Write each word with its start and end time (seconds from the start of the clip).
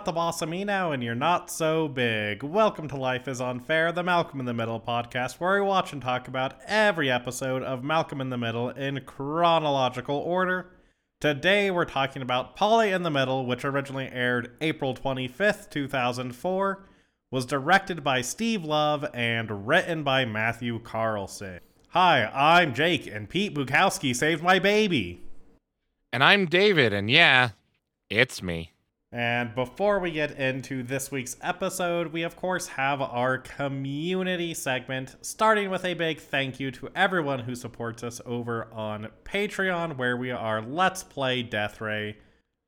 Not 0.00 0.06
the 0.06 0.12
boss 0.12 0.40
of 0.40 0.48
me 0.48 0.64
now, 0.64 0.92
and 0.92 1.04
you're 1.04 1.14
not 1.14 1.50
so 1.50 1.86
big. 1.86 2.42
Welcome 2.42 2.88
to 2.88 2.96
Life 2.96 3.28
is 3.28 3.38
Unfair, 3.38 3.92
the 3.92 4.02
Malcolm 4.02 4.40
in 4.40 4.46
the 4.46 4.54
Middle 4.54 4.80
podcast, 4.80 5.34
where 5.34 5.60
we 5.60 5.68
watch 5.68 5.92
and 5.92 6.00
talk 6.00 6.26
about 6.26 6.54
every 6.66 7.10
episode 7.10 7.62
of 7.62 7.84
Malcolm 7.84 8.22
in 8.22 8.30
the 8.30 8.38
Middle 8.38 8.70
in 8.70 9.02
chronological 9.04 10.16
order. 10.16 10.70
Today 11.20 11.70
we're 11.70 11.84
talking 11.84 12.22
about 12.22 12.56
Polly 12.56 12.92
in 12.92 13.02
the 13.02 13.10
Middle, 13.10 13.44
which 13.44 13.62
originally 13.62 14.08
aired 14.10 14.56
April 14.62 14.94
25th, 14.94 15.68
2004, 15.68 16.88
was 17.30 17.44
directed 17.44 18.02
by 18.02 18.22
Steve 18.22 18.64
Love, 18.64 19.04
and 19.12 19.68
written 19.68 20.02
by 20.02 20.24
Matthew 20.24 20.78
Carlson. 20.78 21.60
Hi, 21.88 22.24
I'm 22.24 22.72
Jake, 22.72 23.06
and 23.06 23.28
Pete 23.28 23.54
Bukowski 23.54 24.16
saved 24.16 24.42
my 24.42 24.58
baby. 24.58 25.20
And 26.10 26.24
I'm 26.24 26.46
David, 26.46 26.94
and 26.94 27.10
yeah, 27.10 27.50
it's 28.08 28.42
me. 28.42 28.72
And 29.12 29.56
before 29.56 29.98
we 29.98 30.12
get 30.12 30.38
into 30.38 30.84
this 30.84 31.10
week's 31.10 31.36
episode, 31.42 32.12
we 32.12 32.22
of 32.22 32.36
course 32.36 32.68
have 32.68 33.00
our 33.02 33.38
community 33.38 34.54
segment, 34.54 35.16
starting 35.20 35.68
with 35.68 35.84
a 35.84 35.94
big 35.94 36.20
thank 36.20 36.60
you 36.60 36.70
to 36.72 36.90
everyone 36.94 37.40
who 37.40 37.56
supports 37.56 38.04
us 38.04 38.20
over 38.24 38.72
on 38.72 39.08
Patreon, 39.24 39.96
where 39.96 40.16
we 40.16 40.30
are 40.30 40.62
Let's 40.62 41.02
Play 41.02 41.42
Death 41.42 41.80
Ray, 41.80 42.18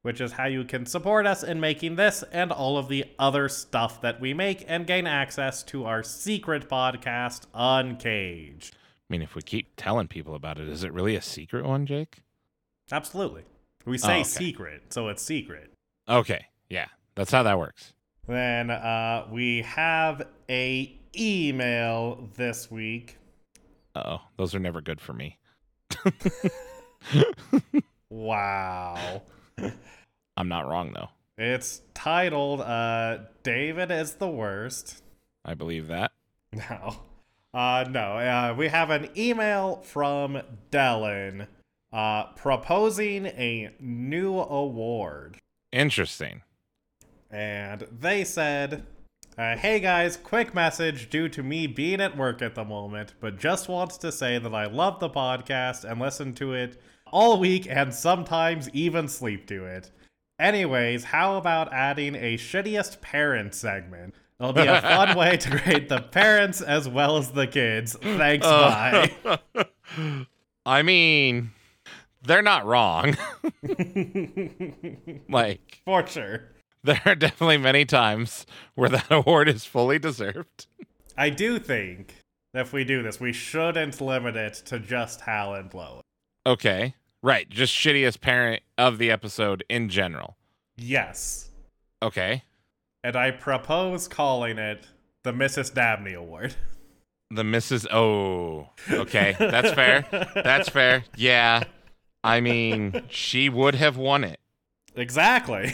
which 0.02 0.20
is 0.20 0.32
how 0.32 0.46
you 0.46 0.64
can 0.64 0.84
support 0.84 1.26
us 1.28 1.44
in 1.44 1.60
making 1.60 1.94
this 1.94 2.24
and 2.32 2.50
all 2.50 2.76
of 2.76 2.88
the 2.88 3.04
other 3.20 3.48
stuff 3.48 4.00
that 4.00 4.20
we 4.20 4.34
make 4.34 4.64
and 4.66 4.84
gain 4.84 5.06
access 5.06 5.62
to 5.62 5.84
our 5.84 6.02
secret 6.02 6.68
podcast, 6.68 7.42
Uncaged. 7.54 8.74
I 8.74 9.12
mean, 9.12 9.22
if 9.22 9.36
we 9.36 9.42
keep 9.42 9.74
telling 9.76 10.08
people 10.08 10.34
about 10.34 10.58
it, 10.58 10.68
is 10.68 10.82
it 10.82 10.92
really 10.92 11.14
a 11.14 11.22
secret 11.22 11.64
one, 11.64 11.86
Jake? 11.86 12.16
Absolutely. 12.90 13.44
We 13.86 13.96
say 13.96 14.16
Oh, 14.16 14.20
okay. 14.22 14.24
secret, 14.24 14.82
so 14.92 15.06
it's 15.06 15.22
secret. 15.22 15.71
Okay, 16.08 16.46
yeah, 16.68 16.86
that's 17.14 17.30
how 17.30 17.42
that 17.42 17.58
works. 17.58 17.92
Then 18.26 18.70
uh, 18.70 19.26
we 19.30 19.62
have 19.62 20.26
a 20.48 20.98
email 21.18 22.28
this 22.36 22.70
week. 22.70 23.18
Oh, 23.94 24.20
those 24.36 24.54
are 24.54 24.60
never 24.60 24.80
good 24.80 25.00
for 25.00 25.12
me. 25.12 25.38
Wow. 28.12 29.22
I'm 30.36 30.48
not 30.48 30.68
wrong 30.68 30.92
though. 30.92 31.08
It's 31.38 31.80
titled 31.94 32.60
uh, 32.60 33.18
David 33.42 33.90
is 33.90 34.16
the 34.16 34.28
Worst. 34.28 35.02
I 35.44 35.54
believe 35.54 35.88
that. 35.88 36.12
No. 36.52 36.96
Uh, 37.54 37.86
no. 37.88 38.18
Uh, 38.18 38.54
we 38.56 38.68
have 38.68 38.90
an 38.90 39.08
email 39.16 39.76
from 39.82 40.42
Dellen 40.70 41.46
uh, 41.90 42.24
proposing 42.34 43.26
a 43.26 43.70
new 43.80 44.38
award. 44.38 45.38
Interesting. 45.72 46.42
And 47.30 47.86
they 47.90 48.24
said, 48.24 48.84
uh, 49.38 49.56
Hey 49.56 49.80
guys, 49.80 50.18
quick 50.18 50.54
message 50.54 51.08
due 51.08 51.28
to 51.30 51.42
me 51.42 51.66
being 51.66 52.00
at 52.00 52.16
work 52.16 52.42
at 52.42 52.54
the 52.54 52.64
moment, 52.64 53.14
but 53.20 53.38
just 53.38 53.68
wants 53.68 53.96
to 53.98 54.12
say 54.12 54.38
that 54.38 54.54
I 54.54 54.66
love 54.66 55.00
the 55.00 55.08
podcast 55.08 55.84
and 55.90 55.98
listen 56.00 56.34
to 56.34 56.52
it 56.52 56.80
all 57.10 57.38
week 57.40 57.66
and 57.68 57.94
sometimes 57.94 58.68
even 58.70 59.08
sleep 59.08 59.46
to 59.46 59.64
it. 59.64 59.90
Anyways, 60.38 61.04
how 61.04 61.36
about 61.36 61.72
adding 61.72 62.14
a 62.14 62.36
shittiest 62.36 63.00
parent 63.00 63.54
segment? 63.54 64.14
It'll 64.40 64.52
be 64.52 64.62
a 64.62 64.80
fun 64.80 65.16
way 65.16 65.36
to 65.36 65.50
grade 65.50 65.88
the 65.88 66.00
parents 66.00 66.60
as 66.60 66.88
well 66.88 67.16
as 67.16 67.30
the 67.30 67.46
kids. 67.46 67.96
Thanks, 68.02 68.46
bye. 68.46 69.12
I 70.66 70.82
mean, 70.82 71.52
they're 72.24 72.42
not 72.42 72.66
wrong. 72.66 73.16
like, 75.28 75.82
For 75.84 76.06
sure. 76.06 76.42
there 76.84 77.00
are 77.04 77.14
definitely 77.14 77.58
many 77.58 77.84
times 77.84 78.46
where 78.74 78.88
that 78.88 79.06
award 79.10 79.48
is 79.48 79.64
fully 79.64 79.98
deserved. 79.98 80.66
I 81.16 81.30
do 81.30 81.58
think 81.58 82.14
if 82.54 82.72
we 82.72 82.84
do 82.84 83.02
this, 83.02 83.20
we 83.20 83.32
shouldn't 83.32 84.00
limit 84.00 84.36
it 84.36 84.54
to 84.66 84.78
just 84.78 85.22
Hal 85.22 85.54
and 85.54 85.72
Lois. 85.72 86.02
Okay, 86.46 86.94
right. 87.22 87.48
Just 87.48 87.74
shittiest 87.74 88.20
parent 88.20 88.62
of 88.76 88.98
the 88.98 89.10
episode 89.10 89.64
in 89.68 89.88
general. 89.88 90.36
Yes. 90.76 91.50
Okay. 92.02 92.42
And 93.04 93.16
I 93.16 93.30
propose 93.30 94.08
calling 94.08 94.58
it 94.58 94.86
the 95.22 95.32
Mrs. 95.32 95.72
Dabney 95.72 96.14
Award. 96.14 96.54
The 97.30 97.42
Mrs. 97.42 97.86
Oh, 97.92 98.68
okay. 98.90 99.34
That's 99.38 99.72
fair. 99.72 100.06
That's 100.34 100.68
fair. 100.68 101.04
Yeah. 101.16 101.62
I 102.24 102.40
mean, 102.40 103.02
she 103.08 103.48
would 103.48 103.74
have 103.74 103.96
won 103.96 104.24
it. 104.24 104.40
exactly. 104.94 105.72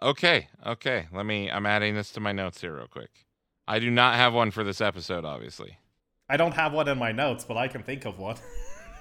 Okay. 0.00 0.48
Okay. 0.64 1.06
Let 1.12 1.26
me, 1.26 1.50
I'm 1.50 1.66
adding 1.66 1.94
this 1.94 2.12
to 2.12 2.20
my 2.20 2.30
notes 2.32 2.60
here 2.60 2.76
real 2.76 2.86
quick. 2.86 3.10
I 3.66 3.78
do 3.80 3.90
not 3.90 4.14
have 4.14 4.32
one 4.32 4.50
for 4.50 4.62
this 4.62 4.80
episode, 4.80 5.24
obviously. 5.24 5.78
I 6.28 6.36
don't 6.36 6.52
have 6.54 6.72
one 6.72 6.88
in 6.88 6.98
my 6.98 7.10
notes, 7.12 7.44
but 7.44 7.56
I 7.56 7.68
can 7.68 7.82
think 7.82 8.04
of 8.04 8.18
one. 8.18 8.36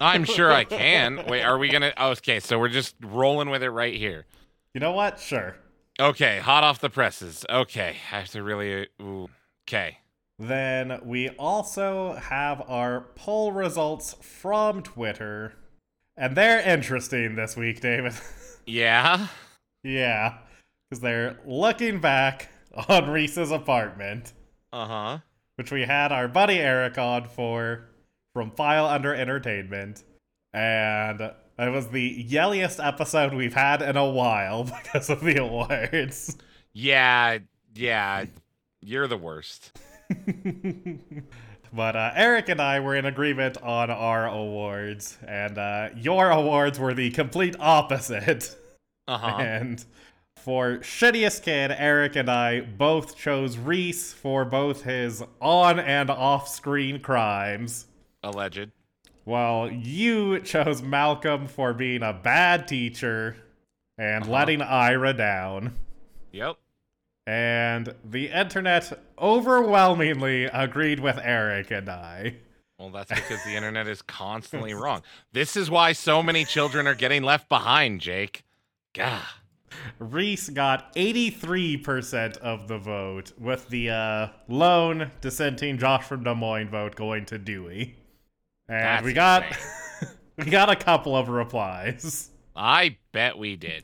I'm 0.02 0.24
sure 0.24 0.52
I 0.52 0.64
can. 0.64 1.24
Wait, 1.28 1.44
are 1.44 1.58
we 1.58 1.70
going 1.70 1.84
to, 1.84 1.94
oh, 2.02 2.10
okay. 2.12 2.40
So 2.40 2.58
we're 2.58 2.70
just 2.70 2.96
rolling 3.04 3.50
with 3.50 3.64
it 3.64 3.70
right 3.70 3.94
here. 3.96 4.26
You 4.74 4.80
know 4.80 4.92
what? 4.92 5.20
Sure. 5.20 5.56
Okay. 6.00 6.40
Hot 6.40 6.64
off 6.64 6.80
the 6.80 6.90
presses. 6.90 7.46
Okay. 7.50 7.96
I 8.12 8.16
have 8.16 8.30
to 8.30 8.42
really, 8.44 8.88
ooh. 9.02 9.30
Okay. 9.68 10.00
Then 10.40 11.00
we 11.04 11.30
also 11.30 12.14
have 12.14 12.62
our 12.68 13.02
poll 13.16 13.52
results 13.52 14.16
from 14.22 14.82
Twitter. 14.84 15.54
And 16.18 16.36
they're 16.36 16.60
interesting 16.62 17.36
this 17.36 17.56
week, 17.56 17.80
David. 17.82 18.14
Yeah. 18.70 19.28
yeah. 19.82 20.40
Because 20.90 21.00
they're 21.02 21.40
looking 21.46 22.02
back 22.02 22.50
on 22.90 23.10
Reese's 23.10 23.50
apartment. 23.50 24.34
Uh 24.74 24.86
huh. 24.86 25.18
which 25.56 25.72
we 25.72 25.84
had 25.84 26.12
our 26.12 26.28
buddy 26.28 26.60
Eric 26.60 26.98
on 26.98 27.30
for 27.30 27.86
from 28.34 28.52
File 28.52 28.86
Under 28.86 29.16
Entertainment. 29.16 30.04
And 30.54 31.22
it 31.22 31.70
was 31.72 31.88
the 31.88 32.02
yelliest 32.02 32.82
episode 32.82 33.34
we've 33.34 33.54
had 33.54 33.82
in 33.82 33.96
a 33.96 34.10
while 34.10 34.64
because 34.84 35.10
of 35.10 35.22
the 35.22 35.38
awards. 35.38 36.36
Yeah. 36.74 37.38
Yeah. 37.74 38.26
You're 38.82 39.08
the 39.08 39.16
worst. 39.18 39.80
but 41.74 41.96
uh, 41.96 42.12
Eric 42.16 42.50
and 42.50 42.62
I 42.62 42.80
were 42.80 42.96
in 42.96 43.06
agreement 43.06 43.58
on 43.62 43.90
our 43.90 44.28
awards, 44.28 45.18
and 45.28 45.58
uh, 45.58 45.90
your 45.96 46.30
awards 46.32 46.80
were 46.80 46.94
the 46.94 47.12
complete 47.12 47.56
opposite. 47.60 48.56
Uh 49.08 49.18
huh. 49.18 49.38
And 49.40 49.86
for 50.36 50.78
shittiest 50.78 51.44
kid, 51.44 51.72
Eric 51.78 52.16
and 52.16 52.30
I 52.30 52.62
both 52.62 53.18
chose 53.18 53.58
Reese 53.58 54.14
for 54.14 54.46
both 54.46 54.84
his 54.84 55.24
on 55.42 55.80
and 55.80 56.10
off 56.10 56.48
screen 56.48 57.00
crimes. 57.02 57.88
Alleged. 58.24 58.72
Well, 59.26 59.70
you 59.70 60.40
chose 60.40 60.82
Malcolm 60.82 61.48
for 61.48 61.74
being 61.74 62.02
a 62.02 62.14
bad 62.14 62.68
teacher 62.68 63.36
and 63.98 64.24
Uh-huh. 64.24 64.32
letting 64.32 64.62
Ira 64.62 65.14
down. 65.14 65.74
Yep. 66.32 66.58
And 67.28 67.94
the 68.06 68.30
internet 68.30 69.04
overwhelmingly 69.20 70.46
agreed 70.46 71.02
with 71.02 71.20
Eric 71.22 71.72
and 71.72 71.90
I. 71.90 72.38
Well, 72.80 72.90
that's 72.90 73.10
because 73.10 73.44
the 73.44 73.54
internet 73.54 73.86
is 73.86 74.02
constantly 74.02 74.74
wrong. 74.74 75.02
This 75.34 75.58
is 75.58 75.70
why 75.70 75.92
so 75.92 76.24
many 76.24 76.46
children 76.46 76.88
are 76.88 76.96
getting 76.96 77.24
left 77.24 77.50
behind, 77.50 78.00
Jake. 78.00 78.46
Gah. 78.94 79.26
Reese 80.00 80.48
got 80.48 80.96
83% 80.96 82.38
of 82.38 82.70
the 82.70 82.78
vote, 82.78 83.34
with 83.38 83.68
the 83.68 83.90
uh, 83.90 84.28
lone 84.48 85.12
dissenting 85.20 85.78
Josh 85.78 86.06
from 86.06 86.24
Des 86.24 86.34
Moines 86.34 86.70
vote 86.70 86.96
going 86.96 87.26
to 87.26 87.38
Dewey. 87.38 87.98
And 88.70 88.84
That's 88.84 89.04
we 89.04 89.12
got 89.12 89.44
we 90.38 90.46
got 90.46 90.70
a 90.70 90.78
couple 90.78 91.16
of 91.16 91.28
replies. 91.28 92.30
I 92.56 92.98
bet 93.12 93.38
we 93.38 93.58
did. 93.58 93.84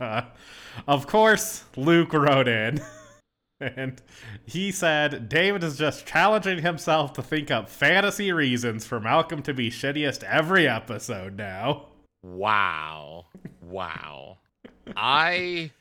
Uh, 0.00 0.22
of 0.88 1.06
course, 1.06 1.64
Luke 1.76 2.12
wrote 2.12 2.48
in. 2.48 2.80
And 3.62 4.00
he 4.46 4.72
said 4.72 5.28
David 5.28 5.62
is 5.62 5.76
just 5.76 6.06
challenging 6.06 6.62
himself 6.62 7.12
to 7.12 7.22
think 7.22 7.50
up 7.50 7.68
fantasy 7.68 8.32
reasons 8.32 8.86
for 8.86 8.98
Malcolm 8.98 9.42
to 9.42 9.52
be 9.52 9.70
shittiest 9.70 10.22
every 10.22 10.66
episode 10.66 11.36
now. 11.36 11.88
Wow. 12.22 13.26
Wow. 13.60 14.38
I 14.96 15.72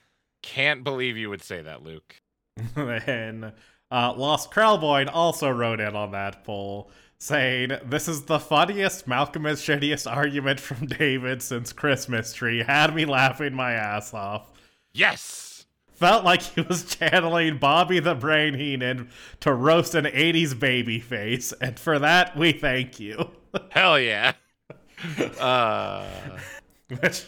can't 0.41 0.83
believe 0.83 1.15
you 1.15 1.29
would 1.29 1.41
say 1.41 1.61
that, 1.61 1.83
Luke. 1.83 2.15
and 2.75 3.53
uh, 3.91 4.13
Lost 4.13 4.51
Krellboyne 4.51 5.09
also 5.11 5.49
wrote 5.49 5.79
in 5.79 5.95
on 5.95 6.11
that 6.11 6.43
poll, 6.43 6.91
saying, 7.19 7.73
This 7.85 8.07
is 8.07 8.23
the 8.23 8.39
funniest 8.39 9.07
Malcolm 9.07 9.45
is 9.45 9.61
shittiest 9.61 10.11
argument 10.11 10.59
from 10.59 10.87
David 10.87 11.41
since 11.41 11.73
Christmas 11.73 12.33
Tree. 12.33 12.63
Had 12.63 12.95
me 12.95 13.05
laughing 13.05 13.53
my 13.53 13.73
ass 13.73 14.13
off. 14.13 14.51
Yes. 14.93 15.65
Felt 15.93 16.23
like 16.23 16.41
he 16.41 16.61
was 16.61 16.95
channeling 16.95 17.57
Bobby 17.57 17.99
the 17.99 18.15
Brain 18.15 18.53
Heenan 18.53 19.09
to 19.41 19.53
roast 19.53 19.95
an 19.95 20.05
80s 20.05 20.57
baby 20.57 20.99
face, 20.99 21.51
and 21.59 21.77
for 21.77 21.99
that, 21.99 22.37
we 22.37 22.53
thank 22.53 22.99
you. 22.99 23.29
Hell 23.69 23.99
yeah. 23.99 24.33
Uh, 25.39 26.05
Which, 26.99 27.23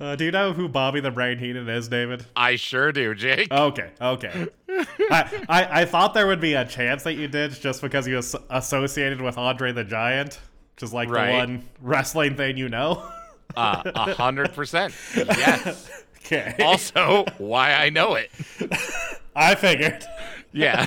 Uh, 0.00 0.14
do 0.14 0.24
you 0.24 0.30
know 0.30 0.52
who 0.52 0.68
Bobby 0.68 1.00
the 1.00 1.10
Brain 1.10 1.38
Heenan 1.38 1.68
is, 1.68 1.88
David? 1.88 2.24
I 2.36 2.54
sure 2.56 2.92
do, 2.92 3.14
Jake. 3.16 3.50
Okay, 3.52 3.90
okay. 4.00 4.46
I, 5.10 5.44
I, 5.48 5.80
I 5.80 5.84
thought 5.86 6.14
there 6.14 6.26
would 6.28 6.40
be 6.40 6.54
a 6.54 6.64
chance 6.64 7.02
that 7.02 7.14
you 7.14 7.26
did 7.26 7.50
just 7.52 7.82
because 7.82 8.06
you 8.06 8.14
was 8.16 8.36
associated 8.50 9.20
with 9.20 9.36
Andre 9.36 9.72
the 9.72 9.82
Giant, 9.82 10.38
which 10.76 10.84
is 10.84 10.94
like 10.94 11.10
Right. 11.10 11.26
the 11.32 11.32
one 11.38 11.68
wrestling 11.82 12.36
thing 12.36 12.56
you 12.56 12.68
know. 12.68 13.02
Uh, 13.56 13.82
A 13.94 14.14
hundred 14.14 14.52
percent. 14.52 14.94
Yes. 15.16 15.90
okay. 16.18 16.54
Also, 16.60 17.24
why 17.38 17.72
I 17.72 17.90
know 17.90 18.14
it. 18.14 18.30
I 19.34 19.54
figured. 19.56 20.04
Yeah. 20.52 20.86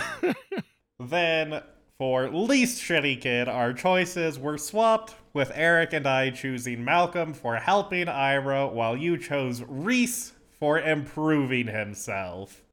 Then, 1.00 1.62
for 1.98 2.30
least 2.30 2.82
shitty 2.82 3.20
kid, 3.20 3.50
our 3.50 3.74
choices 3.74 4.38
were 4.40 4.58
swapped, 4.58 5.16
with 5.34 5.52
Eric 5.54 5.94
and 5.94 6.08
I 6.08 6.30
choosing 6.30 6.84
Malcolm 6.84 7.34
for 7.34 7.56
helping 7.56 8.08
Ira, 8.08 8.68
while 8.68 8.96
you 8.96 9.18
chose 9.18 9.64
Reese 9.68 10.34
for 10.60 10.80
improving 10.80 11.68
himself. 11.68 12.64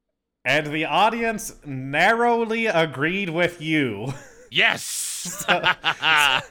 And 0.45 0.67
the 0.67 0.85
audience 0.85 1.55
narrowly 1.65 2.67
agreed 2.67 3.29
with 3.29 3.61
you. 3.61 4.13
Yes. 4.51 5.45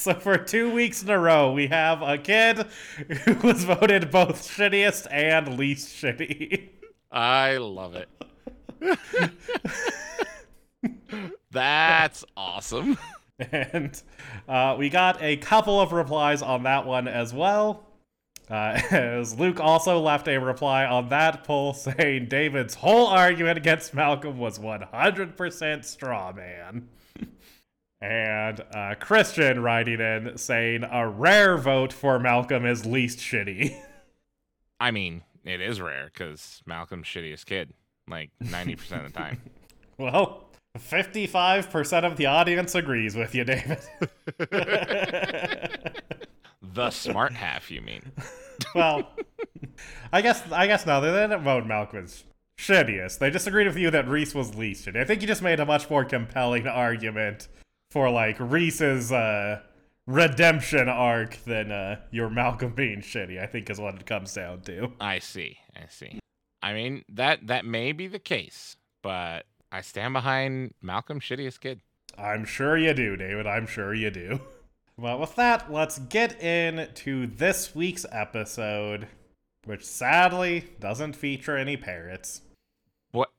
So 0.00 0.14
for 0.14 0.38
two 0.38 0.72
weeks 0.72 1.02
in 1.02 1.10
a 1.10 1.18
row, 1.18 1.52
we 1.52 1.66
have 1.66 2.00
a 2.00 2.16
kid 2.16 2.66
who 3.26 3.34
was 3.46 3.64
voted 3.64 4.10
both 4.10 4.48
shittiest 4.48 5.06
and 5.10 5.58
least 5.58 5.94
shitty. 5.94 6.70
I 7.12 7.58
love 7.58 7.96
it. 7.96 8.08
That's 11.50 12.24
awesome. 12.34 12.96
And 13.52 14.00
uh, 14.48 14.76
we 14.78 14.88
got 14.88 15.22
a 15.22 15.36
couple 15.36 15.80
of 15.80 15.92
replies 15.92 16.42
on 16.42 16.64
that 16.64 16.86
one 16.86 17.08
as 17.08 17.32
well. 17.32 17.86
Uh, 18.50 18.80
as 18.90 19.38
Luke 19.38 19.60
also 19.60 20.00
left 20.00 20.28
a 20.28 20.38
reply 20.38 20.84
on 20.84 21.08
that 21.10 21.44
poll 21.44 21.72
saying 21.74 22.26
David's 22.26 22.74
whole 22.74 23.06
argument 23.06 23.58
against 23.58 23.94
Malcolm 23.94 24.38
was 24.38 24.58
100% 24.58 25.84
straw 25.84 26.32
man. 26.32 26.88
and 28.00 28.64
uh, 28.74 28.94
Christian 28.98 29.62
writing 29.62 30.00
in 30.00 30.36
saying 30.36 30.84
a 30.90 31.08
rare 31.08 31.56
vote 31.56 31.92
for 31.92 32.18
Malcolm 32.18 32.66
is 32.66 32.84
least 32.84 33.18
shitty. 33.18 33.76
I 34.80 34.90
mean, 34.90 35.22
it 35.44 35.60
is 35.60 35.80
rare 35.80 36.10
because 36.12 36.62
Malcolm's 36.66 37.06
shittiest 37.06 37.46
kid, 37.46 37.72
like 38.08 38.30
90% 38.42 39.06
of 39.06 39.12
the 39.12 39.18
time. 39.18 39.40
well, 39.98 40.49
55% 40.78 42.04
of 42.04 42.16
the 42.16 42.26
audience 42.26 42.74
agrees 42.74 43.16
with 43.16 43.34
you, 43.34 43.44
David. 43.44 43.80
The 46.74 46.90
smart 46.90 47.32
half, 47.32 47.70
you 47.70 47.80
mean? 47.80 48.12
well, 48.74 49.10
I 50.12 50.20
guess 50.22 50.42
I 50.52 50.66
guess 50.66 50.86
no, 50.86 51.00
they 51.00 51.10
didn't 51.10 51.42
vote 51.42 51.64
as 51.94 52.24
shittiest. 52.58 53.18
They 53.18 53.30
disagreed 53.30 53.66
with 53.66 53.76
you 53.76 53.90
that 53.90 54.08
Reese 54.08 54.34
was 54.34 54.54
least 54.54 54.86
shitty. 54.86 55.00
I 55.00 55.04
think 55.04 55.20
you 55.22 55.26
just 55.26 55.42
made 55.42 55.58
a 55.58 55.66
much 55.66 55.90
more 55.90 56.04
compelling 56.04 56.66
argument 56.66 57.48
for 57.90 58.10
like 58.10 58.36
Reese's 58.38 59.10
uh, 59.10 59.62
redemption 60.06 60.88
arc 60.88 61.38
than 61.44 61.72
uh, 61.72 62.00
your 62.10 62.30
Malcolm 62.30 62.74
being 62.74 63.00
shitty. 63.00 63.42
I 63.42 63.46
think 63.46 63.68
is 63.70 63.80
what 63.80 63.94
it 63.96 64.06
comes 64.06 64.34
down 64.34 64.60
to. 64.62 64.92
I 65.00 65.18
see. 65.18 65.58
I 65.74 65.86
see. 65.88 66.20
I 66.62 66.74
mean, 66.74 67.04
that 67.08 67.46
that 67.48 67.64
may 67.64 67.92
be 67.92 68.06
the 68.06 68.18
case, 68.18 68.76
but 69.02 69.46
I 69.72 69.82
stand 69.82 70.12
behind 70.14 70.74
Malcolm's 70.82 71.22
shittiest 71.24 71.60
kid. 71.60 71.80
I'm 72.18 72.44
sure 72.44 72.76
you 72.76 72.92
do, 72.92 73.16
David. 73.16 73.46
I'm 73.46 73.66
sure 73.66 73.94
you 73.94 74.10
do. 74.10 74.40
Well, 75.00 75.18
with 75.18 75.34
that, 75.36 75.72
let's 75.72 75.98
get 75.98 76.42
into 76.42 77.26
this 77.26 77.74
week's 77.74 78.04
episode, 78.12 79.08
which 79.64 79.82
sadly 79.82 80.66
doesn't 80.78 81.16
feature 81.16 81.56
any 81.56 81.78
parrots. 81.78 82.42
What? 83.10 83.30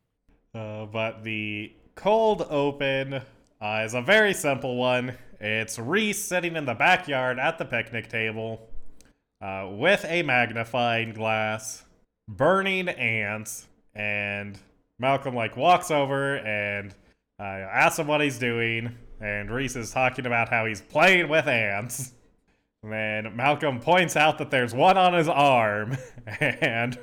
Uh, 0.56 0.88
but 0.88 1.24
the 1.24 1.72
cold 1.94 2.48
open 2.50 3.22
uh, 3.62 3.84
is 3.86 3.94
a 3.94 4.02
very 4.02 4.34
simple 4.34 4.76
one. 4.76 5.16
It's 5.40 5.78
Reese 5.78 6.26
sitting 6.26 6.56
in 6.56 6.66
the 6.66 6.74
backyard 6.74 7.38
at 7.38 7.60
the 7.60 7.66
picnic 7.66 8.10
table 8.10 8.68
uh, 9.40 9.70
with 9.72 10.04
a 10.06 10.24
magnifying 10.24 11.14
glass, 11.14 11.84
burning 12.28 12.90
ants, 12.90 13.68
and 13.94 14.58
Malcolm 15.02 15.36
like 15.36 15.58
walks 15.58 15.92
over 15.92 16.38
and 16.38 16.94
uh, 17.40 17.44
asks 17.44 18.00
him 18.00 18.08
what 18.08 18.22
he's 18.22 18.38
doing, 18.38 18.96
and 19.20 19.50
Reese 19.50 19.76
is 19.76 19.92
talking 19.92 20.28
about 20.28 20.48
how 20.48 20.66
he's 20.66 20.80
playing 20.80 21.28
with 21.28 21.48
ants. 21.48 22.14
And 22.84 22.94
then 22.94 23.36
Malcolm 23.36 23.80
points 23.80 24.16
out 24.16 24.38
that 24.38 24.52
there's 24.52 24.74
one 24.74 24.98
on 24.98 25.14
his 25.14 25.28
arm, 25.28 25.98
and 26.40 26.98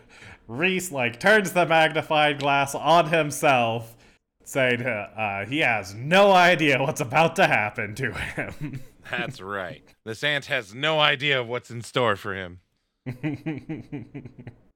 Reese 0.47 0.93
like 0.93 1.19
turns 1.19 1.53
the 1.53 1.67
magnified 1.67 2.39
glass 2.39 2.75
on 2.75 3.09
himself, 3.09 3.97
saying 4.45 4.87
uh, 4.87 5.11
uh, 5.17 5.47
he 5.47 5.59
has 5.59 5.95
no 5.95 6.33
idea 6.33 6.81
what's 6.81 7.01
about 7.01 7.35
to 7.37 7.47
happen 7.47 7.95
to 7.97 8.13
him. 8.13 8.81
That's 9.11 9.41
right. 9.41 9.83
This 10.05 10.23
ant 10.23 10.47
has 10.47 10.73
no 10.73 11.01
idea 11.01 11.41
of 11.41 11.49
what's 11.49 11.71
in 11.71 11.83
store 11.83 12.15
for 12.15 12.35
him. 12.35 12.61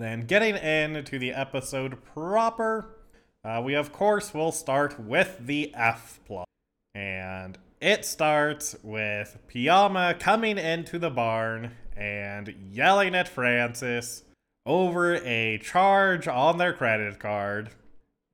then 0.00 0.22
getting 0.22 0.56
into 0.56 1.18
the 1.18 1.32
episode 1.32 2.04
proper, 2.04 2.96
uh, 3.44 3.62
we 3.64 3.74
of 3.74 3.92
course 3.92 4.34
will 4.34 4.52
start 4.52 4.98
with 4.98 5.38
the 5.40 5.72
F 5.74 6.20
plot. 6.26 6.46
And 6.94 7.58
it 7.80 8.04
starts 8.04 8.76
with 8.82 9.38
Piama 9.48 10.18
coming 10.18 10.58
into 10.58 10.98
the 10.98 11.10
barn 11.10 11.72
and 11.96 12.54
yelling 12.72 13.14
at 13.14 13.28
Francis 13.28 14.24
over 14.66 15.16
a 15.16 15.58
charge 15.58 16.28
on 16.28 16.58
their 16.58 16.72
credit 16.72 17.18
card. 17.18 17.70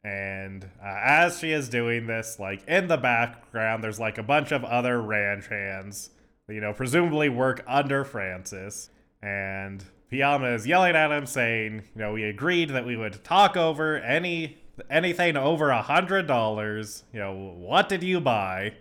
And 0.02 0.64
uh, 0.82 0.98
as 1.02 1.38
she 1.38 1.52
is 1.52 1.68
doing 1.68 2.06
this, 2.06 2.38
like 2.38 2.66
in 2.66 2.88
the 2.88 2.96
background, 2.96 3.82
there's 3.82 4.00
like 4.00 4.18
a 4.18 4.22
bunch 4.22 4.52
of 4.52 4.64
other 4.64 5.00
ranch 5.00 5.46
hands, 5.48 6.10
you 6.48 6.60
know, 6.60 6.72
presumably 6.72 7.28
work 7.28 7.64
under 7.66 8.04
Francis. 8.04 8.90
And 9.22 9.84
Piama 10.10 10.54
is 10.54 10.66
yelling 10.66 10.94
at 10.94 11.10
him, 11.10 11.26
saying, 11.26 11.82
you 11.94 12.00
know, 12.02 12.12
we 12.12 12.24
agreed 12.24 12.70
that 12.70 12.86
we 12.86 12.96
would 12.96 13.24
talk 13.24 13.56
over 13.56 13.98
any 13.98 14.58
anything 14.90 15.36
over 15.36 15.70
a 15.70 15.82
hundred 15.82 16.26
dollars. 16.26 17.04
You 17.12 17.20
know, 17.20 17.34
what 17.56 17.88
did 17.88 18.02
you 18.02 18.20
buy? 18.20 18.74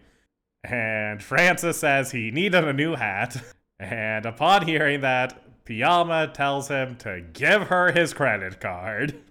And 0.63 1.22
Francis 1.22 1.80
says 1.80 2.12
he 2.12 2.32
needed 2.32 2.63
a 2.63 2.74
new 2.74 2.96
hat. 2.96 3.42
And 3.80 4.25
upon 4.25 4.65
hearing 4.65 5.01
that, 5.01 5.65
Piama 5.65 6.34
tells 6.34 6.70
him 6.70 6.96
to 6.98 7.22
give 7.34 7.63
her 7.63 7.92
his 7.92 8.13
credit 8.13 8.60
card. 8.60 9.15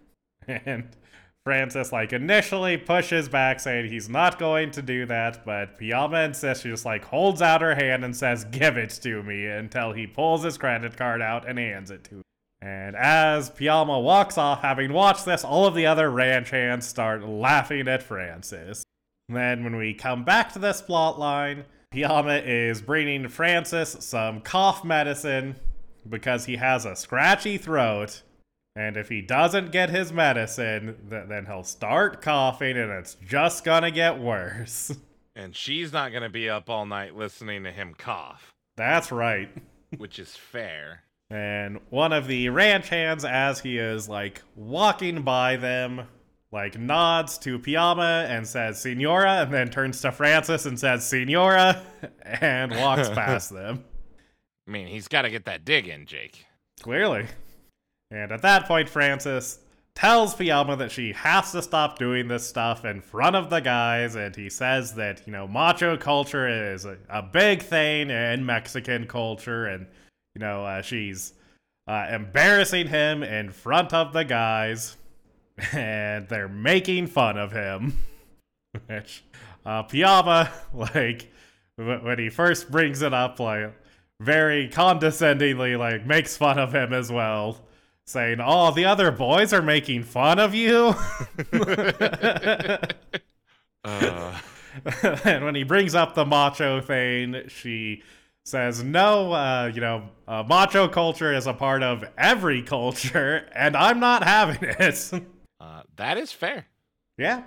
And 0.49 0.89
Francis, 1.45 1.91
like, 1.91 2.13
initially 2.13 2.77
pushes 2.77 3.29
back, 3.29 3.59
saying 3.59 3.91
he's 3.91 4.09
not 4.09 4.39
going 4.39 4.71
to 4.71 4.83
do 4.83 5.07
that, 5.07 5.45
but 5.45 5.77
Piama 5.77 6.25
insists. 6.25 6.63
She 6.63 6.71
just, 6.71 6.85
like, 6.85 7.05
holds 7.05 7.43
out 7.43 7.63
her 7.63 7.75
hand 7.75 8.05
and 8.05 8.17
says, 8.17 8.45
Give 8.45 8.77
it 8.77 8.91
to 9.03 9.23
me, 9.25 9.47
until 9.47 9.93
he 9.93 10.07
pulls 10.07 10.45
his 10.45 10.57
credit 10.57 10.97
card 10.97 11.21
out 11.21 11.49
and 11.49 11.59
hands 11.59 11.91
it 11.91 12.05
to 12.05 12.17
her. 12.17 12.23
And 12.61 12.95
as 12.95 13.51
Piama 13.51 14.01
walks 14.01 14.39
off, 14.39 14.63
having 14.63 14.93
watched 14.93 15.25
this, 15.25 15.43
all 15.43 15.67
of 15.67 15.75
the 15.75 15.87
other 15.87 16.09
ranch 16.11 16.51
hands 16.51 16.87
start 16.87 17.25
laughing 17.25 17.89
at 17.89 18.05
Francis. 18.05 18.85
Then, 19.29 19.65
when 19.65 19.75
we 19.75 19.95
come 19.95 20.23
back 20.23 20.53
to 20.53 20.61
this 20.61 20.81
plot 20.81 21.19
line, 21.19 21.65
Piama 21.93 22.41
is 22.47 22.81
bringing 22.81 23.27
Francis 23.27 23.97
some 23.99 24.41
cough 24.43 24.85
medicine 24.85 25.57
because 26.09 26.45
he 26.45 26.57
has 26.57 26.85
a 26.85 26.95
scratchy 26.95 27.59
throat. 27.59 28.23
And 28.75 28.97
if 28.97 29.09
he 29.09 29.21
doesn't 29.21 29.71
get 29.71 29.91
his 29.91 30.13
medicine, 30.13 30.97
th- 31.11 31.29
then 31.29 31.47
he'll 31.47 31.65
start 31.65 32.23
coughing 32.23 32.77
and 32.77 32.91
it's 32.91 33.17
just 33.27 33.65
gonna 33.65 33.91
get 33.91 34.19
worse. 34.19 34.93
And 35.35 35.57
she's 35.57 35.95
not 35.95 36.13
to 36.13 36.29
be 36.29 36.51
up 36.51 36.69
all 36.69 36.85
night 36.85 37.17
listening 37.17 37.65
to 37.65 37.73
him 37.73 37.95
cough, 37.97 38.53
That's 38.77 39.11
right. 39.11 39.49
which 39.97 40.19
is 40.19 40.37
fair. 40.37 41.05
And 41.31 41.81
one 41.89 42.13
of 42.13 42.27
the 42.27 42.51
ranch 42.51 42.91
hands, 42.91 43.25
as 43.25 43.61
he 43.61 43.79
is 43.79 44.11
like 44.11 44.43
walking 44.55 45.23
by 45.23 45.57
them, 45.57 46.03
like 46.53 46.79
nods 46.79 47.39
to 47.39 47.59
Piama 47.59 48.27
and 48.29 48.47
says 48.47 48.83
Senora, 48.83 49.41
and 49.43 49.55
then 49.55 49.71
turns 49.71 50.03
to 50.03 50.13
Francis 50.13 50.67
and 50.67 50.79
says 50.79 51.07
Senora, 51.07 51.83
and 52.23 52.77
walks 52.77 53.09
past 53.09 53.51
them. 53.51 53.83
I 54.69 54.71
mean, 54.71 54.87
he's 54.87 55.09
got 55.09 55.23
to 55.23 55.31
get 55.31 55.47
that 55.47 55.65
dig 55.65 55.89
in, 55.89 56.05
Jake. 56.05 56.45
Clearly. 56.83 57.27
And 58.13 58.31
at 58.31 58.43
that 58.43 58.67
point, 58.67 58.91
Francis 58.91 59.59
tells 59.95 60.35
Piama 60.35 60.77
that 60.77 60.93
she 60.93 61.13
has 61.13 61.53
to 61.53 61.63
stop 61.63 61.99
doing 61.99 62.29
this 62.29 62.47
stuff 62.47 62.85
in 62.85 63.01
front 63.01 63.37
of 63.37 63.49
the 63.49 63.61
guys, 63.61 64.15
and 64.15 64.37
he 64.37 64.51
says 64.51 64.95
that, 64.95 65.23
you 65.27 65.33
know, 65.33 65.49
macho 65.49 65.97
culture 65.97 66.73
is 66.73 66.85
a, 66.85 66.99
a 67.09 67.23
big 67.23 67.63
thing 67.63 68.11
in 68.11 68.45
Mexican 68.45 69.07
culture, 69.07 69.67
and, 69.67 69.87
you 70.35 70.41
know, 70.41 70.65
uh, 70.65 70.83
she's 70.83 71.33
uh, 71.89 72.07
embarrassing 72.11 72.89
him 72.89 73.23
in 73.23 73.51
front 73.51 73.95
of 73.95 74.13
the 74.13 74.25
guys, 74.25 74.97
and 75.73 76.29
they're 76.29 76.49
making 76.49 77.07
fun 77.07 77.39
of 77.39 77.53
him. 77.53 77.97
Which, 78.87 79.25
uh, 79.65 79.85
Piama, 79.85 80.51
like, 80.75 81.33
when 81.77 82.19
he 82.19 82.29
first 82.29 82.71
brings 82.71 83.01
it 83.01 83.15
up, 83.15 83.41
like, 83.41 83.73
very 84.21 84.69
condescendingly 84.69 85.75
like 85.75 86.07
makes 86.07 86.37
fun 86.37 86.57
of 86.57 86.73
him 86.73 86.93
as 86.93 87.11
well, 87.11 87.59
saying, 88.13 88.39
"Oh, 88.41 88.71
the 88.71 88.85
other 88.85 89.11
boys 89.11 89.53
are 89.53 89.63
making 89.63 90.05
fun 90.05 90.39
of 90.39 90.55
you." 90.55 90.95
Uh, 93.85 94.39
and 95.25 95.45
when 95.45 95.57
he 95.57 95.65
brings 95.65 95.95
up 95.97 96.15
the 96.15 96.25
macho 96.25 96.81
thing, 96.81 97.43
she 97.49 98.01
says, 98.45 98.83
"No, 98.85 99.33
uh, 99.33 99.73
you 99.75 99.81
know, 99.81 100.09
uh, 100.29 100.45
macho 100.45 100.87
culture 100.87 101.33
is 101.33 101.49
a 101.49 101.53
part 101.53 101.83
of 101.83 102.05
every 102.17 102.63
culture, 102.63 103.49
and 103.53 103.77
I'm 103.77 103.99
not 103.99 104.23
having 104.23 104.59
it." 104.63 105.13
uh, 105.61 105.83
that 105.97 106.17
is 106.17 106.31
fair. 106.31 106.67
yeah, 107.19 107.43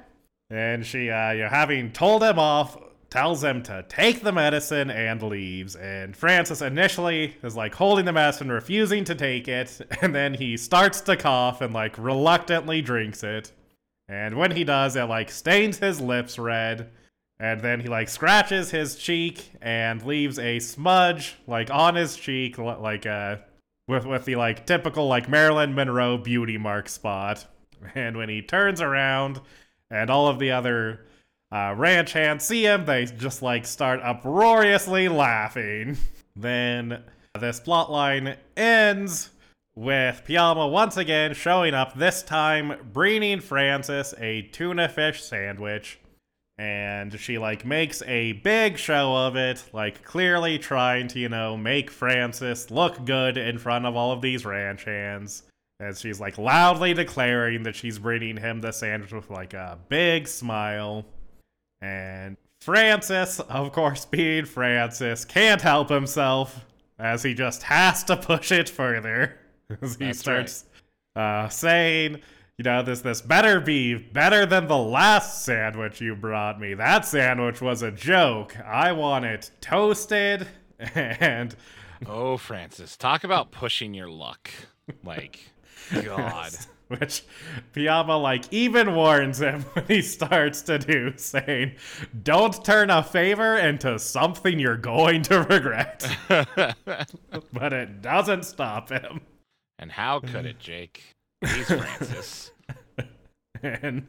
and 0.49 0.85
she, 0.85 1.09
uh, 1.09 1.31
you 1.31 1.43
know, 1.43 1.49
having 1.49 1.93
told 1.93 2.21
him 2.21 2.37
off, 2.37 2.77
tells 3.09 3.43
him 3.43 3.63
to 3.63 3.85
take 3.87 4.21
the 4.21 4.31
medicine 4.31 4.89
and 4.89 5.21
leaves. 5.21 5.75
And 5.75 6.15
Francis 6.15 6.61
initially 6.61 7.35
is 7.43 7.55
like 7.55 7.75
holding 7.75 8.05
the 8.05 8.13
medicine, 8.13 8.51
refusing 8.51 9.03
to 9.05 9.15
take 9.15 9.47
it, 9.47 9.81
and 10.01 10.13
then 10.13 10.33
he 10.33 10.57
starts 10.57 11.01
to 11.01 11.15
cough 11.15 11.61
and 11.61 11.73
like 11.73 11.97
reluctantly 11.97 12.81
drinks 12.81 13.23
it. 13.23 13.51
And 14.07 14.37
when 14.37 14.51
he 14.51 14.63
does, 14.63 14.95
it 14.95 15.03
like 15.03 15.31
stains 15.31 15.79
his 15.79 15.99
lips 15.99 16.37
red. 16.37 16.91
And 17.39 17.59
then 17.61 17.81
he 17.81 17.87
like 17.87 18.07
scratches 18.07 18.71
his 18.71 18.95
cheek 18.95 19.51
and 19.61 20.01
leaves 20.05 20.39
a 20.39 20.59
smudge 20.59 21.35
like 21.47 21.69
on 21.69 21.95
his 21.95 22.15
cheek, 22.15 22.57
like 22.57 23.05
uh, 23.05 23.37
with 23.87 24.05
with 24.05 24.25
the 24.25 24.35
like 24.35 24.65
typical 24.65 25.07
like 25.07 25.27
Marilyn 25.27 25.75
Monroe 25.75 26.17
beauty 26.17 26.57
mark 26.57 26.89
spot. 26.89 27.45
And 27.93 28.17
when 28.17 28.29
he 28.29 28.41
turns 28.41 28.81
around, 28.81 29.41
and 29.89 30.09
all 30.09 30.27
of 30.27 30.39
the 30.39 30.51
other 30.51 31.04
uh, 31.55 31.73
ranch 31.73 32.11
hands 32.11 32.43
see 32.43 32.65
him, 32.65 32.85
they 32.85 33.05
just 33.05 33.41
like 33.41 33.65
start 33.65 34.01
uproariously 34.03 35.07
laughing. 35.07 35.97
Then 36.37 37.01
this 37.39 37.61
plotline 37.61 38.35
ends 38.57 39.29
with 39.73 40.21
Piama 40.27 40.69
once 40.69 40.97
again 40.97 41.33
showing 41.33 41.73
up, 41.73 41.95
this 41.95 42.21
time 42.23 42.89
bringing 42.91 43.39
Francis 43.39 44.13
a 44.17 44.41
tuna 44.41 44.89
fish 44.89 45.23
sandwich. 45.23 45.97
And 46.57 47.17
she 47.17 47.37
like 47.37 47.63
makes 47.63 48.01
a 48.01 48.33
big 48.33 48.77
show 48.77 49.15
of 49.15 49.37
it, 49.37 49.63
like 49.71 50.03
clearly 50.03 50.59
trying 50.59 51.07
to, 51.09 51.19
you 51.19 51.29
know, 51.29 51.55
make 51.55 51.89
Francis 51.89 52.69
look 52.69 53.05
good 53.05 53.37
in 53.37 53.57
front 53.59 53.85
of 53.85 53.95
all 53.95 54.11
of 54.11 54.21
these 54.21 54.43
ranch 54.43 54.83
hands. 54.83 55.43
As 55.79 56.01
she's 56.01 56.19
like 56.19 56.37
loudly 56.37 56.93
declaring 56.93 57.63
that 57.63 57.77
she's 57.77 57.97
bringing 57.97 58.35
him 58.35 58.59
the 58.59 58.73
sandwich 58.73 59.13
with 59.13 59.29
like 59.29 59.53
a 59.53 59.79
big 59.87 60.27
smile. 60.27 61.05
And 61.81 62.37
Francis, 62.61 63.39
of 63.39 63.71
course, 63.71 64.05
being 64.05 64.45
Francis, 64.45 65.25
can't 65.25 65.61
help 65.61 65.89
himself 65.89 66.65
as 66.97 67.23
he 67.23 67.33
just 67.33 67.63
has 67.63 68.03
to 68.05 68.17
push 68.17 68.51
it 68.51 68.69
further. 68.69 69.37
As 69.81 69.95
he 69.95 70.05
That's 70.05 70.19
starts 70.19 70.65
uh, 71.15 71.49
saying, 71.49 72.21
you 72.59 72.63
know, 72.63 72.83
this 72.83 73.01
this 73.01 73.19
better 73.19 73.59
be 73.59 73.95
better 73.95 74.45
than 74.45 74.67
the 74.67 74.77
last 74.77 75.43
sandwich 75.43 75.99
you 75.99 76.15
brought 76.15 76.59
me. 76.59 76.75
That 76.75 77.03
sandwich 77.03 77.61
was 77.61 77.81
a 77.81 77.89
joke. 77.89 78.55
I 78.59 78.91
want 78.91 79.25
it 79.25 79.49
toasted 79.61 80.47
and 80.79 81.55
Oh, 82.05 82.37
Francis, 82.37 82.97
talk 82.97 83.23
about 83.23 83.51
pushing 83.51 83.93
your 83.93 84.09
luck. 84.09 84.51
Like, 85.03 85.39
God. 86.03 86.51
which 86.99 87.23
Piama 87.73 88.21
like 88.21 88.51
even 88.51 88.95
warns 88.95 89.41
him 89.41 89.61
when 89.73 89.85
he 89.87 90.01
starts 90.01 90.61
to 90.63 90.77
do, 90.77 91.13
saying, 91.17 91.73
"Don't 92.23 92.63
turn 92.63 92.89
a 92.89 93.03
favor 93.03 93.57
into 93.57 93.97
something 93.99 94.59
you're 94.59 94.77
going 94.77 95.23
to 95.23 95.43
regret." 95.43 96.07
but 96.27 97.73
it 97.73 98.01
doesn't 98.01 98.43
stop 98.43 98.89
him, 98.89 99.21
and 99.79 99.91
how 99.91 100.19
could 100.19 100.45
it, 100.45 100.59
Jake? 100.59 101.03
He's 101.41 101.67
Francis. 101.67 102.51
and 103.63 104.07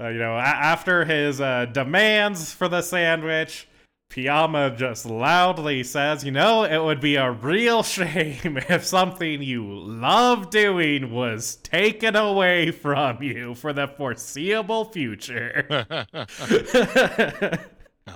uh, 0.00 0.08
you 0.08 0.18
know, 0.18 0.36
a- 0.36 0.40
after 0.40 1.04
his 1.04 1.40
uh, 1.40 1.66
demands 1.66 2.52
for 2.52 2.68
the 2.68 2.82
sandwich. 2.82 3.68
Piama 4.08 4.76
just 4.76 5.04
loudly 5.04 5.82
says, 5.82 6.24
You 6.24 6.30
know, 6.30 6.64
it 6.64 6.78
would 6.82 7.00
be 7.00 7.16
a 7.16 7.30
real 7.30 7.82
shame 7.84 8.58
if 8.68 8.84
something 8.84 9.42
you 9.42 9.66
love 9.66 10.50
doing 10.50 11.12
was 11.12 11.56
taken 11.56 12.16
away 12.16 12.70
from 12.70 13.22
you 13.22 13.54
for 13.54 13.72
the 13.72 13.88
foreseeable 13.88 14.86
future. 14.86 15.86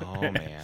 Oh, 0.03 0.21
man. 0.21 0.63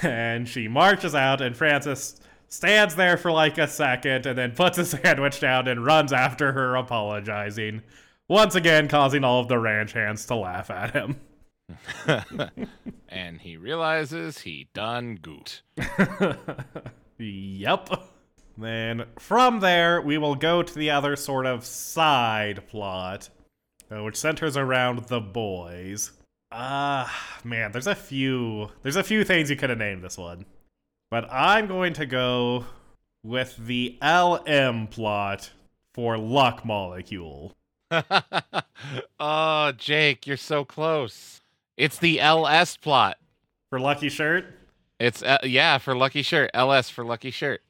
and 0.00 0.48
she 0.48 0.66
marches 0.66 1.14
out, 1.14 1.42
and 1.42 1.54
Francis 1.54 2.18
stands 2.48 2.94
there 2.94 3.18
for 3.18 3.30
like 3.30 3.58
a 3.58 3.68
second 3.68 4.24
and 4.24 4.36
then 4.36 4.52
puts 4.52 4.78
a 4.78 4.84
sandwich 4.86 5.40
down 5.40 5.68
and 5.68 5.84
runs 5.84 6.10
after 6.10 6.52
her, 6.52 6.74
apologizing. 6.74 7.82
Once 8.28 8.54
again, 8.54 8.88
causing 8.88 9.24
all 9.24 9.40
of 9.40 9.48
the 9.48 9.58
ranch 9.58 9.92
hands 9.92 10.24
to 10.24 10.34
laugh 10.36 10.70
at 10.70 10.92
him. 10.94 11.20
and 13.08 13.40
he 13.40 13.56
realizes 13.56 14.40
he 14.40 14.68
done 14.74 15.18
goot. 15.20 15.62
Yep. 17.22 17.90
Then 18.58 19.04
from 19.18 19.60
there, 19.60 20.00
we 20.00 20.18
will 20.18 20.34
go 20.34 20.62
to 20.62 20.74
the 20.74 20.90
other 20.90 21.16
sort 21.16 21.46
of 21.46 21.64
side 21.64 22.66
plot, 22.68 23.28
uh, 23.90 24.02
which 24.02 24.16
centers 24.16 24.56
around 24.56 25.06
the 25.06 25.20
boys. 25.20 26.12
Ah, 26.50 27.38
man, 27.44 27.72
there's 27.72 27.86
a 27.86 27.94
few. 27.94 28.70
There's 28.82 28.96
a 28.96 29.02
few 29.02 29.24
things 29.24 29.48
you 29.48 29.56
could 29.56 29.70
have 29.70 29.78
named 29.78 30.02
this 30.02 30.18
one, 30.18 30.44
but 31.10 31.30
I'm 31.32 31.66
going 31.66 31.94
to 31.94 32.06
go 32.06 32.66
with 33.22 33.56
the 33.56 33.98
LM 34.02 34.88
plot 34.88 35.50
for 35.94 36.18
Luck 36.18 36.64
Molecule. 36.64 37.54
oh, 39.20 39.72
Jake, 39.72 40.26
you're 40.26 40.36
so 40.36 40.64
close. 40.64 41.41
It's 41.76 41.98
the 41.98 42.20
LS 42.20 42.76
plot. 42.76 43.16
For 43.70 43.80
Lucky 43.80 44.08
Shirt? 44.08 44.44
It's 45.00 45.22
uh, 45.22 45.38
yeah 45.42 45.78
for 45.78 45.96
Lucky 45.96 46.22
Shirt. 46.22 46.50
LS 46.54 46.90
for 46.90 47.04
Lucky 47.04 47.30
Shirt. 47.30 47.62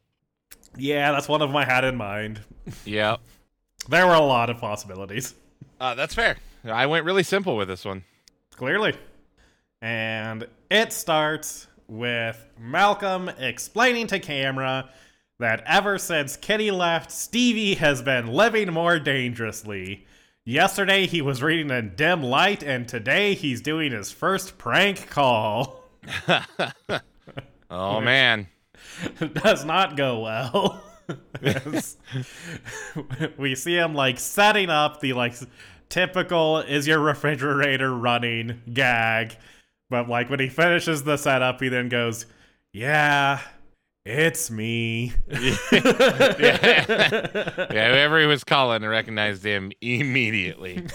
Yeah, 0.77 1.13
that's 1.13 1.29
one 1.29 1.43
of 1.43 1.49
them 1.49 1.57
I 1.57 1.65
had 1.65 1.85
in 1.85 1.97
mind. 1.97 2.41
Yep. 2.85 3.21
There 3.89 4.07
were 4.07 4.15
a 4.15 4.21
lot 4.21 4.51
of 4.51 4.59
possibilities. 4.59 5.35
Uh, 5.81 5.95
that's 5.95 6.15
fair. 6.15 6.37
I 6.65 6.87
went 6.87 7.05
really 7.05 7.23
simple 7.23 7.57
with 7.57 7.69
this 7.69 7.85
one. 7.85 8.05
Clearly. 8.57 8.95
And 9.81 10.47
it 10.71 10.93
starts 10.93 11.67
with 11.89 12.45
Malcolm 12.59 13.29
explaining 13.29 14.07
to 14.09 14.21
camera 14.21 14.89
that 15.41 15.63
ever 15.67 15.99
since 15.99 16.37
Kitty 16.37 16.71
left, 16.71 17.11
Stevie 17.11 17.75
has 17.75 18.01
been 18.01 18.29
living 18.29 18.73
more 18.73 18.99
dangerously. 18.99 20.07
Yesterday 20.45 21.07
he 21.07 21.23
was 21.23 21.43
reading 21.43 21.71
in 21.71 21.95
dim 21.95 22.23
light, 22.23 22.63
and 22.63 22.89
today 22.89 23.35
he's 23.35 23.61
doing 23.61 23.93
his 23.93 24.11
first 24.11 24.59
prank 24.59 25.09
call. 25.09 25.85
Oh 27.73 28.03
man. 28.03 28.49
It 29.19 29.33
does 29.43 29.65
not 29.65 29.97
go 29.97 30.21
well. 30.21 30.85
We 33.37 33.55
see 33.55 33.75
him 33.75 33.95
like 33.95 34.19
setting 34.19 34.71
up 34.71 35.01
the 35.01 35.15
like 35.15 35.35
typical 35.89 36.59
is 36.59 36.87
your 36.87 37.01
refrigerator 37.01 37.93
running 37.95 38.61
gag. 38.73 39.37
But 39.91 40.09
like 40.09 40.31
when 40.31 40.41
he 40.41 40.49
finishes 40.49 41.03
the 41.03 41.17
setup, 41.17 41.61
he 41.61 41.69
then 41.69 41.89
goes, 41.89 42.27
Yeah, 42.73 43.41
it's 44.05 44.51
me. 44.51 45.13
Yeah, 47.73 47.91
whoever 47.91 48.21
he 48.21 48.27
was 48.27 48.45
calling 48.45 48.85
recognized 48.85 49.45
him 49.45 49.73
immediately. 49.81 50.87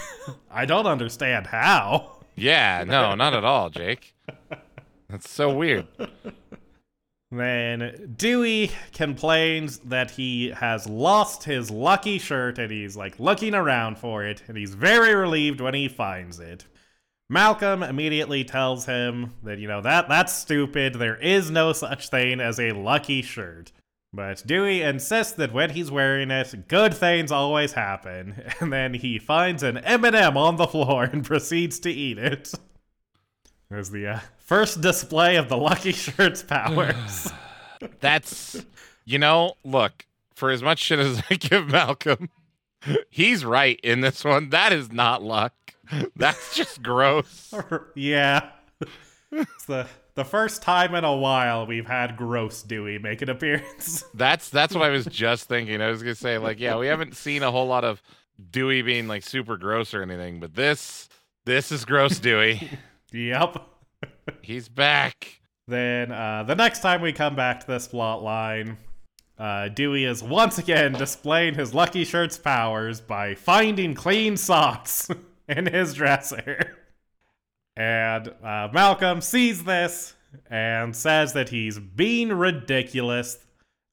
I 0.50 0.64
don't 0.64 0.86
understand 0.86 1.46
how. 1.46 2.18
Yeah, 2.36 2.84
no, 2.86 3.14
not 3.14 3.34
at 3.34 3.44
all, 3.44 3.70
Jake. 3.70 4.14
That's 5.08 5.28
so 5.30 5.52
weird. 5.54 5.86
Then 7.30 8.14
Dewey 8.16 8.70
complains 8.92 9.78
that 9.80 10.12
he 10.12 10.50
has 10.50 10.88
lost 10.88 11.44
his 11.44 11.70
lucky 11.70 12.18
shirt 12.18 12.58
and 12.58 12.70
he's 12.70 12.96
like 12.96 13.18
looking 13.20 13.54
around 13.54 13.98
for 13.98 14.24
it, 14.24 14.42
and 14.48 14.56
he's 14.56 14.74
very 14.74 15.14
relieved 15.14 15.60
when 15.60 15.74
he 15.74 15.88
finds 15.88 16.40
it. 16.40 16.64
Malcolm 17.30 17.82
immediately 17.82 18.42
tells 18.42 18.86
him 18.86 19.34
that, 19.42 19.58
you 19.58 19.68
know, 19.68 19.82
that 19.82 20.08
that's 20.08 20.32
stupid. 20.32 20.94
There 20.94 21.16
is 21.16 21.50
no 21.50 21.72
such 21.72 22.08
thing 22.08 22.40
as 22.40 22.58
a 22.58 22.72
lucky 22.72 23.20
shirt. 23.20 23.72
But 24.12 24.42
Dewey 24.46 24.80
insists 24.80 25.34
that 25.34 25.52
when 25.52 25.70
he's 25.70 25.90
wearing 25.90 26.30
it, 26.30 26.68
good 26.68 26.94
things 26.94 27.30
always 27.30 27.72
happen. 27.72 28.42
And 28.60 28.72
then 28.72 28.94
he 28.94 29.18
finds 29.18 29.62
an 29.62 29.78
M&M 29.78 30.36
on 30.36 30.56
the 30.56 30.66
floor 30.66 31.04
and 31.04 31.24
proceeds 31.24 31.78
to 31.80 31.90
eat 31.90 32.18
it. 32.18 32.52
There's 33.70 33.90
the 33.90 34.06
uh, 34.06 34.20
first 34.38 34.80
display 34.80 35.36
of 35.36 35.50
the 35.50 35.58
lucky 35.58 35.92
shirt's 35.92 36.42
powers. 36.44 37.30
That's, 38.00 38.64
you 39.04 39.18
know, 39.18 39.52
look, 39.62 40.06
for 40.34 40.50
as 40.50 40.62
much 40.62 40.78
shit 40.78 40.98
as 40.98 41.22
I 41.28 41.34
give 41.34 41.68
Malcolm, 41.68 42.30
he's 43.10 43.44
right 43.44 43.78
in 43.82 44.00
this 44.00 44.24
one. 44.24 44.48
That 44.48 44.72
is 44.72 44.90
not 44.90 45.22
luck. 45.22 45.67
That's 46.16 46.54
just 46.54 46.82
gross. 46.82 47.54
yeah. 47.94 48.50
It's 49.30 49.64
the 49.66 49.86
the 50.14 50.24
first 50.24 50.62
time 50.62 50.94
in 50.94 51.04
a 51.04 51.14
while 51.14 51.66
we've 51.66 51.86
had 51.86 52.16
gross 52.16 52.62
Dewey 52.62 52.98
make 52.98 53.22
an 53.22 53.28
appearance. 53.28 54.04
That's 54.14 54.48
that's 54.50 54.74
what 54.74 54.82
I 54.82 54.88
was 54.88 55.06
just 55.06 55.48
thinking. 55.48 55.80
I 55.80 55.88
was 55.88 56.02
gonna 56.02 56.14
say 56.14 56.38
like, 56.38 56.58
yeah, 56.58 56.76
we 56.76 56.86
haven't 56.86 57.14
seen 57.16 57.42
a 57.42 57.50
whole 57.50 57.66
lot 57.66 57.84
of 57.84 58.02
Dewey 58.50 58.82
being 58.82 59.06
like 59.06 59.22
super 59.22 59.56
gross 59.56 59.94
or 59.94 60.02
anything, 60.02 60.40
but 60.40 60.54
this 60.54 61.08
this 61.44 61.70
is 61.70 61.84
gross 61.84 62.18
Dewey. 62.18 62.68
yep. 63.12 63.64
He's 64.42 64.68
back. 64.68 65.40
Then 65.66 66.10
uh, 66.10 66.44
the 66.44 66.54
next 66.54 66.80
time 66.80 67.02
we 67.02 67.12
come 67.12 67.36
back 67.36 67.60
to 67.60 67.66
this 67.66 67.86
plot 67.86 68.22
line, 68.22 68.78
uh, 69.38 69.68
Dewey 69.68 70.04
is 70.04 70.22
once 70.22 70.58
again 70.58 70.92
displaying 70.92 71.54
his 71.54 71.74
Lucky 71.74 72.04
Shirt's 72.04 72.38
powers 72.38 73.00
by 73.00 73.34
finding 73.34 73.94
clean 73.94 74.36
socks 74.36 75.10
in 75.56 75.66
his 75.66 75.94
dresser. 75.94 76.76
And 77.76 78.28
uh, 78.42 78.68
Malcolm 78.72 79.20
sees 79.20 79.64
this 79.64 80.14
and 80.50 80.94
says 80.94 81.32
that 81.32 81.48
he's 81.48 81.78
being 81.78 82.30
ridiculous. 82.30 83.38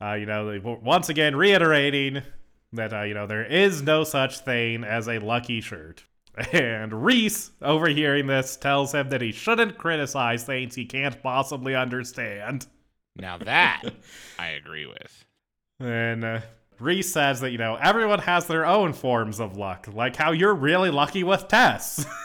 Uh, 0.02 0.14
you 0.14 0.26
know, 0.26 0.60
once 0.84 1.10
again 1.10 1.36
reiterating 1.36 2.22
that, 2.74 2.94
uh, 2.94 3.04
you 3.04 3.14
know, 3.14 3.28
there 3.28 3.46
is 3.46 3.82
no 3.82 4.04
such 4.04 4.40
thing 4.40 4.84
as 4.84 5.08
a 5.08 5.20
lucky 5.20 5.62
shirt. 5.62 6.04
And 6.52 7.06
Reese, 7.06 7.52
overhearing 7.62 8.28
this, 8.28 8.58
tells 8.58 8.94
him 8.94 9.08
that 9.08 9.22
he 9.22 9.32
shouldn't 9.32 9.78
criticize 9.78 10.44
things 10.44 10.76
he 10.76 10.84
can't 10.84 11.24
possibly 11.24 11.76
understand. 11.76 12.68
Now 13.16 13.38
that 13.38 13.84
I 14.40 14.50
agree 14.50 14.86
with. 14.86 15.26
And 15.80 16.26
uh, 16.26 16.42
Reese 16.80 17.12
says 17.12 17.42
that, 17.42 17.52
you 17.52 17.58
know, 17.58 17.76
everyone 17.76 18.20
has 18.20 18.48
their 18.48 18.66
own 18.66 18.94
forms 18.94 19.40
of 19.40 19.58
luck, 19.58 19.88
like 19.94 20.16
how 20.16 20.32
you're 20.32 20.54
really 20.54 20.90
lucky 20.92 21.24
with 21.24 21.48
Tess. 21.48 22.06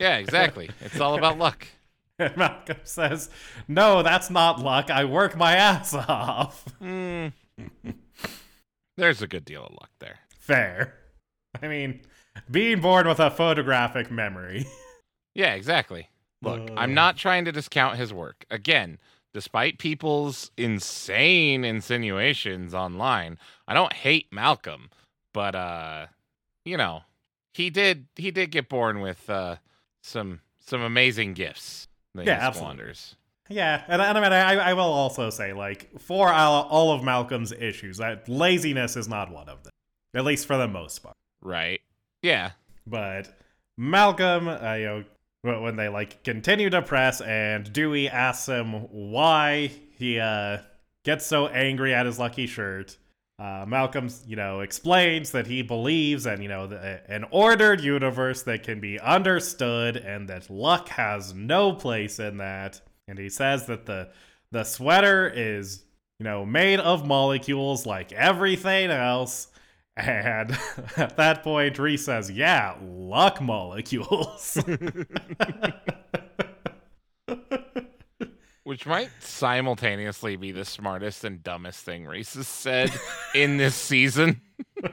Yeah, 0.00 0.16
exactly. 0.16 0.68
It's 0.80 1.00
all 1.00 1.16
about 1.16 1.38
luck. 1.38 1.68
and 2.18 2.36
Malcolm 2.36 2.78
says, 2.82 3.30
no, 3.68 4.02
that's 4.02 4.28
not 4.28 4.58
luck. 4.60 4.90
I 4.90 5.04
work 5.04 5.36
my 5.36 5.54
ass 5.54 5.94
off. 5.94 6.64
Mm. 6.82 7.32
There's 8.96 9.22
a 9.22 9.28
good 9.28 9.44
deal 9.44 9.64
of 9.64 9.72
luck 9.72 9.90
there. 10.00 10.18
Fair. 10.38 10.94
I 11.62 11.68
mean, 11.68 12.00
being 12.50 12.80
born 12.80 13.06
with 13.06 13.20
a 13.20 13.30
photographic 13.30 14.10
memory. 14.10 14.66
Yeah, 15.34 15.54
exactly. 15.54 16.08
Look, 16.42 16.70
Uh. 16.70 16.74
I'm 16.76 16.92
not 16.94 17.16
trying 17.16 17.44
to 17.46 17.52
discount 17.52 17.96
his 17.96 18.12
work. 18.12 18.44
Again, 18.50 18.98
despite 19.34 19.78
people's 19.78 20.50
insane 20.56 21.64
insinuations 21.64 22.72
online, 22.72 23.38
I 23.68 23.74
don't 23.74 23.92
hate 23.92 24.32
Malcolm, 24.32 24.88
but 25.34 25.54
uh, 25.54 26.06
you 26.64 26.78
know, 26.78 27.02
he 27.52 27.68
did 27.68 28.06
he 28.16 28.30
did 28.30 28.50
get 28.50 28.70
born 28.70 29.00
with 29.00 29.28
uh 29.28 29.56
some 30.02 30.40
some 30.60 30.80
amazing 30.80 31.34
gifts. 31.34 31.88
Yeah, 32.14 32.38
absolutely. 32.40 32.94
Yeah, 33.50 33.82
and, 33.88 34.00
and 34.00 34.16
I 34.16 34.20
mean, 34.22 34.32
I, 34.32 34.70
I 34.70 34.72
will 34.72 34.84
also 34.84 35.28
say, 35.28 35.52
like, 35.52 36.00
for 36.00 36.32
all, 36.32 36.62
all 36.62 36.92
of 36.92 37.04
Malcolm's 37.04 37.52
issues, 37.52 37.98
that 37.98 38.26
laziness 38.26 38.96
is 38.96 39.06
not 39.06 39.30
one 39.30 39.50
of 39.50 39.62
them, 39.64 39.72
at 40.14 40.24
least 40.24 40.46
for 40.46 40.56
the 40.56 40.66
most 40.66 41.00
part. 41.02 41.14
Right. 41.42 41.82
Yeah. 42.22 42.52
But 42.86 43.36
Malcolm, 43.76 44.48
uh, 44.48 44.74
you 44.74 44.86
know, 44.86 45.04
when 45.44 45.76
they 45.76 45.88
like 45.88 46.24
continue 46.24 46.70
to 46.70 46.82
press, 46.82 47.20
and 47.20 47.70
Dewey 47.72 48.08
asks 48.08 48.48
him 48.48 48.72
why 48.90 49.70
he 49.98 50.18
uh, 50.18 50.58
gets 51.04 51.26
so 51.26 51.46
angry 51.48 51.94
at 51.94 52.06
his 52.06 52.18
lucky 52.18 52.46
shirt. 52.46 52.96
Uh, 53.38 53.64
Malcolm, 53.66 54.08
you 54.26 54.36
know, 54.36 54.60
explains 54.60 55.32
that 55.32 55.46
he 55.46 55.60
believes 55.60 56.24
in, 56.24 56.40
you 56.40 56.48
know, 56.48 56.68
the, 56.68 57.02
an 57.10 57.24
ordered 57.30 57.80
universe 57.80 58.42
that 58.42 58.62
can 58.62 58.80
be 58.80 58.98
understood, 59.00 59.96
and 59.96 60.28
that 60.28 60.48
luck 60.48 60.88
has 60.88 61.34
no 61.34 61.72
place 61.72 62.18
in 62.18 62.38
that. 62.38 62.80
And 63.06 63.18
he 63.18 63.28
says 63.28 63.66
that 63.66 63.86
the 63.86 64.10
the 64.50 64.64
sweater 64.64 65.28
is, 65.28 65.82
you 66.20 66.24
know, 66.24 66.46
made 66.46 66.80
of 66.80 67.06
molecules 67.06 67.84
like 67.84 68.12
everything 68.12 68.90
else. 68.90 69.48
And 69.96 70.58
at 70.96 71.16
that 71.16 71.42
point, 71.42 71.78
Reese 71.78 72.04
says, 72.04 72.30
Yeah, 72.30 72.76
luck 72.82 73.40
molecules. 73.40 74.58
Which 78.64 78.86
might 78.86 79.10
simultaneously 79.20 80.36
be 80.36 80.50
the 80.50 80.64
smartest 80.64 81.24
and 81.24 81.42
dumbest 81.42 81.84
thing 81.84 82.06
Reese 82.06 82.32
has 82.34 82.48
said 82.48 82.90
in 83.34 83.58
this 83.58 83.74
season. 83.74 84.40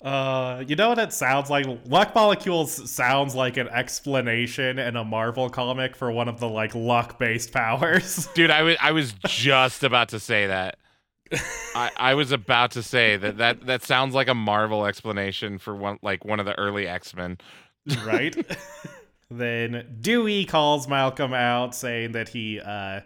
uh, 0.00 0.62
you 0.66 0.76
know 0.76 0.90
what 0.90 1.00
it 1.00 1.12
sounds 1.12 1.50
like? 1.50 1.66
Luck 1.86 2.14
molecules 2.14 2.88
sounds 2.90 3.34
like 3.34 3.56
an 3.56 3.66
explanation 3.68 4.78
in 4.78 4.94
a 4.94 5.04
Marvel 5.04 5.50
comic 5.50 5.96
for 5.96 6.12
one 6.12 6.28
of 6.28 6.38
the 6.38 6.48
like 6.48 6.76
luck 6.76 7.18
based 7.18 7.52
powers. 7.52 8.28
Dude, 8.34 8.50
I 8.52 8.62
was 8.62 8.76
I 8.80 8.92
was 8.92 9.12
just 9.26 9.82
about 9.82 10.10
to 10.10 10.20
say 10.20 10.46
that. 10.46 10.78
I, 11.74 11.90
I 11.96 12.14
was 12.14 12.32
about 12.32 12.72
to 12.72 12.82
say 12.82 13.16
that, 13.16 13.38
that 13.38 13.66
that 13.66 13.82
sounds 13.82 14.14
like 14.14 14.28
a 14.28 14.34
Marvel 14.34 14.86
explanation 14.86 15.58
for 15.58 15.74
one 15.74 15.98
like 16.02 16.24
one 16.24 16.40
of 16.40 16.46
the 16.46 16.56
early 16.58 16.86
X 16.86 17.14
Men. 17.14 17.38
right? 18.04 18.34
then 19.30 19.96
Dewey 20.00 20.44
calls 20.44 20.88
Malcolm 20.88 21.32
out, 21.32 21.74
saying 21.74 22.12
that 22.12 22.28
he 22.28 22.60
uh, 22.60 23.00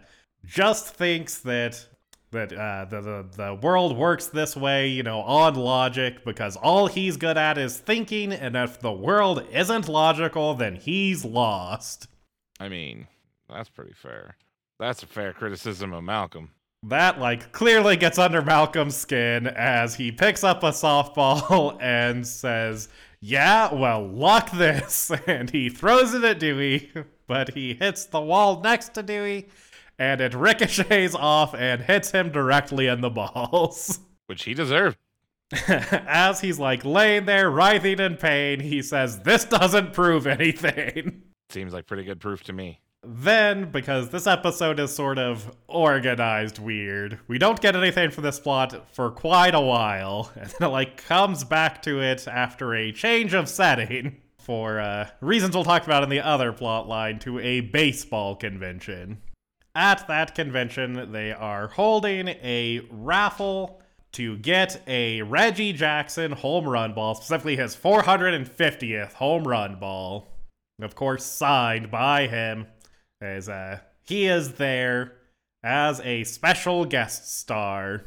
just 0.45 0.93
thinks 0.93 1.39
that 1.39 1.87
that 2.31 2.53
uh, 2.53 2.85
the, 2.85 3.01
the 3.01 3.25
the 3.35 3.53
world 3.55 3.97
works 3.97 4.27
this 4.27 4.55
way, 4.55 4.87
you 4.87 5.03
know, 5.03 5.21
on 5.21 5.55
logic, 5.55 6.23
because 6.23 6.55
all 6.55 6.87
he's 6.87 7.17
good 7.17 7.37
at 7.37 7.57
is 7.57 7.77
thinking, 7.77 8.31
and 8.31 8.55
if 8.55 8.79
the 8.79 8.91
world 8.91 9.45
isn't 9.51 9.87
logical, 9.87 10.53
then 10.53 10.75
he's 10.75 11.25
lost. 11.25 12.07
I 12.59 12.69
mean, 12.69 13.07
that's 13.49 13.69
pretty 13.69 13.93
fair. 13.93 14.35
That's 14.77 15.03
a 15.03 15.07
fair 15.07 15.33
criticism 15.33 15.93
of 15.93 16.03
Malcolm. 16.03 16.51
That 16.83 17.19
like 17.19 17.51
clearly 17.51 17.97
gets 17.97 18.17
under 18.17 18.41
Malcolm's 18.41 18.95
skin 18.95 19.47
as 19.47 19.95
he 19.95 20.11
picks 20.11 20.43
up 20.43 20.63
a 20.63 20.69
softball 20.69 21.77
and 21.81 22.25
says, 22.25 22.87
"Yeah, 23.19 23.73
well, 23.73 24.07
luck 24.07 24.51
this," 24.51 25.11
and 25.27 25.49
he 25.49 25.69
throws 25.69 26.13
it 26.13 26.23
at 26.23 26.39
Dewey, 26.39 26.91
but 27.27 27.53
he 27.53 27.73
hits 27.73 28.05
the 28.05 28.21
wall 28.21 28.61
next 28.61 28.93
to 28.93 29.03
Dewey, 29.03 29.49
and 29.97 30.21
it 30.21 30.33
ricochets 30.33 31.15
off 31.15 31.53
and 31.53 31.81
hits 31.81 32.11
him 32.11 32.31
directly 32.31 32.87
in 32.87 33.01
the 33.01 33.09
balls. 33.09 33.99
Which 34.27 34.43
he 34.43 34.53
deserved. 34.53 34.97
As 35.67 36.39
he's 36.39 36.59
like 36.59 36.85
laying 36.85 37.25
there 37.25 37.49
writhing 37.49 37.99
in 37.99 38.15
pain, 38.15 38.61
he 38.61 38.81
says, 38.81 39.19
"This 39.19 39.43
doesn't 39.43 39.93
prove 39.93 40.27
anything." 40.27 41.23
Seems 41.49 41.73
like 41.73 41.87
pretty 41.87 42.03
good 42.03 42.21
proof 42.21 42.43
to 42.43 42.53
me. 42.53 42.79
Then, 43.01 43.71
because 43.71 44.09
this 44.09 44.27
episode 44.27 44.77
is 44.77 44.93
sort 44.93 45.17
of 45.17 45.55
organized 45.67 46.59
weird, 46.59 47.19
we 47.29 47.37
don't 47.37 47.61
get 47.61 47.75
anything 47.75 48.11
from 48.11 48.25
this 48.25 48.41
plot 48.41 48.93
for 48.93 49.09
quite 49.09 49.55
a 49.55 49.61
while, 49.61 50.31
and 50.35 50.49
then 50.49 50.67
it 50.67 50.71
like 50.71 50.97
comes 51.05 51.45
back 51.45 51.81
to 51.83 52.01
it 52.01 52.27
after 52.27 52.75
a 52.75 52.91
change 52.91 53.33
of 53.33 53.47
setting 53.47 54.17
for 54.37 54.79
uh, 54.79 55.09
reasons 55.21 55.55
we'll 55.55 55.63
talk 55.63 55.85
about 55.85 56.03
in 56.03 56.09
the 56.09 56.19
other 56.19 56.51
plot 56.51 56.89
line 56.89 57.19
to 57.19 57.39
a 57.39 57.61
baseball 57.61 58.35
convention. 58.35 59.21
At 59.73 60.05
that 60.09 60.35
convention, 60.35 61.13
they 61.13 61.31
are 61.31 61.69
holding 61.69 62.27
a 62.27 62.81
raffle 62.91 63.81
to 64.13 64.37
get 64.37 64.81
a 64.87 65.21
Reggie 65.21 65.71
Jackson 65.71 66.33
home 66.33 66.67
run 66.67 66.93
ball, 66.93 67.15
specifically 67.15 67.55
his 67.55 67.77
450th 67.77 69.13
home 69.13 69.47
run 69.47 69.79
ball. 69.79 70.27
Of 70.81 70.95
course, 70.95 71.23
signed 71.23 71.91
by 71.91 72.27
him 72.27 72.65
as 73.21 73.49
uh, 73.49 73.79
he 74.03 74.27
is 74.27 74.53
there 74.53 75.13
as 75.63 75.99
a 76.01 76.23
special 76.23 76.85
guest 76.85 77.37
star. 77.39 78.05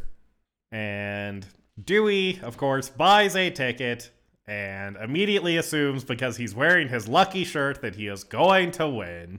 And 0.70 1.46
Dewey, 1.82 2.40
of 2.42 2.56
course, 2.56 2.88
buys 2.88 3.36
a 3.36 3.50
ticket 3.50 4.10
and 4.46 4.96
immediately 4.96 5.56
assumes 5.56 6.04
because 6.04 6.36
he's 6.36 6.54
wearing 6.54 6.88
his 6.88 7.08
lucky 7.08 7.44
shirt 7.44 7.82
that 7.82 7.94
he 7.94 8.08
is 8.08 8.24
going 8.24 8.70
to 8.72 8.88
win. 8.88 9.38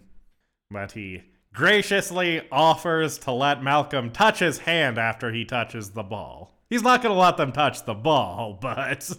But 0.69 0.93
he 0.93 1.23
graciously 1.53 2.41
offers 2.51 3.17
to 3.19 3.31
let 3.31 3.63
Malcolm 3.63 4.11
touch 4.11 4.39
his 4.39 4.59
hand 4.59 4.97
after 4.97 5.31
he 5.31 5.45
touches 5.45 5.91
the 5.91 6.03
ball. 6.03 6.57
He's 6.69 6.83
not 6.83 7.01
going 7.03 7.13
to 7.13 7.19
let 7.19 7.37
them 7.37 7.51
touch 7.51 7.85
the 7.85 7.93
ball, 7.93 8.57
but. 8.61 9.11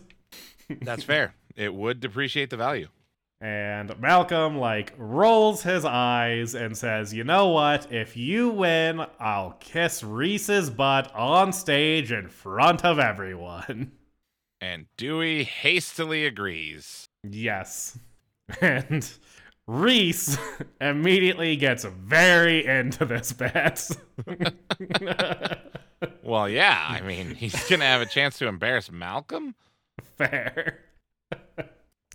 That's 0.83 1.05
fair. 1.05 1.35
It 1.57 1.75
would 1.75 2.01
depreciate 2.01 2.51
the 2.51 2.57
value. 2.57 2.89
And 3.45 4.01
Malcolm, 4.01 4.57
like, 4.57 4.95
rolls 4.97 5.63
his 5.63 5.85
eyes 5.85 6.55
and 6.55 6.75
says, 6.75 7.13
You 7.13 7.25
know 7.25 7.49
what? 7.49 7.93
If 7.93 8.17
you 8.17 8.49
win, 8.49 9.05
I'll 9.21 9.51
kiss 9.61 10.03
Reese's 10.03 10.71
butt 10.71 11.15
on 11.15 11.53
stage 11.53 12.11
in 12.11 12.29
front 12.29 12.85
of 12.85 12.99
everyone. 12.99 13.93
And 14.61 14.87
Dewey 14.97 15.45
hastily 15.45 16.25
agrees. 16.25 17.05
Yes. 17.23 17.99
And 18.63 19.07
Reese 19.67 20.39
immediately 20.81 21.55
gets 21.57 21.85
very 21.85 22.65
into 22.65 23.05
this 23.05 23.35
bet. 23.35 23.91
Well, 26.23 26.49
yeah, 26.49 26.87
I 26.89 27.03
mean, 27.03 27.35
he's 27.35 27.69
going 27.69 27.81
to 27.81 27.87
have 27.87 28.01
a 28.01 28.07
chance 28.07 28.39
to 28.39 28.47
embarrass 28.47 28.91
Malcolm? 28.91 29.55
Fair. 30.17 30.81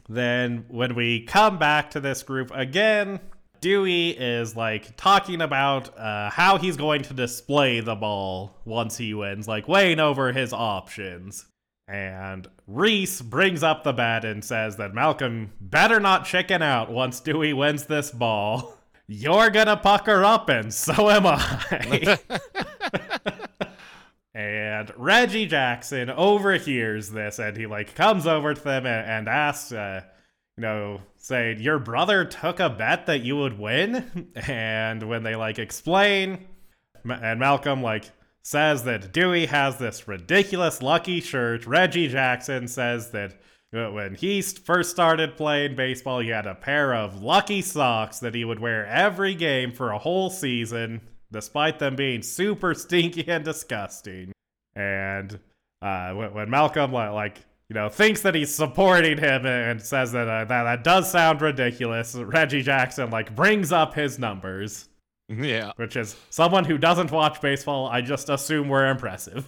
Then, 0.10 0.66
when 0.70 0.96
we 0.96 1.22
come 1.22 1.60
back 1.60 1.92
to 1.92 2.00
this 2.00 2.24
group 2.24 2.52
again, 2.54 3.20
Dewey 3.62 4.10
is 4.10 4.56
like 4.56 4.98
talking 4.98 5.42
about 5.42 5.98
uh, 5.98 6.30
how 6.32 6.58
he's 6.58 6.78
going 6.78 7.04
to 7.04 7.14
display 7.14 7.80
the 7.80 7.96
ball 7.96 8.56
once 8.66 8.98
he 8.98 9.14
wins, 9.14 9.48
like 9.48 9.68
weighing 9.68 10.00
over 10.00 10.32
his 10.32 10.52
options. 10.52 11.46
And 11.88 12.48
Reese 12.68 13.22
brings 13.22 13.64
up 13.64 13.84
the 13.84 13.94
bat 13.94 14.26
and 14.26 14.44
says 14.44 14.78
that 14.78 14.94
Malcolm 14.94 15.52
better 15.60 16.00
not 16.00 16.26
chicken 16.26 16.62
out 16.62 16.92
once 16.92 17.20
Dewey 17.20 17.54
wins 17.54 17.86
this 17.86 18.12
ball. 18.12 18.78
You're 19.08 19.50
gonna 19.50 19.78
pucker 19.78 20.24
up, 20.24 20.50
and 20.50 20.72
so 20.72 21.10
am 21.10 21.26
I. 21.26 22.20
and 24.40 24.94
Reggie 24.96 25.48
Jackson 25.48 26.10
overhears 26.10 27.10
this, 27.10 27.40
and 27.40 27.58
he 27.58 27.68
like 27.68 27.94
comes 27.94 28.26
over 28.26 28.54
to 28.54 28.62
them 28.62 28.86
and, 28.86 29.06
and 29.06 29.28
asks, 29.28 29.74
uh, 29.74 30.02
you 30.56 30.62
know, 30.62 31.02
saying, 31.18 31.60
"Your 31.60 31.78
brother 31.78 32.24
took 32.24 32.62
a 32.62 32.70
bet 32.70 33.06
that 33.08 33.20
you 33.20 33.36
would 33.36 33.60
win," 33.60 34.32
and 34.48 35.04
when 35.04 35.24
they 35.24 35.36
like 35.36 35.60
explain, 35.60 36.48
and 37.04 37.40
Malcolm 37.40 37.84
like 37.84 38.06
says 38.42 38.86
that 38.86 39.12
Dewey 39.12 39.48
has 39.48 39.78
this 39.78 40.08
ridiculous 40.08 40.82
lucky 40.82 41.20
shirt. 41.20 41.68
Reggie 41.68 42.08
Jackson 42.08 42.70
says 42.70 43.12
that 43.12 43.42
when 43.72 44.16
he 44.16 44.42
first 44.42 44.90
started 44.90 45.36
playing 45.36 45.76
baseball, 45.76 46.22
he 46.22 46.30
had 46.30 46.48
a 46.48 46.56
pair 46.56 46.96
of 46.96 47.22
lucky 47.22 47.62
socks 47.62 48.20
that 48.20 48.34
he 48.34 48.46
would 48.46 48.60
wear 48.60 48.86
every 48.86 49.36
game 49.36 49.74
for 49.74 49.92
a 49.92 50.00
whole 50.00 50.30
season, 50.30 51.02
despite 51.32 51.80
them 51.80 51.96
being 51.96 52.22
super 52.22 52.74
stinky 52.74 53.28
and 53.28 53.44
disgusting. 53.44 54.32
And 54.76 55.40
uh, 55.82 56.14
when 56.14 56.50
Malcolm 56.50 56.92
like 56.92 57.40
you 57.70 57.74
know 57.74 57.90
thinks 57.90 58.22
that 58.22 58.36
he's 58.36 58.54
supporting 58.54 59.18
him 59.18 59.46
and 59.46 59.82
says 59.82 60.12
that 60.12 60.28
uh, 60.28 60.46
that 60.46 60.64
that 60.64 60.84
does 60.84 61.10
sound 61.12 61.42
ridiculous, 61.42 62.16
Reggie 62.16 62.62
Jackson 62.62 63.10
like 63.10 63.36
brings 63.36 63.72
up 63.72 63.94
his 63.94 64.20
numbers. 64.20 64.86
Yeah. 65.30 65.74
Which 65.76 65.96
is 65.96 66.16
someone 66.32 66.66
who 66.66 66.80
doesn't 66.80 67.12
watch 67.12 67.40
baseball, 67.40 67.86
I 67.86 68.02
just 68.02 68.30
assume 68.30 68.68
we're 68.68 68.88
impressive. 68.88 69.48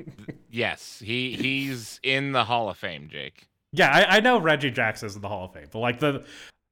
yes, 0.50 1.02
he 1.04 1.36
he's 1.36 2.00
in 2.02 2.32
the 2.32 2.44
Hall 2.44 2.70
of 2.70 2.78
Fame, 2.78 3.10
Jake. 3.12 3.46
Yeah, 3.72 3.90
I, 3.90 4.16
I 4.16 4.20
know 4.20 4.40
Reggie 4.40 4.70
Jackson's 4.70 5.16
in 5.16 5.20
the 5.20 5.28
Hall 5.28 5.44
of 5.44 5.52
Fame, 5.52 5.66
but 5.70 5.80
like 5.80 6.00
the 6.00 6.24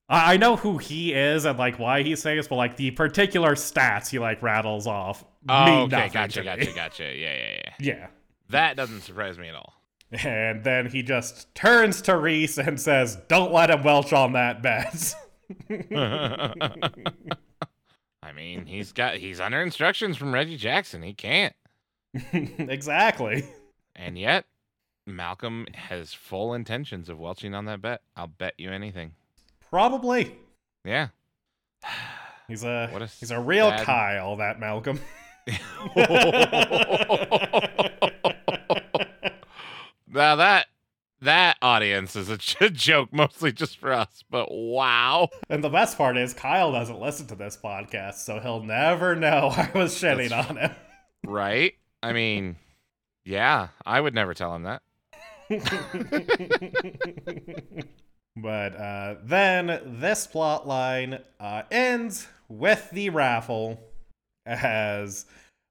I 0.09 0.37
know 0.37 0.55
who 0.57 0.79
he 0.79 1.13
is 1.13 1.45
and 1.45 1.59
like 1.59 1.79
why 1.79 2.03
he's 2.03 2.23
famous, 2.23 2.47
but 2.47 2.57
like 2.57 2.77
the 2.77 2.93
particular 2.93 3.55
stats 3.55 4.09
he 4.09 4.19
like 4.19 4.41
rattles 4.43 4.87
off. 4.87 5.25
Oh, 5.49 5.83
okay, 5.83 6.09
gotcha, 6.13 6.45
gotcha, 6.45 6.73
gotcha. 6.73 7.05
Yeah, 7.05 7.35
yeah, 7.35 7.61
yeah. 7.65 7.73
Yeah. 7.81 8.07
That 8.51 8.77
doesn't 8.77 9.01
surprise 9.01 9.39
me 9.39 9.49
at 9.49 9.57
all. 9.57 9.75
And 10.13 10.63
then 10.63 10.87
he 10.87 11.03
just 11.03 11.53
turns 11.57 12.01
to 12.03 12.17
Reese 12.17 12.59
and 12.59 12.81
says, 12.81 13.17
"Don't 13.29 13.53
let 13.53 13.71
him 13.71 13.83
welch 13.83 14.13
on 14.13 14.35
that 14.35 14.63
bet." 14.63 15.15
I 18.23 18.33
mean, 18.33 18.67
he's 18.67 18.93
got 18.93 19.17
he's 19.17 19.41
under 19.41 19.61
instructions 19.61 20.17
from 20.17 20.33
Reggie 20.33 20.57
Jackson. 20.57 21.03
He 21.03 21.13
can't. 21.13 21.55
exactly. 22.33 23.49
And 23.97 24.17
yet, 24.17 24.45
Malcolm 25.07 25.67
has 25.75 26.15
full 26.15 26.55
intentions 26.55 27.09
of 27.09 27.19
welching 27.19 27.55
on 27.55 27.65
that 27.65 27.83
bet. 27.83 28.03
I'll 28.17 28.27
bet 28.29 28.55
you 28.59 28.71
anything. 28.71 29.13
Probably. 29.77 30.35
Yeah. 30.87 31.09
He's 32.49 32.65
a, 32.65 32.91
a 32.95 33.07
he's 33.21 33.31
a 33.31 33.39
real 33.39 33.69
bad... 33.69 33.85
Kyle, 33.85 34.37
that 34.37 34.59
Malcolm. 34.59 35.01
now 40.09 40.37
that 40.37 40.69
that 41.21 41.59
audience 41.61 42.17
is 42.17 42.31
a 42.31 42.39
joke 42.71 43.13
mostly 43.13 43.53
just 43.53 43.77
for 43.77 43.93
us, 43.93 44.25
but 44.31 44.51
wow. 44.51 45.29
And 45.51 45.63
the 45.63 45.69
best 45.69 45.99
part 45.99 46.17
is 46.17 46.33
Kyle 46.33 46.73
doesn't 46.73 46.99
listen 46.99 47.27
to 47.27 47.35
this 47.35 47.59
podcast, 47.63 48.15
so 48.15 48.41
he'll 48.41 48.63
never 48.63 49.15
know 49.15 49.53
I 49.55 49.71
was 49.75 49.95
shitting 49.95 50.31
That's 50.31 50.49
on 50.49 50.57
him. 50.57 50.71
right? 51.27 51.75
I 52.03 52.15
mean, 52.15 52.57
yeah, 53.27 53.69
I 53.85 54.01
would 54.01 54.15
never 54.15 54.33
tell 54.33 54.55
him 54.55 54.63
that. 54.63 54.81
But 58.37 58.77
uh, 58.77 59.15
then 59.25 59.81
this 60.01 60.27
plot 60.27 60.69
line 60.69 61.21
uh, 61.41 61.63
ends 61.71 62.29
with 62.49 62.91
the 62.91 63.11
raffle 63.11 63.81
as 64.45 65.27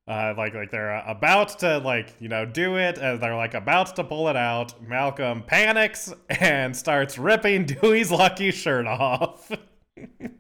uh, 0.08 0.34
like 0.38 0.54
like 0.54 0.72
they're 0.72 0.98
about 1.08 1.60
to 1.60 1.78
like 1.80 2.14
you 2.20 2.28
know 2.28 2.46
do 2.46 2.78
it 2.78 2.98
as 2.98 3.20
they're 3.20 3.36
like 3.36 3.54
about 3.54 3.96
to 3.96 4.04
pull 4.04 4.28
it 4.28 4.36
out. 4.36 4.82
Malcolm 4.82 5.44
panics 5.44 6.14
and 6.30 6.76
starts 6.76 7.18
ripping 7.18 7.66
dewey's 7.82 8.12
lucky 8.12 8.52
shirt 8.52 8.88
off. 8.88 9.52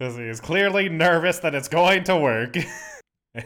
Because 0.00 0.16
he 0.16 0.24
is 0.24 0.40
clearly 0.40 0.88
nervous 0.88 1.38
that 1.38 1.54
it's 1.54 1.68
going 1.68 2.02
to 2.04 2.16
work. 2.18 2.56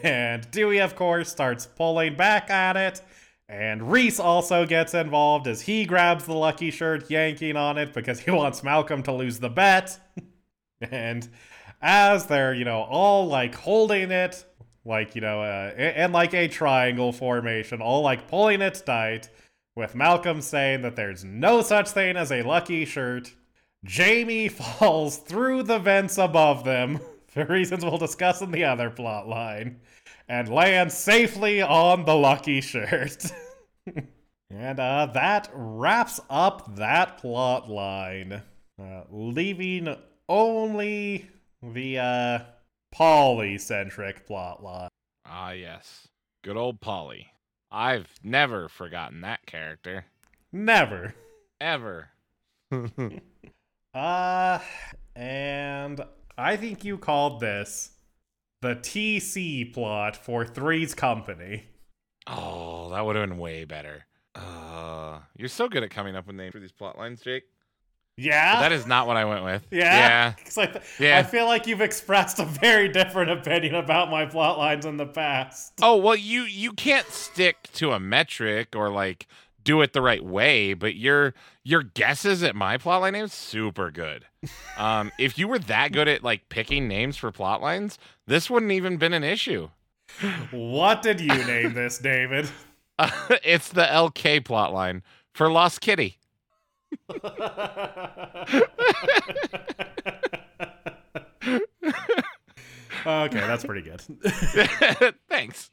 And 0.03 0.49
dewey 0.51 0.79
of 0.79 0.95
course 0.95 1.29
starts 1.29 1.65
pulling 1.65 2.15
back 2.15 2.51
at 2.51 2.77
it 2.77 3.01
and 3.49 3.91
reese 3.91 4.19
also 4.19 4.65
gets 4.65 4.93
involved 4.93 5.47
as 5.47 5.61
he 5.61 5.83
grabs 5.85 6.25
the 6.25 6.33
lucky 6.33 6.71
shirt 6.71 7.09
yanking 7.09 7.57
on 7.57 7.77
it 7.77 7.93
because 7.93 8.21
he 8.21 8.31
wants 8.39 8.63
malcolm 8.63 9.03
to 9.03 9.11
lose 9.11 9.39
the 9.39 9.49
bet 9.49 9.99
and 10.81 11.27
as 11.81 12.27
they're 12.27 12.53
you 12.53 12.63
know 12.63 12.83
all 12.83 13.27
like 13.27 13.55
holding 13.55 14.11
it 14.11 14.45
like 14.85 15.15
you 15.15 15.21
know, 15.21 15.41
uh, 15.41 15.71
and 15.77 16.13
like 16.13 16.33
a 16.33 16.47
triangle 16.47 17.11
formation, 17.11 17.81
all 17.81 18.01
like 18.01 18.27
pulling 18.27 18.61
it 18.61 18.81
tight, 18.85 19.29
with 19.75 19.95
Malcolm 19.95 20.41
saying 20.41 20.81
that 20.81 20.95
there's 20.95 21.23
no 21.23 21.61
such 21.61 21.89
thing 21.89 22.17
as 22.17 22.31
a 22.31 22.41
lucky 22.41 22.85
shirt. 22.85 23.33
Jamie 23.85 24.47
falls 24.49 25.17
through 25.17 25.63
the 25.63 25.79
vents 25.79 26.17
above 26.17 26.63
them, 26.63 26.99
for 27.27 27.45
reasons 27.45 27.85
we'll 27.85 27.97
discuss 27.97 28.41
in 28.41 28.51
the 28.51 28.65
other 28.65 28.89
plot 28.89 29.27
line, 29.27 29.79
and 30.29 30.47
land 30.47 30.91
safely 30.91 31.61
on 31.61 32.05
the 32.05 32.15
lucky 32.15 32.61
shirt. 32.61 33.25
and 34.49 34.79
uh, 34.79 35.07
that 35.07 35.49
wraps 35.53 36.19
up 36.29 36.75
that 36.75 37.17
plot 37.17 37.69
line, 37.69 38.43
uh, 38.79 39.03
leaving 39.09 39.95
only 40.29 41.27
the 41.63 41.97
uh, 41.97 42.39
Polly-centric 42.91 44.27
plotline. 44.27 44.89
Ah, 45.25 45.51
yes. 45.51 46.07
Good 46.43 46.57
old 46.57 46.79
Polly. 46.79 47.27
I've 47.71 48.07
never 48.23 48.69
forgotten 48.69 49.21
that 49.21 49.45
character. 49.45 50.05
Never. 50.51 51.13
Ever. 51.59 52.09
uh, 53.93 54.59
and 55.15 56.01
I 56.37 56.55
think 56.55 56.85
you 56.85 56.97
called 56.97 57.39
this 57.39 57.91
the 58.61 58.75
TC 58.75 59.73
plot 59.73 60.15
for 60.15 60.45
Three's 60.45 60.93
Company. 60.93 61.65
Oh, 62.27 62.89
that 62.91 63.05
would 63.05 63.15
have 63.15 63.27
been 63.27 63.37
way 63.37 63.65
better. 63.65 64.05
Uh, 64.35 65.19
you're 65.37 65.49
so 65.49 65.67
good 65.67 65.83
at 65.83 65.89
coming 65.89 66.15
up 66.15 66.27
with 66.27 66.35
names 66.35 66.53
for 66.53 66.59
these 66.59 66.71
plot 66.71 66.97
lines, 66.97 67.21
Jake. 67.21 67.43
Yeah, 68.17 68.55
but 68.55 68.61
that 68.61 68.71
is 68.73 68.85
not 68.85 69.07
what 69.07 69.15
I 69.15 69.23
went 69.23 69.45
with. 69.45 69.65
Yeah, 69.71 69.83
yeah. 69.83 70.33
Like, 70.57 70.83
yeah. 70.99 71.17
I 71.17 71.23
feel 71.23 71.45
like 71.45 71.67
you've 71.67 71.79
expressed 71.79 72.39
a 72.39 72.45
very 72.45 72.89
different 72.89 73.31
opinion 73.31 73.75
about 73.75 74.11
my 74.11 74.25
plot 74.25 74.57
lines 74.57 74.85
in 74.85 74.97
the 74.97 75.05
past. 75.05 75.73
Oh 75.81 75.95
well, 75.95 76.17
you 76.17 76.41
you 76.41 76.73
can't 76.73 77.07
stick 77.07 77.69
to 77.75 77.91
a 77.91 77.99
metric 77.99 78.75
or 78.75 78.89
like 78.89 79.25
do 79.63 79.81
it 79.81 79.93
the 79.93 80.01
right 80.01 80.23
way, 80.23 80.73
but 80.73 80.95
your 80.95 81.33
your 81.63 81.81
guesses 81.81 82.43
at 82.43 82.55
my 82.57 82.77
plotline 82.77 83.13
names 83.13 83.33
super 83.33 83.89
good. 83.89 84.25
Um, 84.77 85.11
if 85.19 85.37
you 85.37 85.47
were 85.47 85.59
that 85.59 85.91
good 85.91 86.07
at 86.07 86.23
like 86.23 86.49
picking 86.49 86.87
names 86.87 87.17
for 87.17 87.31
plot 87.31 87.61
lines, 87.61 87.97
this 88.25 88.49
wouldn't 88.49 88.71
even 88.71 88.97
been 88.97 89.13
an 89.13 89.23
issue. 89.23 89.69
What 90.51 91.01
did 91.01 91.19
you 91.21 91.33
name 91.45 91.73
this, 91.73 91.97
David? 91.97 92.49
Uh, 92.97 93.09
it's 93.43 93.69
the 93.69 93.83
LK 93.83 94.41
plotline 94.41 95.01
for 95.33 95.51
Lost 95.51 95.81
Kitty. 95.81 96.17
okay, 103.05 103.39
that's 103.39 103.63
pretty 103.63 103.81
good. 103.81 104.01
Thanks. 105.29 105.69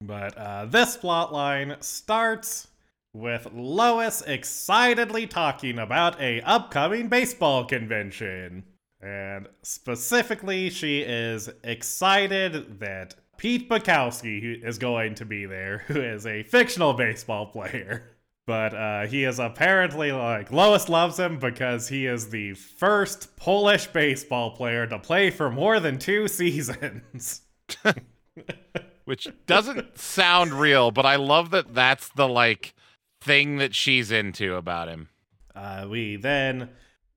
But 0.00 0.36
uh, 0.38 0.66
this 0.66 0.96
plot 0.96 1.32
line 1.32 1.76
starts 1.80 2.68
with 3.14 3.48
Lois 3.52 4.22
excitedly 4.22 5.26
talking 5.26 5.78
about 5.78 6.20
a 6.20 6.40
upcoming 6.42 7.08
baseball 7.08 7.64
convention. 7.64 8.64
And 9.00 9.48
specifically, 9.62 10.70
she 10.70 11.00
is 11.00 11.50
excited 11.64 12.80
that 12.80 13.14
Pete 13.36 13.68
Bukowski 13.68 14.64
is 14.64 14.78
going 14.78 15.16
to 15.16 15.24
be 15.24 15.46
there, 15.46 15.78
who 15.88 16.00
is 16.00 16.26
a 16.26 16.44
fictional 16.44 16.94
baseball 16.94 17.46
player. 17.46 18.08
But 18.46 18.74
uh, 18.74 19.06
he 19.06 19.24
is 19.24 19.38
apparently 19.38 20.10
like 20.10 20.50
Lois 20.50 20.88
loves 20.88 21.18
him 21.18 21.38
because 21.38 21.88
he 21.88 22.06
is 22.06 22.30
the 22.30 22.54
first 22.54 23.36
Polish 23.36 23.86
baseball 23.86 24.50
player 24.50 24.86
to 24.88 24.98
play 24.98 25.30
for 25.30 25.50
more 25.50 25.78
than 25.78 25.98
two 25.98 26.26
seasons. 26.28 27.42
Which 29.04 29.28
doesn't 29.46 29.98
sound 29.98 30.52
real, 30.52 30.90
but 30.90 31.06
I 31.06 31.16
love 31.16 31.50
that 31.50 31.74
that's 31.74 32.08
the 32.08 32.28
like 32.28 32.74
thing 33.22 33.58
that 33.58 33.74
she's 33.74 34.10
into 34.10 34.54
about 34.54 34.88
him. 34.88 35.08
Uh, 35.54 35.86
we 35.88 36.16
then 36.16 36.70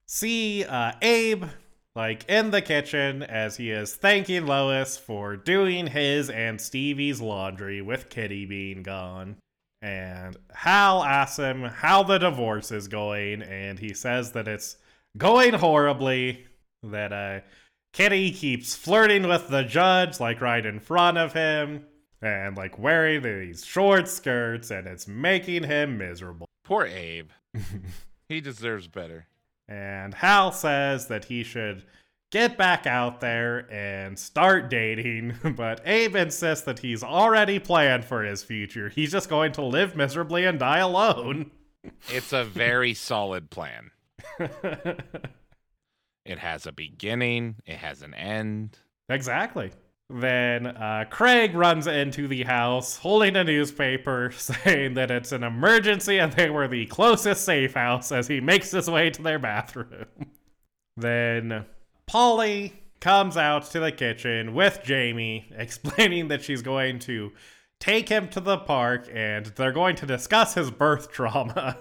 see 0.06 0.64
uh, 0.64 0.94
Abe 1.02 1.46
like 1.96 2.26
in 2.30 2.52
the 2.52 2.62
kitchen 2.62 3.24
as 3.24 3.56
he 3.58 3.72
is 3.72 3.96
thanking 3.96 4.46
Lois 4.46 4.98
for 4.98 5.38
doing 5.38 5.88
his 5.88 6.30
and 6.30 6.60
Stevie's 6.60 7.22
laundry 7.22 7.82
with 7.82 8.10
Kitty 8.10 8.46
being 8.46 8.84
gone. 8.84 9.38
And 9.82 10.36
Hal 10.54 11.04
asks 11.04 11.38
him 11.38 11.64
how 11.64 12.04
the 12.04 12.18
divorce 12.18 12.72
is 12.72 12.88
going, 12.88 13.42
and 13.44 13.80
he 13.80 13.94
says 13.94 14.32
that 14.32 14.48
it's 14.48 14.78
going 15.18 15.54
horribly, 15.54 16.46
that 16.84 17.14
uh, 17.14 17.40
Kitty 17.94 18.32
keeps 18.32 18.76
flirting 18.76 19.28
with 19.28 19.48
the 19.48 19.64
judge, 19.64 20.20
like 20.20 20.42
right 20.42 20.66
in 20.66 20.80
front 20.80 21.18
of 21.18 21.34
him, 21.34 21.86
and 22.22 22.58
like 22.58 22.80
wearing 22.80 23.22
these 23.22 23.66
short 23.66 24.08
skirts, 24.08 24.72
and 24.72 24.88
it's 24.88 25.08
making 25.08 25.64
him 25.64 25.98
miserable. 25.98 26.48
Poor 26.64 26.86
Abe. 26.86 27.30
he 28.30 28.42
deserves 28.42 28.88
better. 28.88 29.28
And 29.68 30.14
Hal 30.14 30.52
says 30.52 31.08
that 31.08 31.26
he 31.26 31.44
should 31.44 31.84
get 32.32 32.58
back 32.58 32.86
out 32.86 33.22
there 33.22 33.72
and 33.72 34.18
start 34.18 34.70
dating, 34.70 35.36
but 35.56 35.82
Abe 35.86 36.16
insists 36.16 36.66
that 36.66 36.80
he's 36.80 37.04
already 37.04 37.60
planned 37.60 38.06
for 38.06 38.24
his 38.24 38.44
future. 38.44 38.90
He's 38.90 39.12
just 39.12 39.30
going 39.30 39.52
to 39.54 39.64
live 39.64 39.96
miserably 39.96 40.46
and 40.46 40.60
die 40.60 40.80
alone. 40.80 41.52
It's 42.10 42.34
a 42.34 42.44
very 42.44 42.94
solid 42.96 43.50
plan. 43.50 43.92
It 46.26 46.40
has 46.40 46.66
a 46.66 46.72
beginning, 46.72 47.58
it 47.66 47.78
has 47.78 48.02
an 48.02 48.16
end. 48.16 48.80
Exactly. 49.10 49.72
Then 50.10 50.68
uh, 50.68 51.06
Craig 51.10 51.56
runs 51.56 51.88
into 51.88 52.28
the 52.28 52.44
house 52.44 52.98
holding 52.98 53.36
a 53.36 53.44
newspaper 53.44 54.32
saying 54.38 54.94
that 54.94 55.10
it's 55.10 55.32
an 55.32 55.44
emergency 55.44 56.20
and 56.20 56.32
they 56.34 56.50
were 56.50 56.68
the 56.68 56.86
closest 56.86 57.44
safe 57.44 57.74
house 57.74 58.12
as 58.12 58.28
he 58.28 58.40
makes 58.40 58.72
his 58.72 58.90
way 58.90 59.10
to 59.10 59.22
their 59.22 59.40
bathroom. 59.40 60.06
then 60.98 61.66
Polly 62.06 62.74
comes 63.00 63.36
out 63.36 63.66
to 63.72 63.80
the 63.80 63.92
kitchen 63.92 64.54
with 64.54 64.82
Jamie, 64.84 65.52
explaining 65.58 66.28
that 66.28 66.44
she's 66.44 66.62
going 66.62 67.00
to 67.00 67.32
take 67.80 68.08
him 68.10 68.28
to 68.30 68.40
the 68.40 68.58
park 68.60 69.10
and 69.12 69.48
they're 69.48 69.72
going 69.72 69.96
to 69.96 70.06
discuss 70.06 70.54
his 70.54 70.70
birth 70.70 71.12
trauma. 71.12 71.78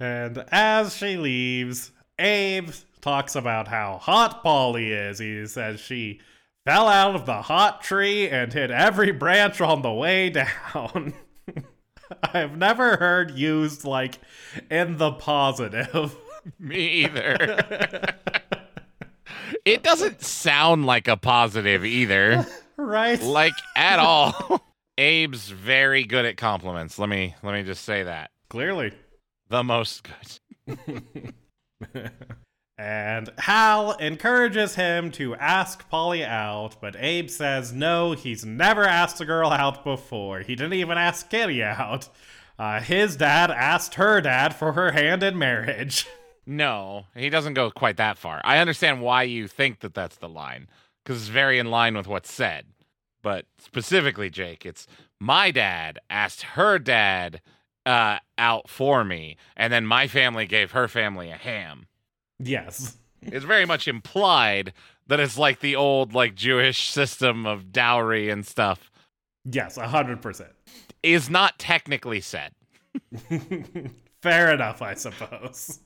and 0.00 0.42
as 0.48 0.96
she 0.96 1.16
leaves, 1.16 1.92
Abe 2.18 2.70
talks 3.04 3.36
about 3.36 3.68
how 3.68 3.98
hot 3.98 4.42
Polly 4.42 4.90
is. 4.90 5.18
He 5.18 5.46
says 5.46 5.78
she 5.78 6.20
fell 6.64 6.88
out 6.88 7.14
of 7.14 7.26
the 7.26 7.42
hot 7.42 7.82
tree 7.82 8.30
and 8.30 8.50
hit 8.50 8.70
every 8.70 9.12
branch 9.12 9.60
on 9.60 9.82
the 9.82 9.92
way 9.92 10.30
down. 10.74 11.12
I've 12.22 12.56
never 12.56 12.96
heard 12.96 13.32
used 13.32 13.84
like 13.84 14.18
in 14.70 14.96
the 14.96 15.12
positive. 15.12 16.16
Me 16.58 17.04
either. 17.04 18.14
it 19.66 19.82
doesn't 19.82 20.22
sound 20.22 20.86
like 20.86 21.06
a 21.06 21.18
positive 21.18 21.84
either. 21.84 22.46
right? 22.78 23.22
Like 23.22 23.54
at 23.76 23.98
all. 23.98 24.62
Abe's 24.96 25.50
very 25.50 26.04
good 26.04 26.24
at 26.24 26.38
compliments. 26.38 26.98
Let 26.98 27.10
me 27.10 27.34
let 27.42 27.52
me 27.52 27.64
just 27.64 27.84
say 27.84 28.04
that. 28.04 28.30
Clearly. 28.48 28.94
The 29.50 29.62
most 29.62 30.08
good. 30.66 31.34
And 32.76 33.30
Hal 33.38 33.92
encourages 33.98 34.74
him 34.74 35.10
to 35.12 35.34
ask 35.36 35.88
Polly 35.88 36.24
out, 36.24 36.76
but 36.80 36.96
Abe 36.98 37.30
says 37.30 37.72
no, 37.72 38.12
he's 38.12 38.44
never 38.44 38.84
asked 38.84 39.20
a 39.20 39.24
girl 39.24 39.50
out 39.50 39.84
before. 39.84 40.40
He 40.40 40.56
didn't 40.56 40.72
even 40.74 40.98
ask 40.98 41.30
Kitty 41.30 41.62
out. 41.62 42.08
Uh, 42.58 42.80
his 42.80 43.16
dad 43.16 43.50
asked 43.50 43.94
her 43.94 44.20
dad 44.20 44.54
for 44.54 44.72
her 44.72 44.92
hand 44.92 45.22
in 45.22 45.38
marriage. 45.38 46.06
No, 46.46 47.06
he 47.16 47.30
doesn't 47.30 47.54
go 47.54 47.70
quite 47.70 47.96
that 47.96 48.18
far. 48.18 48.42
I 48.44 48.58
understand 48.58 49.00
why 49.00 49.22
you 49.22 49.48
think 49.48 49.80
that 49.80 49.94
that's 49.94 50.16
the 50.16 50.28
line, 50.28 50.68
because 51.02 51.22
it's 51.22 51.30
very 51.30 51.58
in 51.58 51.70
line 51.70 51.96
with 51.96 52.06
what's 52.06 52.30
said. 52.30 52.66
But 53.22 53.46
specifically, 53.58 54.28
Jake, 54.28 54.66
it's 54.66 54.86
my 55.18 55.50
dad 55.50 55.98
asked 56.10 56.42
her 56.42 56.78
dad 56.78 57.40
uh, 57.86 58.18
out 58.36 58.68
for 58.68 59.04
me, 59.04 59.38
and 59.56 59.72
then 59.72 59.86
my 59.86 60.06
family 60.06 60.46
gave 60.46 60.72
her 60.72 60.86
family 60.86 61.30
a 61.30 61.36
ham. 61.36 61.86
Yes. 62.38 62.96
It's 63.22 63.44
very 63.44 63.64
much 63.64 63.88
implied 63.88 64.72
that 65.06 65.20
it's 65.20 65.38
like 65.38 65.60
the 65.60 65.76
old 65.76 66.14
like 66.14 66.34
Jewish 66.34 66.90
system 66.90 67.46
of 67.46 67.72
dowry 67.72 68.30
and 68.30 68.46
stuff. 68.46 68.90
Yes, 69.44 69.76
a 69.76 69.88
hundred 69.88 70.22
percent. 70.22 70.52
Is 71.02 71.28
not 71.28 71.58
technically 71.58 72.20
said. 72.20 72.52
Fair 74.22 74.54
enough, 74.54 74.80
I 74.80 74.94
suppose. 74.94 75.80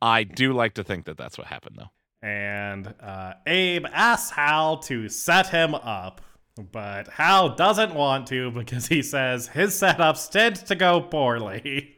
I 0.00 0.24
do 0.24 0.52
like 0.52 0.74
to 0.74 0.84
think 0.84 1.06
that 1.06 1.16
that's 1.16 1.36
what 1.36 1.48
happened, 1.48 1.76
though. 1.78 1.90
And 2.22 2.94
uh, 3.00 3.34
Abe 3.46 3.86
asks 3.92 4.30
Hal 4.30 4.78
to 4.78 5.08
set 5.08 5.48
him 5.48 5.74
up, 5.74 6.20
but 6.72 7.08
Hal 7.08 7.54
doesn't 7.54 7.94
want 7.94 8.26
to 8.28 8.50
because 8.50 8.86
he 8.88 9.02
says 9.02 9.48
his 9.48 9.74
setups 9.74 10.30
tend 10.30 10.56
to 10.66 10.74
go 10.74 11.00
poorly. 11.00 11.96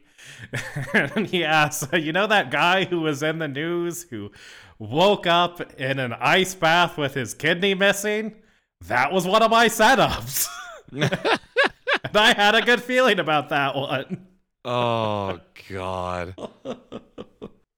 and 0.93 1.27
he 1.27 1.43
asks, 1.43 1.87
You 1.93 2.11
know 2.13 2.27
that 2.27 2.51
guy 2.51 2.85
who 2.85 3.01
was 3.01 3.23
in 3.23 3.39
the 3.39 3.47
news 3.47 4.03
who 4.03 4.31
woke 4.79 5.27
up 5.27 5.61
in 5.79 5.99
an 5.99 6.13
ice 6.13 6.55
bath 6.55 6.97
with 6.97 7.13
his 7.13 7.33
kidney 7.33 7.73
missing? 7.73 8.35
That 8.87 9.11
was 9.11 9.27
one 9.27 9.43
of 9.43 9.51
my 9.51 9.67
setups. 9.67 10.47
and 10.91 11.19
I 12.15 12.33
had 12.33 12.55
a 12.55 12.61
good 12.61 12.81
feeling 12.81 13.19
about 13.19 13.49
that 13.49 13.75
one. 13.75 14.27
Oh, 14.65 15.39
God. 15.69 16.35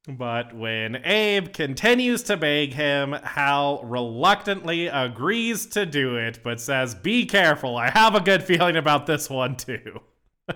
But 0.07 0.53
when 0.53 0.97
Abe 1.05 1.53
continues 1.53 2.23
to 2.23 2.35
beg 2.35 2.73
him, 2.73 3.13
Hal 3.13 3.81
reluctantly 3.85 4.87
agrees 4.87 5.65
to 5.67 5.85
do 5.85 6.17
it, 6.17 6.39
but 6.43 6.59
says, 6.59 6.93
Be 6.93 7.25
careful, 7.25 7.77
I 7.77 7.89
have 7.89 8.13
a 8.13 8.19
good 8.19 8.43
feeling 8.43 8.75
about 8.75 9.05
this 9.05 9.29
one 9.29 9.55
too. 9.55 10.01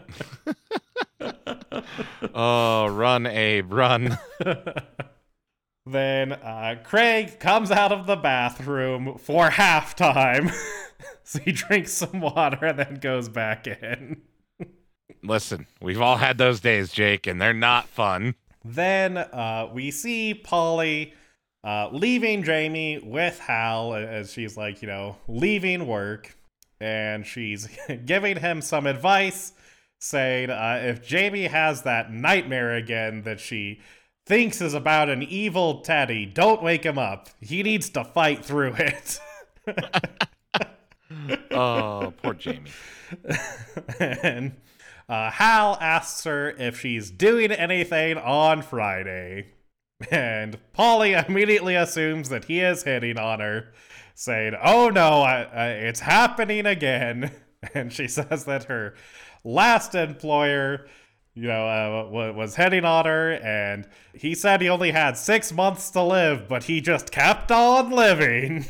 oh, 2.34 2.88
run, 2.88 3.26
Abe, 3.26 3.72
run. 3.72 4.18
then 5.86 6.34
uh, 6.34 6.76
Craig 6.84 7.40
comes 7.40 7.72
out 7.72 7.92
of 7.92 8.08
the 8.08 8.16
bathroom 8.16 9.18
for 9.18 9.50
halftime. 9.50 10.54
so 11.24 11.40
he 11.40 11.52
drinks 11.52 11.94
some 11.94 12.22
water 12.22 12.66
and 12.66 12.80
then 12.80 12.96
goes 12.96 13.30
back 13.30 13.68
in. 13.68 14.22
Listen, 15.24 15.68
we've 15.82 16.02
all 16.02 16.18
had 16.18 16.38
those 16.38 16.60
days, 16.60 16.92
Jake, 16.92 17.28
and 17.28 17.42
they're 17.42 17.54
not 17.54 17.88
fun. 17.88 18.36
Then 18.63 19.18
uh, 19.18 19.70
we 19.74 19.92
see 19.92 20.34
Polly 20.34 21.13
uh, 21.63 21.90
leaving 21.92 22.44
Jamie 22.44 23.00
with 23.00 23.40
Hal 23.40 23.94
as 23.94 24.32
she's 24.32 24.58
like, 24.58 24.82
you 24.82 24.88
know, 24.88 25.18
leaving 25.28 25.88
work. 25.88 26.36
And 26.80 27.26
she's 27.26 27.68
giving 28.06 28.38
him 28.38 28.62
some 28.62 28.86
advice, 28.86 29.54
saying 30.00 30.50
uh, 30.50 30.82
if 30.84 31.06
Jamie 31.06 31.48
has 31.48 31.84
that 31.84 32.12
nightmare 32.12 32.76
again 32.76 33.24
that 33.24 33.40
she 33.40 33.82
thinks 34.26 34.62
is 34.62 34.74
about 34.74 35.10
an 35.10 35.24
evil 35.24 35.82
Teddy, 35.82 36.26
don't 36.26 36.62
wake 36.62 36.84
him 36.84 36.98
up. 36.98 37.30
He 37.40 37.64
needs 37.64 37.90
to 37.92 38.04
fight 38.04 38.44
through 38.44 38.76
it. 38.78 39.20
oh, 41.52 42.14
poor 42.22 42.34
Jamie. 42.34 42.72
and 44.00 44.54
uh, 45.08 45.32
Hal 45.32 45.78
asks 45.80 46.24
her 46.26 46.50
if 46.52 46.80
she's 46.80 47.10
doing 47.10 47.52
anything 47.52 48.18
on 48.18 48.62
Friday. 48.62 49.54
And 50.12 50.60
Polly 50.74 51.14
immediately 51.14 51.76
assumes 51.76 52.30
that 52.30 52.46
he 52.46 52.60
is 52.60 52.84
hitting 52.84 53.18
on 53.18 53.40
her, 53.40 53.74
saying, 54.14 54.54
Oh 54.62 54.90
no, 54.90 55.22
I, 55.22 55.44
I, 55.44 55.68
it's 55.70 56.02
happening 56.02 56.66
again. 56.66 57.32
And 57.74 57.92
she 57.92 58.08
says 58.08 58.46
that 58.46 58.66
her 58.66 58.94
last 59.43 59.95
employer, 59.95 60.88
you 61.34 61.47
know, 61.47 61.67
uh, 61.67 62.34
was 62.34 62.56
hitting 62.56 62.86
on 62.86 63.06
her, 63.06 63.34
and 63.34 63.88
he 64.13 64.34
said 64.34 64.62
he 64.62 64.69
only 64.69 64.91
had 64.91 65.17
six 65.17 65.52
months 65.52 65.89
to 65.91 66.02
live, 66.02 66.47
but 66.47 66.63
he 66.63 66.82
just 66.82 67.12
kept 67.12 67.52
on 67.52 67.91
living. 67.91 68.65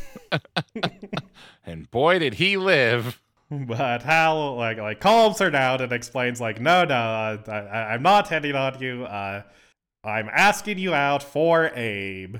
and 1.65 1.89
boy, 1.91 2.19
did 2.19 2.35
he 2.35 2.57
live. 2.57 3.21
But 3.49 4.03
Hal 4.03 4.57
like 4.57 4.77
like 4.77 4.99
calms 4.99 5.39
her 5.39 5.49
down 5.49 5.81
and 5.81 5.93
explains 5.93 6.41
like, 6.41 6.59
no, 6.59 6.83
no, 6.83 6.95
uh, 6.95 7.37
I, 7.47 7.93
am 7.93 8.03
not 8.03 8.27
hitting 8.27 8.55
on 8.55 8.81
you. 8.81 9.05
Uh, 9.05 9.43
I'm 10.03 10.29
asking 10.31 10.79
you 10.79 10.93
out 10.93 11.23
for 11.23 11.71
Abe. 11.73 12.37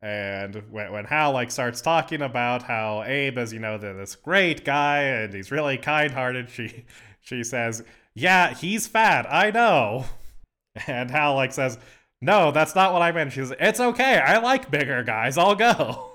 And 0.00 0.64
when, 0.72 0.90
when 0.90 1.04
Hal 1.04 1.30
like 1.30 1.52
starts 1.52 1.80
talking 1.80 2.22
about 2.22 2.64
how 2.64 3.04
Abe 3.04 3.38
is, 3.38 3.52
you 3.52 3.60
know, 3.60 3.78
this 3.78 4.16
great 4.16 4.64
guy 4.64 5.02
and 5.02 5.32
he's 5.32 5.52
really 5.52 5.78
kind-hearted, 5.78 6.50
she 6.50 6.84
she 7.22 7.42
says, 7.42 7.82
"Yeah, 8.14 8.52
he's 8.54 8.86
fat. 8.86 9.26
I 9.30 9.50
know." 9.50 10.04
And 10.86 11.10
Hal 11.10 11.34
like 11.34 11.52
says, 11.52 11.78
"No, 12.22 12.50
that's 12.50 12.74
not 12.74 12.94
what 12.94 13.02
I 13.02 13.12
meant." 13.12 13.32
She 13.32 13.40
says, 13.40 13.54
"It's 13.60 13.80
okay. 13.80 14.18
I 14.18 14.38
like 14.38 14.70
bigger 14.70 15.02
guys. 15.02 15.36
I'll 15.36 15.54
go." 15.54 16.12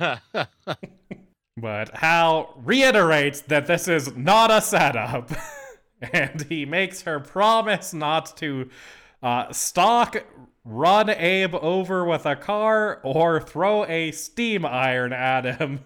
But 1.56 1.96
Hal 1.96 2.54
reiterates 2.62 3.40
that 3.42 3.66
this 3.66 3.88
is 3.88 4.14
not 4.14 4.50
a 4.50 4.60
setup, 4.60 5.30
and 6.12 6.42
he 6.42 6.66
makes 6.66 7.02
her 7.02 7.18
promise 7.18 7.94
not 7.94 8.36
to 8.38 8.68
uh, 9.22 9.50
stalk 9.52 10.22
run 10.64 11.08
Abe 11.08 11.54
over 11.54 12.04
with 12.04 12.26
a 12.26 12.36
car 12.36 13.00
or 13.02 13.40
throw 13.40 13.86
a 13.86 14.10
steam 14.10 14.66
iron 14.66 15.14
at 15.14 15.44
him 15.44 15.80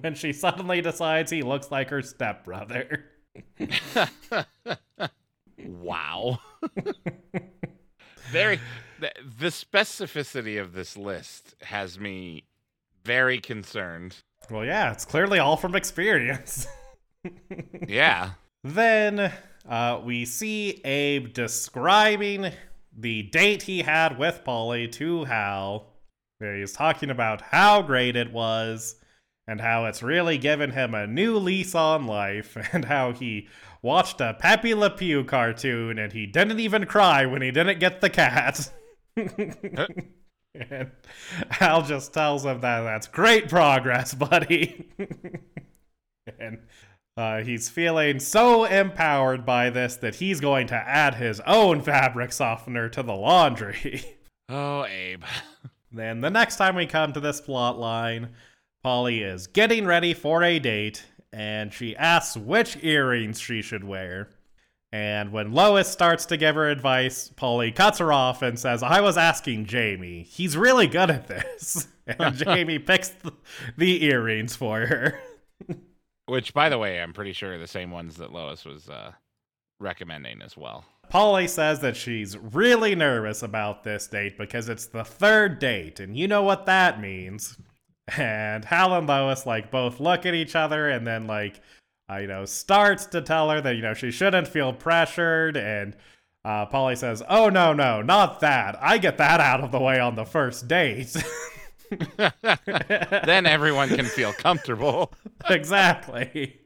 when 0.00 0.14
she 0.14 0.32
suddenly 0.32 0.80
decides 0.80 1.30
he 1.30 1.42
looks 1.42 1.70
like 1.70 1.90
her 1.90 2.00
stepbrother. 2.00 3.04
Wow. 5.58 6.38
very 8.30 8.60
the, 9.00 9.10
the 9.38 9.48
specificity 9.48 10.60
of 10.60 10.72
this 10.72 10.96
list 10.96 11.54
has 11.62 11.98
me 11.98 12.44
very 13.04 13.38
concerned. 13.38 14.16
Well, 14.50 14.64
yeah, 14.64 14.92
it's 14.92 15.04
clearly 15.04 15.38
all 15.38 15.56
from 15.56 15.74
experience. 15.74 16.66
yeah. 17.88 18.30
Then 18.64 19.32
uh, 19.68 20.00
we 20.04 20.24
see 20.24 20.80
Abe 20.84 21.32
describing 21.32 22.52
the 22.96 23.22
date 23.24 23.62
he 23.62 23.82
had 23.82 24.18
with 24.18 24.42
Polly 24.44 24.88
to 24.88 25.24
Hal. 25.24 25.88
Where 26.38 26.56
he's 26.56 26.72
talking 26.72 27.10
about 27.10 27.40
how 27.40 27.82
great 27.82 28.16
it 28.16 28.32
was 28.32 28.96
and 29.46 29.60
how 29.60 29.84
it's 29.86 30.02
really 30.02 30.38
given 30.38 30.70
him 30.70 30.94
a 30.94 31.06
new 31.06 31.36
lease 31.36 31.74
on 31.74 32.06
life 32.06 32.56
and 32.72 32.84
how 32.86 33.12
he 33.12 33.48
watched 33.82 34.20
a 34.20 34.34
Pepe 34.34 34.74
Le 34.74 34.90
Pew 34.90 35.24
cartoon 35.24 35.98
and 35.98 36.12
he 36.12 36.26
didn't 36.26 36.60
even 36.60 36.86
cry 36.86 37.26
when 37.26 37.42
he 37.42 37.50
didn't 37.50 37.80
get 37.80 38.00
the 38.00 38.10
cat. 38.10 38.70
and 40.54 40.90
Hal 41.50 41.82
just 41.82 42.12
tells 42.12 42.44
him 42.44 42.60
that 42.60 42.80
that's 42.82 43.06
great 43.06 43.48
progress, 43.48 44.14
buddy. 44.14 44.88
and 46.38 46.58
uh, 47.16 47.40
he's 47.40 47.68
feeling 47.68 48.20
so 48.20 48.64
empowered 48.64 49.44
by 49.44 49.70
this 49.70 49.96
that 49.96 50.16
he's 50.16 50.40
going 50.40 50.66
to 50.68 50.74
add 50.74 51.16
his 51.16 51.40
own 51.40 51.80
fabric 51.82 52.32
softener 52.32 52.88
to 52.88 53.02
the 53.02 53.14
laundry. 53.14 54.02
oh, 54.48 54.84
Abe. 54.86 55.24
then 55.90 56.20
the 56.20 56.30
next 56.30 56.56
time 56.56 56.76
we 56.76 56.86
come 56.86 57.12
to 57.12 57.20
this 57.20 57.40
plot 57.40 57.78
line, 57.78 58.30
Polly 58.82 59.22
is 59.22 59.46
getting 59.46 59.86
ready 59.86 60.12
for 60.12 60.42
a 60.42 60.58
date, 60.58 61.04
and 61.32 61.72
she 61.72 61.96
asks 61.96 62.36
which 62.36 62.82
earrings 62.82 63.38
she 63.38 63.62
should 63.62 63.84
wear. 63.84 64.28
And 64.90 65.32
when 65.32 65.52
Lois 65.52 65.88
starts 65.88 66.26
to 66.26 66.36
give 66.36 66.54
her 66.54 66.68
advice, 66.68 67.28
Polly 67.28 67.72
cuts 67.72 67.98
her 67.98 68.12
off 68.12 68.42
and 68.42 68.58
says, 68.58 68.82
I 68.82 69.00
was 69.00 69.16
asking 69.16 69.66
Jamie. 69.66 70.22
He's 70.22 70.56
really 70.56 70.86
good 70.86 71.10
at 71.10 71.28
this. 71.28 71.88
And 72.04 72.34
Jamie 72.34 72.80
picks 72.80 73.10
the, 73.10 73.32
the, 73.78 74.04
earrings 74.06 74.56
for 74.56 74.86
her. 74.86 75.20
Which, 76.26 76.52
by 76.52 76.68
the 76.68 76.76
way, 76.76 77.00
I'm 77.00 77.12
pretty 77.12 77.32
sure 77.32 77.54
are 77.54 77.58
the 77.58 77.68
same 77.68 77.92
ones 77.92 78.16
that 78.16 78.32
Lois 78.32 78.64
was 78.64 78.88
uh, 78.88 79.12
recommending 79.78 80.42
as 80.42 80.56
well. 80.56 80.84
Polly 81.10 81.46
says 81.46 81.78
that 81.78 81.96
she's 81.96 82.36
really 82.36 82.96
nervous 82.96 83.40
about 83.44 83.84
this 83.84 84.08
date 84.08 84.36
because 84.36 84.68
it's 84.68 84.86
the 84.86 85.04
third 85.04 85.60
date, 85.60 86.00
and 86.00 86.16
you 86.16 86.26
know 86.26 86.42
what 86.42 86.66
that 86.66 87.00
means. 87.00 87.56
And 88.16 88.64
Hal 88.64 88.94
and 88.94 89.06
Lois 89.06 89.46
like 89.46 89.70
both 89.70 90.00
look 90.00 90.26
at 90.26 90.34
each 90.34 90.56
other 90.56 90.88
and 90.88 91.06
then 91.06 91.26
like 91.26 91.60
uh, 92.10 92.16
you 92.16 92.26
know 92.26 92.44
starts 92.44 93.06
to 93.06 93.22
tell 93.22 93.50
her 93.50 93.60
that 93.60 93.76
you 93.76 93.82
know 93.82 93.94
she 93.94 94.10
shouldn't 94.10 94.48
feel 94.48 94.72
pressured 94.72 95.56
and 95.56 95.96
uh, 96.44 96.66
Polly 96.66 96.96
says, 96.96 97.22
"Oh 97.28 97.48
no, 97.48 97.72
no, 97.72 98.02
not 98.02 98.40
that. 98.40 98.76
I 98.80 98.98
get 98.98 99.18
that 99.18 99.40
out 99.40 99.62
of 99.62 99.70
the 99.70 99.80
way 99.80 100.00
on 100.00 100.16
the 100.16 100.24
first 100.24 100.66
date." 100.66 101.16
then 102.16 103.46
everyone 103.46 103.88
can 103.90 104.06
feel 104.06 104.32
comfortable. 104.32 105.12
exactly. 105.48 106.58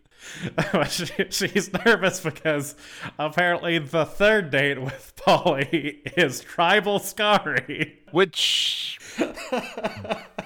she, 0.89 1.07
she's 1.31 1.73
nervous 1.85 2.21
because 2.21 2.75
apparently 3.19 3.79
the 3.79 4.07
third 4.07 4.51
date 4.51 4.81
with 4.81 5.13
Polly 5.17 6.03
is 6.17 6.41
tribal 6.41 6.99
scarring. 6.99 7.93
Which. 8.13 8.99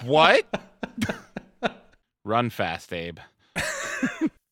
what? 0.02 0.69
Run 2.24 2.50
fast, 2.50 2.92
Abe. 2.92 3.18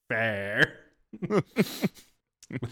Fair. 0.09 0.79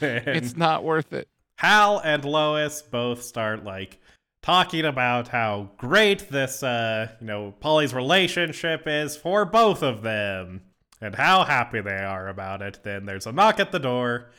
it's 0.00 0.56
not 0.56 0.84
worth 0.84 1.12
it. 1.12 1.28
Hal 1.58 2.00
and 2.00 2.24
Lois 2.24 2.82
both 2.82 3.22
start 3.22 3.64
like 3.64 3.98
talking 4.42 4.84
about 4.84 5.28
how 5.28 5.70
great 5.76 6.28
this 6.30 6.62
uh 6.62 7.08
you 7.20 7.26
know 7.26 7.52
Polly's 7.60 7.92
relationship 7.94 8.82
is 8.86 9.16
for 9.16 9.44
both 9.44 9.82
of 9.82 10.02
them 10.02 10.62
and 11.00 11.14
how 11.14 11.44
happy 11.44 11.80
they 11.80 11.98
are 11.98 12.28
about 12.28 12.62
it. 12.62 12.80
Then 12.82 13.06
there's 13.06 13.26
a 13.26 13.32
knock 13.32 13.58
at 13.58 13.72
the 13.72 13.78
door 13.78 14.30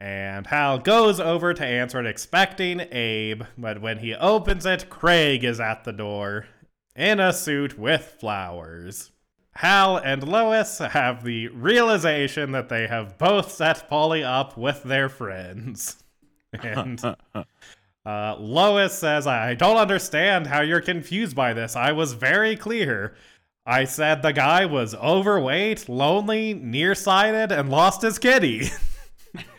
and 0.00 0.46
Hal 0.46 0.78
goes 0.78 1.20
over 1.20 1.54
to 1.54 1.64
answer 1.64 2.00
it 2.00 2.06
expecting 2.06 2.80
Abe, 2.92 3.44
but 3.56 3.80
when 3.80 3.98
he 3.98 4.14
opens 4.14 4.66
it, 4.66 4.90
Craig 4.90 5.44
is 5.44 5.60
at 5.60 5.84
the 5.84 5.92
door 5.92 6.46
in 6.96 7.20
a 7.20 7.32
suit 7.32 7.78
with 7.78 8.16
flowers. 8.18 9.10
Hal 9.56 9.96
and 9.96 10.26
Lois 10.26 10.78
have 10.78 11.22
the 11.22 11.48
realization 11.48 12.52
that 12.52 12.68
they 12.68 12.86
have 12.86 13.18
both 13.18 13.52
set 13.52 13.88
Polly 13.88 14.24
up 14.24 14.56
with 14.56 14.82
their 14.82 15.08
friends. 15.08 15.96
And 16.62 17.02
uh, 18.06 18.36
Lois 18.38 18.96
says, 18.96 19.26
I 19.26 19.54
don't 19.54 19.76
understand 19.76 20.46
how 20.46 20.60
you're 20.60 20.80
confused 20.80 21.34
by 21.34 21.52
this. 21.52 21.74
I 21.74 21.90
was 21.90 22.12
very 22.12 22.54
clear. 22.54 23.16
I 23.66 23.84
said 23.86 24.22
the 24.22 24.32
guy 24.32 24.64
was 24.64 24.94
overweight, 24.94 25.88
lonely, 25.88 26.54
nearsighted, 26.54 27.50
and 27.50 27.70
lost 27.70 28.02
his 28.02 28.20
kitty. 28.20 28.70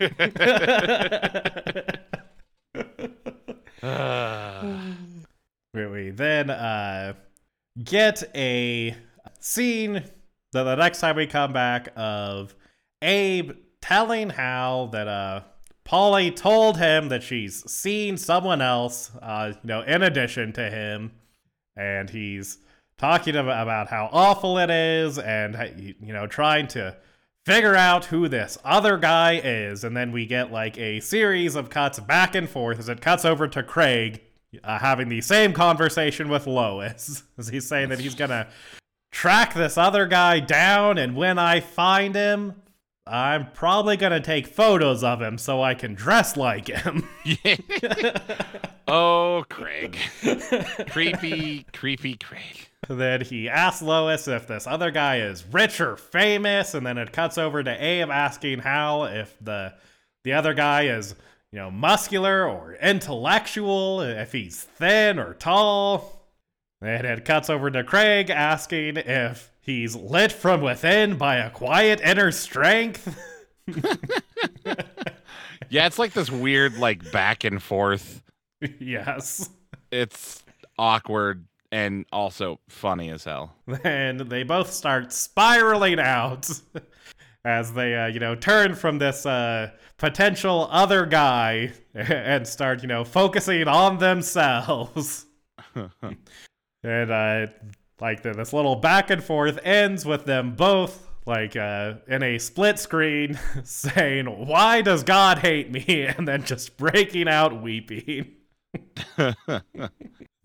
we 5.74 6.10
then 6.10 6.48
uh, 6.48 7.12
get 7.82 8.22
a 8.34 8.96
scene 9.38 10.04
the, 10.52 10.64
the 10.64 10.76
next 10.76 11.00
time 11.00 11.16
we 11.16 11.26
come 11.26 11.52
back 11.52 11.88
of 11.96 12.54
Abe 13.02 13.52
telling 13.80 14.30
Hal 14.30 14.88
that 14.88 15.08
uh 15.08 15.42
Polly 15.84 16.32
told 16.32 16.78
him 16.78 17.10
that 17.10 17.22
she's 17.22 17.70
seen 17.70 18.16
someone 18.16 18.60
else, 18.60 19.12
uh, 19.22 19.52
you 19.62 19.68
know, 19.68 19.82
in 19.82 20.02
addition 20.02 20.52
to 20.54 20.68
him, 20.68 21.12
and 21.76 22.10
he's 22.10 22.58
talking 22.98 23.36
about 23.36 23.88
how 23.88 24.08
awful 24.10 24.58
it 24.58 24.68
is, 24.68 25.16
and 25.16 25.94
you 26.00 26.12
know, 26.12 26.26
trying 26.26 26.66
to 26.68 26.96
figure 27.44 27.76
out 27.76 28.06
who 28.06 28.26
this 28.26 28.58
other 28.64 28.98
guy 28.98 29.40
is, 29.44 29.84
and 29.84 29.96
then 29.96 30.10
we 30.10 30.26
get 30.26 30.50
like 30.50 30.76
a 30.76 30.98
series 30.98 31.54
of 31.54 31.70
cuts 31.70 32.00
back 32.00 32.34
and 32.34 32.50
forth 32.50 32.80
as 32.80 32.88
it 32.88 33.00
cuts 33.00 33.24
over 33.24 33.46
to 33.46 33.62
Craig 33.62 34.22
uh, 34.64 34.78
having 34.78 35.08
the 35.08 35.20
same 35.20 35.52
conversation 35.52 36.28
with 36.28 36.46
Lois, 36.46 37.22
as 37.38 37.48
he's 37.48 37.66
saying 37.66 37.88
that 37.90 38.00
he's 38.00 38.14
gonna 38.16 38.48
track 39.12 39.54
this 39.54 39.78
other 39.78 40.06
guy 40.06 40.40
down, 40.40 40.98
and 40.98 41.16
when 41.16 41.38
I 41.38 41.60
find 41.60 42.14
him, 42.14 42.62
I'm 43.06 43.50
probably 43.52 43.96
gonna 43.96 44.20
take 44.20 44.46
photos 44.46 45.04
of 45.04 45.22
him 45.22 45.38
so 45.38 45.62
I 45.62 45.74
can 45.74 45.94
dress 45.94 46.36
like 46.36 46.68
him. 46.68 47.08
oh, 48.88 49.44
Craig. 49.48 49.96
creepy, 50.90 51.66
creepy 51.72 52.16
Craig. 52.16 52.68
Then 52.88 53.20
he 53.20 53.48
asks 53.48 53.82
Lois 53.82 54.28
if 54.28 54.46
this 54.46 54.66
other 54.66 54.90
guy 54.90 55.20
is 55.20 55.44
rich 55.46 55.80
or 55.80 55.96
famous, 55.96 56.74
and 56.74 56.86
then 56.86 56.98
it 56.98 57.12
cuts 57.12 57.38
over 57.38 57.62
to 57.62 57.84
Abe 57.84 58.10
asking 58.10 58.60
Hal 58.60 59.04
if 59.04 59.36
the 59.40 59.74
the 60.24 60.32
other 60.32 60.54
guy 60.54 60.88
is, 60.88 61.14
you 61.52 61.58
know, 61.58 61.70
muscular 61.70 62.48
or 62.48 62.74
intellectual, 62.74 64.00
if 64.00 64.32
he's 64.32 64.62
thin 64.62 65.18
or 65.18 65.34
tall. 65.34 66.26
And 66.82 67.06
it 67.06 67.24
cuts 67.24 67.48
over 67.48 67.70
to 67.70 67.84
Craig 67.84 68.30
asking 68.30 68.98
if 68.98 69.50
he's 69.60 69.96
lit 69.96 70.32
from 70.32 70.60
within 70.60 71.16
by 71.16 71.36
a 71.36 71.50
quiet 71.50 72.00
inner 72.00 72.30
strength. 72.30 73.18
yeah, 75.70 75.86
it's 75.86 75.98
like 75.98 76.12
this 76.12 76.30
weird, 76.30 76.76
like 76.76 77.10
back 77.12 77.44
and 77.44 77.62
forth. 77.62 78.22
Yes. 78.78 79.48
It's 79.90 80.44
awkward 80.78 81.46
and 81.72 82.06
also 82.12 82.60
funny 82.68 83.10
as 83.10 83.24
hell. 83.24 83.54
And 83.84 84.20
they 84.20 84.42
both 84.42 84.72
start 84.72 85.12
spiraling 85.12 85.98
out 85.98 86.48
as 87.46 87.72
they, 87.72 87.94
uh, 87.94 88.06
you 88.08 88.18
know, 88.18 88.34
turn 88.34 88.74
from 88.74 88.98
this 88.98 89.24
uh, 89.24 89.70
potential 89.98 90.66
other 90.70 91.06
guy 91.06 91.72
and 91.94 92.46
start, 92.46 92.82
you 92.82 92.88
know, 92.88 93.04
focusing 93.04 93.68
on 93.68 93.98
themselves. 93.98 95.26
and 96.82 97.10
uh, 97.10 97.46
like 98.00 98.22
the, 98.22 98.32
this 98.32 98.52
little 98.52 98.74
back 98.74 99.10
and 99.10 99.22
forth 99.22 99.60
ends 99.62 100.04
with 100.04 100.24
them 100.24 100.56
both 100.56 101.06
like 101.24 101.56
uh, 101.56 101.94
in 102.08 102.22
a 102.22 102.38
split 102.38 102.78
screen 102.78 103.38
saying 103.64 104.26
why 104.26 104.80
does 104.80 105.02
god 105.02 105.38
hate 105.38 105.72
me 105.72 106.02
and 106.06 106.28
then 106.28 106.44
just 106.44 106.76
breaking 106.76 107.26
out 107.28 107.62
weeping 107.62 108.30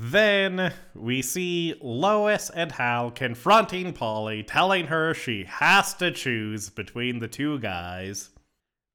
then 0.04 0.74
we 0.96 1.22
see 1.22 1.76
Lois 1.80 2.50
and 2.50 2.72
Hal 2.72 3.12
confronting 3.12 3.94
Polly, 3.94 4.42
telling 4.42 4.88
her 4.88 5.14
she 5.14 5.44
has 5.44 5.94
to 5.96 6.10
choose 6.10 6.72
between 6.72 7.20
the 7.20 7.28
two 7.28 7.60
guys. 7.60 8.32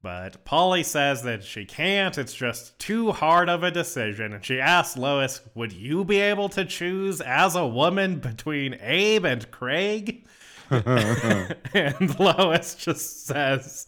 But 0.03 0.43
Polly 0.43 0.83
says 0.83 1.23
that 1.23 1.45
she 1.45 1.63
can't, 1.63 2.17
it's 2.17 2.33
just 2.33 2.77
too 2.77 3.13
hard 3.13 3.47
of 3.47 3.63
a 3.63 3.71
decision. 3.71 4.33
And 4.33 4.43
she 4.43 4.59
asks 4.59 4.97
Lois, 4.97 5.39
Would 5.55 5.71
you 5.71 6.03
be 6.03 6.19
able 6.19 6.49
to 6.49 6.65
choose 6.65 7.21
as 7.21 7.55
a 7.55 7.65
woman 7.65 8.19
between 8.19 8.77
Abe 8.81 9.23
and 9.23 9.49
Craig? 9.49 10.25
and 10.69 12.19
Lois 12.19 12.75
just 12.75 13.25
says, 13.25 13.87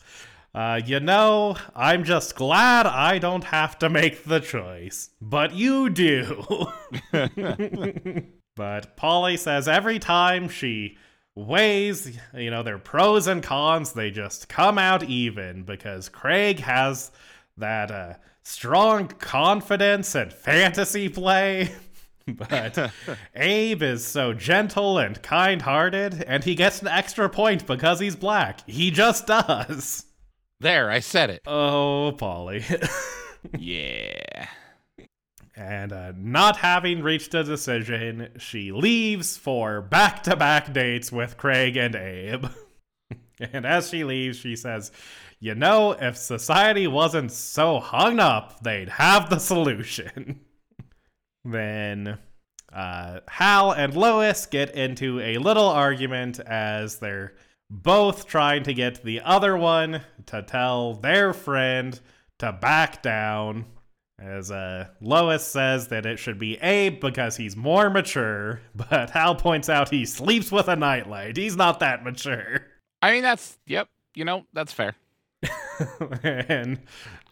uh, 0.53 0.81
You 0.85 0.99
know, 0.99 1.55
I'm 1.75 2.03
just 2.03 2.35
glad 2.35 2.85
I 2.85 3.19
don't 3.19 3.43
have 3.45 3.77
to 3.79 3.89
make 3.89 4.23
the 4.23 4.39
choice. 4.39 5.09
But 5.21 5.53
you 5.53 5.89
do. 5.89 6.67
but 8.55 8.95
Polly 8.95 9.37
says 9.37 9.67
every 9.67 9.99
time 9.99 10.49
she 10.49 10.97
weighs, 11.35 12.17
you 12.33 12.51
know, 12.51 12.63
their 12.63 12.79
pros 12.79 13.27
and 13.27 13.41
cons, 13.41 13.93
they 13.93 14.11
just 14.11 14.49
come 14.49 14.77
out 14.77 15.03
even 15.03 15.63
because 15.63 16.09
Craig 16.09 16.59
has 16.59 17.11
that 17.57 17.91
uh, 17.91 18.13
strong 18.43 19.07
confidence 19.07 20.15
and 20.15 20.33
fantasy 20.33 21.09
play. 21.09 21.71
but 22.27 22.91
Abe 23.35 23.81
is 23.81 24.05
so 24.05 24.33
gentle 24.33 24.97
and 24.97 25.21
kind 25.21 25.61
hearted, 25.61 26.23
and 26.23 26.43
he 26.43 26.55
gets 26.55 26.81
an 26.81 26.87
extra 26.87 27.29
point 27.29 27.65
because 27.65 27.99
he's 27.99 28.15
black. 28.15 28.67
He 28.69 28.91
just 28.91 29.27
does. 29.27 30.05
There, 30.61 30.89
I 30.89 30.99
said 30.99 31.29
it. 31.29 31.41
Oh, 31.47 32.13
Polly. 32.17 32.65
yeah. 33.57 34.47
And 35.55 35.91
uh, 35.93 36.13
not 36.17 36.57
having 36.57 37.01
reached 37.01 37.33
a 37.33 37.43
decision, 37.43 38.29
she 38.37 38.71
leaves 38.71 39.37
for 39.37 39.81
back 39.81 40.23
to 40.23 40.35
back 40.35 40.73
dates 40.73 41.11
with 41.11 41.37
Craig 41.37 41.77
and 41.77 41.95
Abe. 41.95 42.45
and 43.39 43.65
as 43.65 43.89
she 43.89 44.03
leaves, 44.03 44.37
she 44.37 44.55
says, 44.55 44.91
You 45.39 45.55
know, 45.55 45.93
if 45.93 46.17
society 46.17 46.87
wasn't 46.87 47.31
so 47.31 47.79
hung 47.79 48.19
up, 48.19 48.61
they'd 48.61 48.89
have 48.89 49.29
the 49.29 49.39
solution. 49.39 50.41
then 51.45 52.17
uh, 52.73 53.19
Hal 53.29 53.71
and 53.71 53.95
Lois 53.95 54.45
get 54.45 54.71
into 54.75 55.19
a 55.21 55.37
little 55.37 55.67
argument 55.67 56.39
as 56.41 56.99
they're 56.99 57.33
both 57.69 58.27
trying 58.27 58.63
to 58.63 58.73
get 58.73 59.03
the 59.03 59.21
other 59.21 59.55
one 59.55 60.01
to 60.25 60.41
tell 60.41 60.95
their 60.95 61.33
friend 61.33 61.99
to 62.39 62.51
back 62.51 63.01
down. 63.01 63.65
As 64.17 64.51
uh, 64.51 64.87
Lois 64.99 65.45
says 65.45 65.87
that 65.89 66.05
it 66.05 66.19
should 66.19 66.39
be 66.39 66.57
Abe 66.57 66.99
because 66.99 67.37
he's 67.37 67.55
more 67.55 67.89
mature, 67.89 68.59
but 68.75 69.11
Hal 69.11 69.35
points 69.35 69.69
out 69.69 69.89
he 69.89 70.05
sleeps 70.05 70.51
with 70.51 70.67
a 70.67 70.75
nightlight. 70.75 71.37
He's 71.37 71.55
not 71.55 71.79
that 71.79 72.03
mature. 72.03 72.65
I 73.01 73.11
mean, 73.11 73.23
that's, 73.23 73.57
yep, 73.65 73.87
you 74.15 74.25
know, 74.25 74.45
that's 74.51 74.73
fair. 74.73 74.95
and 76.23 76.79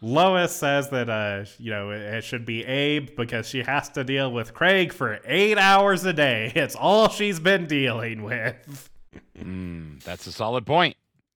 Lois 0.02 0.56
says 0.56 0.90
that, 0.92 1.10
uh, 1.10 1.44
you 1.58 1.72
know, 1.72 1.92
it 1.92 2.24
should 2.24 2.46
be 2.46 2.64
Abe 2.64 3.10
because 3.18 3.50
she 3.50 3.64
has 3.64 3.90
to 3.90 4.06
deal 4.06 4.32
with 4.32 4.54
Craig 4.54 4.94
for 4.94 5.20
eight 5.26 5.58
hours 5.58 6.06
a 6.06 6.14
day. 6.14 6.54
It's 6.56 6.76
all 6.76 7.10
she's 7.10 7.42
been 7.42 7.66
dealing 7.66 8.24
with. 8.24 8.90
Mm, 9.38 10.04
that's 10.04 10.28
a 10.28 10.32
solid 10.32 10.66
point. 10.66 10.96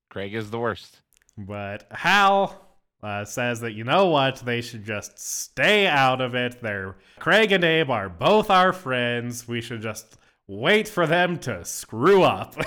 Craig 0.10 0.34
is 0.34 0.50
the 0.50 0.60
worst. 0.60 1.02
But 1.38 1.88
Hal 1.92 2.68
uh, 3.02 3.26
says 3.26 3.62
that 3.62 3.74
you 3.74 3.84
know 3.84 4.08
what? 4.08 4.38
They 4.38 4.62
should 4.62 4.84
just 4.84 5.18
stay 5.18 5.88
out 5.88 6.22
of 6.22 6.36
it. 6.36 6.62
They're 6.62 6.98
craig 7.20 7.52
and 7.52 7.64
abe 7.64 7.90
are 7.90 8.10
both 8.10 8.50
our 8.50 8.74
friends. 8.74 9.48
We 9.48 9.62
should 9.62 9.82
just 9.82 10.18
wait 10.48 10.88
for 10.88 11.08
them 11.08 11.40
to 11.40 11.64
screw 11.66 12.24
up. 12.24 12.56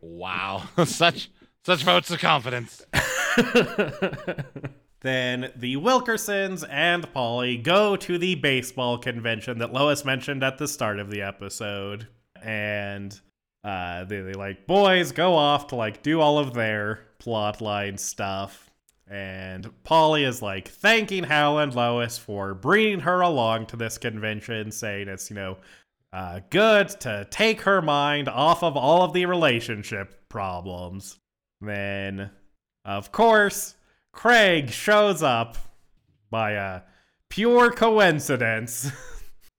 Wow. 0.00 0.62
Such 0.84 1.30
such 1.64 1.82
votes 1.82 2.10
of 2.10 2.20
confidence. 2.20 2.84
Then 5.00 5.52
the 5.54 5.76
wilkersons 5.76 6.64
and 6.70 7.12
polly 7.12 7.58
go 7.58 7.94
to 7.94 8.16
the 8.16 8.36
baseball 8.36 8.96
convention 8.96 9.58
that 9.58 9.70
lois 9.70 10.02
mentioned 10.02 10.42
at 10.42 10.56
the 10.56 10.66
start 10.66 10.98
of 10.98 11.10
the 11.10 11.20
episode 11.20 12.08
and 12.44 13.18
uh, 13.64 14.04
they, 14.04 14.20
they 14.20 14.34
like 14.34 14.66
boys 14.66 15.10
go 15.12 15.34
off 15.34 15.68
to 15.68 15.74
like 15.74 16.02
do 16.02 16.20
all 16.20 16.38
of 16.38 16.54
their 16.54 17.06
plotline 17.18 17.98
stuff. 17.98 18.70
And 19.06 19.70
Polly 19.84 20.24
is 20.24 20.42
like 20.42 20.68
thanking 20.68 21.24
Hal 21.24 21.58
and 21.58 21.74
Lois 21.74 22.16
for 22.16 22.54
bringing 22.54 23.00
her 23.00 23.20
along 23.20 23.66
to 23.66 23.76
this 23.76 23.98
convention, 23.98 24.70
saying 24.70 25.08
it's, 25.08 25.28
you 25.30 25.36
know, 25.36 25.58
uh, 26.12 26.40
good 26.48 26.88
to 27.00 27.26
take 27.30 27.62
her 27.62 27.82
mind 27.82 28.28
off 28.28 28.62
of 28.62 28.76
all 28.76 29.02
of 29.02 29.12
the 29.12 29.26
relationship 29.26 30.28
problems. 30.28 31.18
Then, 31.60 32.30
of 32.84 33.12
course, 33.12 33.74
Craig 34.12 34.70
shows 34.70 35.22
up 35.22 35.56
by 36.30 36.52
a 36.52 36.82
pure 37.28 37.70
coincidence. 37.72 38.90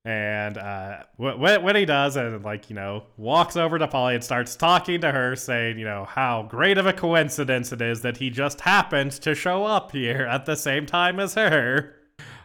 And 0.06 0.60
uh, 0.60 1.00
when, 1.18 1.64
when 1.64 1.76
he 1.76 1.84
does, 1.84 2.16
and 2.16 2.46
like, 2.46 2.70
you 2.70 2.76
know, 2.76 3.06
walks 3.18 3.58
over 3.58 3.80
to 3.80 3.88
Polly 3.88 4.14
and 4.14 4.24
starts 4.24 4.56
talking 4.56 5.02
to 5.02 5.12
her, 5.12 5.36
saying, 5.36 5.80
you 5.80 5.86
know, 5.86 6.06
how 6.06 6.44
great 6.44 6.78
of 6.78 6.86
a 6.86 6.94
coincidence 6.94 7.72
it 7.72 7.82
is 7.82 8.02
that 8.02 8.18
he 8.18 8.30
just 8.30 8.62
happened 8.62 9.14
to 9.14 9.34
show 9.34 9.66
up 9.66 9.92
here 9.92 10.28
at 10.28 10.46
the 10.46 10.56
same 10.56 10.86
time 10.86 11.20
as 11.20 11.34
her. 11.34 11.96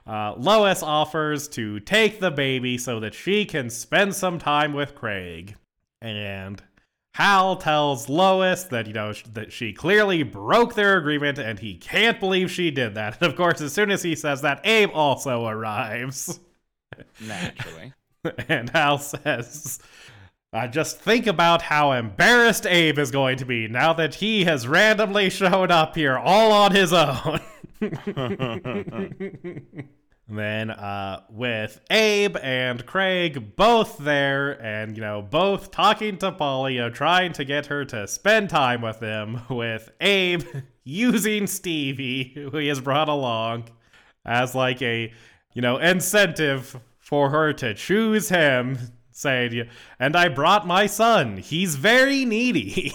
Uh, 0.06 0.34
Lois 0.38 0.82
offers 0.82 1.48
to 1.48 1.78
take 1.80 2.18
the 2.18 2.30
baby 2.30 2.78
so 2.78 2.98
that 2.98 3.12
she 3.12 3.44
can 3.44 3.68
spend 3.68 4.14
some 4.14 4.38
time 4.38 4.72
with 4.72 4.94
Craig. 4.94 5.54
And 6.00 6.62
Hal 7.12 7.56
tells 7.56 8.08
Lois 8.08 8.64
that, 8.64 8.86
you 8.86 8.94
know, 8.94 9.12
that 9.34 9.52
she 9.52 9.74
clearly 9.74 10.22
broke 10.22 10.74
their 10.74 10.96
agreement 10.96 11.38
and 11.38 11.58
he 11.58 11.74
can't 11.74 12.18
believe 12.18 12.50
she 12.50 12.70
did 12.70 12.94
that. 12.94 13.18
And 13.20 13.30
of 13.30 13.36
course, 13.36 13.60
as 13.60 13.74
soon 13.74 13.90
as 13.90 14.02
he 14.02 14.16
says 14.16 14.40
that, 14.40 14.62
Abe 14.64 14.90
also 14.94 15.46
arrives. 15.46 16.40
Naturally. 17.20 17.92
and 18.48 18.70
Hal 18.70 18.98
says, 18.98 19.80
I 20.52 20.66
just 20.66 20.98
think 21.00 21.26
about 21.26 21.62
how 21.62 21.92
embarrassed 21.92 22.66
Abe 22.66 22.98
is 22.98 23.10
going 23.10 23.38
to 23.38 23.44
be 23.44 23.68
now 23.68 23.92
that 23.94 24.16
he 24.16 24.44
has 24.44 24.66
randomly 24.66 25.30
showed 25.30 25.70
up 25.70 25.94
here 25.94 26.18
all 26.18 26.52
on 26.52 26.72
his 26.72 26.92
own. 26.92 27.40
then, 30.28 30.70
uh, 30.70 31.22
with 31.30 31.80
Abe 31.90 32.36
and 32.42 32.84
Craig 32.84 33.56
both 33.56 33.98
there, 33.98 34.60
and 34.62 34.96
you 34.96 35.02
know, 35.02 35.22
both 35.22 35.70
talking 35.70 36.18
to 36.18 36.32
Polly, 36.32 36.74
you 36.74 36.80
know, 36.80 36.90
trying 36.90 37.32
to 37.34 37.44
get 37.44 37.66
her 37.66 37.84
to 37.86 38.06
spend 38.08 38.50
time 38.50 38.82
with 38.82 38.98
them, 39.00 39.42
with 39.48 39.90
Abe 40.00 40.42
using 40.84 41.46
Stevie, 41.46 42.32
who 42.34 42.56
he 42.58 42.68
has 42.68 42.80
brought 42.80 43.08
along, 43.08 43.68
as 44.26 44.54
like 44.54 44.82
a 44.82 45.12
you 45.54 45.62
know, 45.62 45.78
incentive 45.78 46.78
for 47.10 47.30
her 47.30 47.52
to 47.52 47.74
choose 47.74 48.28
him, 48.28 48.78
saying, 49.10 49.68
and 49.98 50.14
I 50.14 50.28
brought 50.28 50.64
my 50.64 50.86
son. 50.86 51.38
He's 51.38 51.74
very 51.74 52.24
needy. 52.24 52.92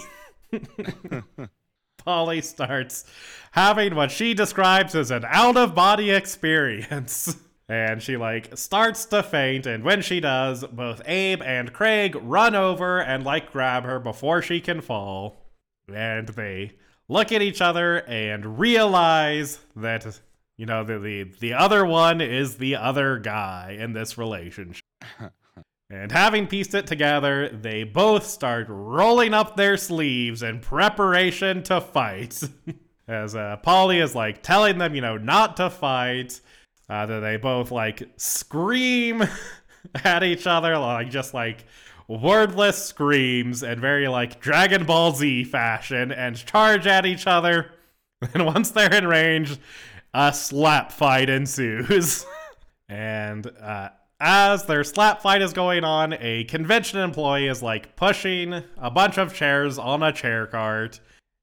Polly 1.98 2.40
starts 2.40 3.04
having 3.50 3.94
what 3.94 4.10
she 4.10 4.32
describes 4.32 4.94
as 4.94 5.10
an 5.10 5.26
out 5.28 5.58
of 5.58 5.74
body 5.74 6.10
experience. 6.10 7.36
And 7.68 8.00
she 8.00 8.16
like 8.16 8.56
starts 8.56 9.06
to 9.06 9.24
faint, 9.24 9.66
and 9.66 9.82
when 9.82 10.00
she 10.00 10.20
does, 10.20 10.62
both 10.62 11.02
Abe 11.04 11.42
and 11.42 11.72
Craig 11.72 12.16
run 12.22 12.54
over 12.54 13.00
and 13.00 13.24
like 13.24 13.50
grab 13.50 13.82
her 13.82 13.98
before 13.98 14.40
she 14.40 14.60
can 14.60 14.80
fall. 14.80 15.50
And 15.92 16.28
they 16.28 16.74
look 17.08 17.32
at 17.32 17.42
each 17.42 17.60
other 17.60 17.96
and 18.06 18.60
realize 18.60 19.58
that 19.74 20.20
you 20.56 20.64
know, 20.64 20.84
the, 20.84 20.98
the 20.98 21.24
the 21.38 21.52
other 21.52 21.84
one 21.84 22.20
is 22.20 22.56
the 22.56 22.76
other 22.76 23.18
guy 23.18 23.76
in 23.78 23.92
this 23.92 24.16
relationship. 24.16 24.84
and 25.90 26.10
having 26.10 26.46
pieced 26.46 26.74
it 26.74 26.86
together, 26.86 27.48
they 27.48 27.84
both 27.84 28.26
start 28.26 28.66
rolling 28.68 29.34
up 29.34 29.56
their 29.56 29.76
sleeves 29.76 30.42
in 30.42 30.60
preparation 30.60 31.62
to 31.64 31.80
fight. 31.80 32.42
As 33.08 33.36
uh, 33.36 33.58
Polly 33.62 33.98
is 33.98 34.14
like 34.14 34.42
telling 34.42 34.78
them, 34.78 34.94
you 34.94 35.00
know, 35.00 35.16
not 35.16 35.56
to 35.58 35.70
fight. 35.70 36.40
Uh, 36.88 37.04
that 37.04 37.18
they 37.18 37.36
both 37.36 37.72
like 37.72 38.08
scream 38.16 39.22
at 40.04 40.22
each 40.22 40.46
other, 40.46 40.78
like 40.78 41.10
just 41.10 41.34
like 41.34 41.64
wordless 42.08 42.84
screams 42.84 43.64
and 43.64 43.80
very 43.80 44.06
like 44.06 44.40
Dragon 44.40 44.86
Ball 44.86 45.12
Z 45.12 45.44
fashion, 45.44 46.12
and 46.12 46.36
charge 46.36 46.86
at 46.86 47.04
each 47.04 47.26
other. 47.26 47.72
And 48.32 48.46
once 48.46 48.70
they're 48.70 48.94
in 48.94 49.06
range, 49.06 49.58
a 50.16 50.32
slap 50.32 50.90
fight 50.90 51.28
ensues. 51.28 52.24
and 52.88 53.46
uh, 53.60 53.90
as 54.18 54.64
their 54.64 54.82
slap 54.82 55.20
fight 55.20 55.42
is 55.42 55.52
going 55.52 55.84
on, 55.84 56.14
a 56.20 56.44
convention 56.44 57.00
employee 57.00 57.48
is 57.48 57.62
like 57.62 57.96
pushing 57.96 58.62
a 58.78 58.90
bunch 58.90 59.18
of 59.18 59.34
chairs 59.34 59.76
on 59.76 60.02
a 60.02 60.12
chair 60.12 60.46
cart. 60.46 61.00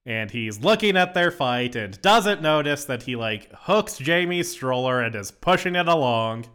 And 0.08 0.32
he's 0.32 0.60
looking 0.60 0.98
at 0.98 1.14
their 1.14 1.30
fight 1.30 1.76
and 1.76 2.02
doesn't 2.02 2.42
notice 2.42 2.86
that 2.86 3.04
he 3.04 3.16
like 3.16 3.54
hooks 3.54 4.00
Jamie's 4.00 4.50
stroller 4.50 5.02
and 5.02 5.16
is 5.16 5.30
pushing 5.30 5.76
it 5.76 5.88
along 5.88 6.48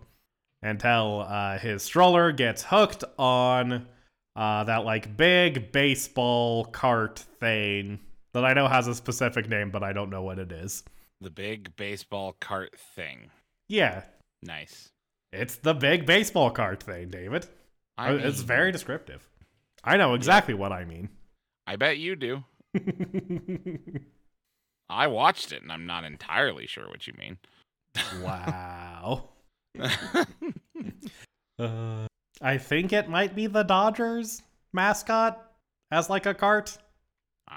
until 0.60 1.24
uh, 1.26 1.56
his 1.56 1.84
stroller 1.84 2.32
gets 2.32 2.64
hooked 2.64 3.04
on 3.16 3.86
uh, 4.34 4.64
that 4.64 4.84
like 4.84 5.16
big 5.16 5.70
baseball 5.70 6.64
cart 6.64 7.20
thing 7.38 8.00
that 8.34 8.44
I 8.44 8.54
know 8.54 8.66
has 8.66 8.88
a 8.88 8.94
specific 8.94 9.48
name, 9.48 9.70
but 9.70 9.84
I 9.84 9.92
don't 9.92 10.10
know 10.10 10.22
what 10.22 10.40
it 10.40 10.50
is. 10.50 10.82
The 11.20 11.30
big 11.30 11.74
baseball 11.76 12.36
cart 12.40 12.78
thing. 12.78 13.30
Yeah, 13.68 14.02
Nice. 14.42 14.88
it's 15.32 15.56
the 15.56 15.74
big 15.74 16.06
baseball 16.06 16.50
cart 16.50 16.82
thing, 16.82 17.08
David. 17.10 17.46
I 17.96 18.12
mean, 18.12 18.20
it's 18.20 18.40
very 18.40 18.70
descriptive. 18.72 19.28
I 19.82 19.96
know 19.96 20.14
exactly 20.14 20.54
what 20.54 20.72
I 20.72 20.84
mean. 20.84 21.08
I 21.66 21.76
bet 21.76 21.98
you 21.98 22.14
do. 22.16 22.44
I 24.90 25.06
watched 25.08 25.52
it 25.52 25.62
and 25.62 25.70
I'm 25.72 25.86
not 25.86 26.04
entirely 26.04 26.66
sure 26.66 26.88
what 26.88 27.06
you 27.06 27.14
mean. 27.18 27.38
wow. 28.22 29.28
Uh, 31.58 32.06
I 32.40 32.56
think 32.56 32.92
it 32.92 33.08
might 33.08 33.34
be 33.34 33.48
the 33.48 33.64
Dodgers 33.64 34.42
mascot 34.72 35.44
as 35.90 36.08
like 36.08 36.24
a 36.24 36.32
cart, 36.32 36.78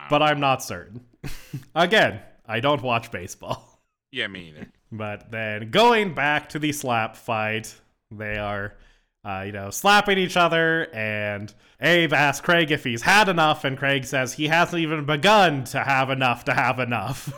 but 0.09 0.23
I'm 0.23 0.39
not 0.39 0.63
certain. 0.63 1.05
Again, 1.75 2.19
I 2.45 2.59
don't 2.59 2.81
watch 2.81 3.11
baseball. 3.11 3.79
yeah, 4.11 4.27
me 4.27 4.49
either. 4.49 4.67
But 4.93 5.31
then 5.31 5.71
going 5.71 6.13
back 6.13 6.49
to 6.49 6.59
the 6.59 6.73
slap 6.73 7.15
fight, 7.15 7.73
they 8.13 8.37
are, 8.37 8.75
uh, 9.23 9.43
you 9.45 9.53
know, 9.53 9.69
slapping 9.69 10.17
each 10.17 10.35
other. 10.35 10.93
And 10.93 11.53
Abe 11.79 12.11
asks 12.11 12.43
Craig 12.43 12.71
if 12.71 12.83
he's 12.83 13.03
had 13.03 13.29
enough, 13.29 13.63
and 13.63 13.77
Craig 13.77 14.03
says 14.03 14.33
he 14.33 14.47
hasn't 14.49 14.81
even 14.81 15.05
begun 15.05 15.63
to 15.63 15.79
have 15.79 16.09
enough 16.09 16.43
to 16.43 16.53
have 16.53 16.77
enough. 16.79 17.31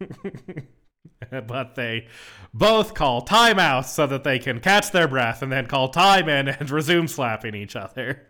but 1.46 1.76
they 1.76 2.08
both 2.52 2.94
call 2.94 3.24
timeout 3.24 3.84
so 3.84 4.06
that 4.08 4.24
they 4.24 4.40
can 4.40 4.60
catch 4.60 4.90
their 4.90 5.06
breath 5.06 5.42
and 5.42 5.52
then 5.52 5.66
call 5.66 5.90
time 5.90 6.28
in 6.28 6.48
and 6.48 6.70
resume 6.70 7.06
slapping 7.06 7.54
each 7.54 7.76
other. 7.76 8.26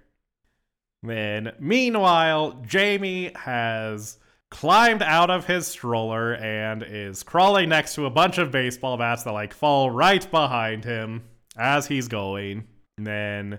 Then, 1.02 1.52
meanwhile, 1.60 2.60
Jamie 2.66 3.32
has 3.36 4.18
climbed 4.50 5.02
out 5.02 5.30
of 5.30 5.46
his 5.46 5.66
stroller 5.66 6.34
and 6.34 6.82
is 6.82 7.22
crawling 7.22 7.68
next 7.68 7.94
to 7.94 8.06
a 8.06 8.10
bunch 8.10 8.38
of 8.38 8.50
baseball 8.50 8.96
bats 8.96 9.24
that 9.24 9.32
like 9.32 9.52
fall 9.52 9.90
right 9.90 10.30
behind 10.30 10.84
him 10.84 11.24
as 11.56 11.86
he's 11.86 12.08
going. 12.08 12.64
And 12.98 13.06
then 13.06 13.58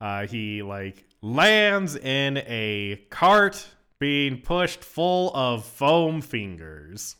uh, 0.00 0.26
he 0.26 0.62
like 0.62 1.04
lands 1.22 1.96
in 1.96 2.38
a 2.38 3.00
cart 3.10 3.66
being 4.00 4.40
pushed 4.40 4.84
full 4.84 5.34
of 5.34 5.64
foam 5.64 6.20
fingers. 6.20 7.16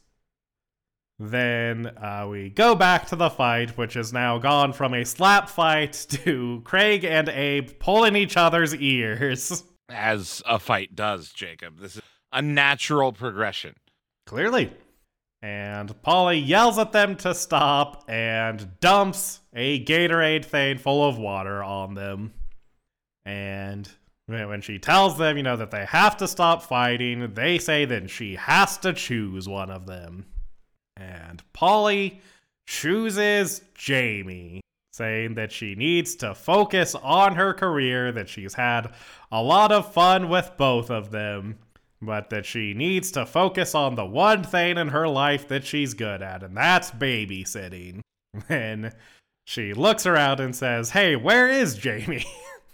Then 1.19 1.87
uh, 1.87 2.27
we 2.29 2.51
go 2.51 2.75
back 2.75 3.07
to 3.07 3.17
the 3.17 3.31
fight, 3.31 3.79
which 3.79 3.95
has 3.95 4.13
now 4.13 4.39
gone 4.39 4.73
from 4.73 4.95
a 4.95 5.05
slap 5.05 5.49
fight 5.49 5.93
to 6.11 6.61
Craig 6.65 7.05
and 7.05 7.29
Abe 7.29 7.71
pulling 7.79 8.17
each 8.17 8.37
other's 8.37 8.75
ears. 8.75 9.65
As 9.89 10.43
a 10.47 10.59
fight 10.59 10.97
does, 10.97 11.31
Jacob. 11.31 11.79
This 11.79 11.97
is 11.97 12.03
a 12.35 12.43
natural 12.43 13.13
progression. 13.13 13.75
Clearly. 14.27 14.73
And 15.41 16.03
Polly 16.03 16.39
yells 16.39 16.79
at 16.79 16.93
them 16.93 17.17
to 17.17 17.35
stop 17.35 18.05
and 18.09 18.81
dumps 18.81 19.41
a 19.55 19.85
Gatorade 19.85 20.45
thing 20.45 20.79
full 20.79 21.07
of 21.07 21.19
water 21.19 21.63
on 21.63 21.95
them. 21.95 22.33
And 23.27 23.89
when 24.27 24.63
she 24.63 24.79
tells 24.79 25.19
them, 25.19 25.37
you 25.37 25.43
know, 25.43 25.57
that 25.57 25.71
they 25.71 25.85
have 25.85 26.17
to 26.17 26.29
stop 26.29 26.63
fighting, 26.63 27.35
they 27.35 27.59
say 27.59 27.85
that 27.85 28.09
she 28.09 28.37
has 28.37 28.79
to 28.79 28.95
choose 28.95 29.47
one 29.47 29.71
of 29.71 29.87
them. 29.87 30.25
And 30.97 31.43
Polly 31.53 32.23
chooses 32.67 33.61
Jamie, 33.75 34.63
saying 34.93 35.35
that 35.35 35.53
she 35.53 35.75
needs 35.75 36.15
to 36.17 36.35
focus 36.35 36.95
on 36.95 37.35
her 37.35 37.53
career, 37.53 38.13
that 38.13 38.31
she's 38.31 38.55
had 38.55 38.95
a 39.31 39.43
lot 39.43 39.73
of 39.73 39.93
fun 39.93 40.31
with 40.31 40.53
both 40.57 40.91
of 40.91 41.11
them, 41.11 41.59
but 42.01 42.31
that 42.31 42.47
she 42.47 42.75
needs 42.75 43.11
to 43.13 43.27
focus 43.27 43.75
on 43.75 43.95
the 43.95 44.05
one 44.05 44.43
thing 44.43 44.79
in 44.79 44.89
her 44.89 45.09
life 45.09 45.49
that 45.49 45.65
she's 45.65 45.95
good 45.95 46.23
at, 46.23 46.43
and 46.43 46.57
that's 46.57 46.91
babysitting. 46.91 48.01
Then 48.49 48.93
she 49.45 49.73
looks 49.75 50.07
around 50.07 50.41
and 50.41 50.57
says, 50.57 50.91
Hey, 50.91 51.15
where 51.15 51.49
is 51.49 51.77
Jamie? 51.77 52.27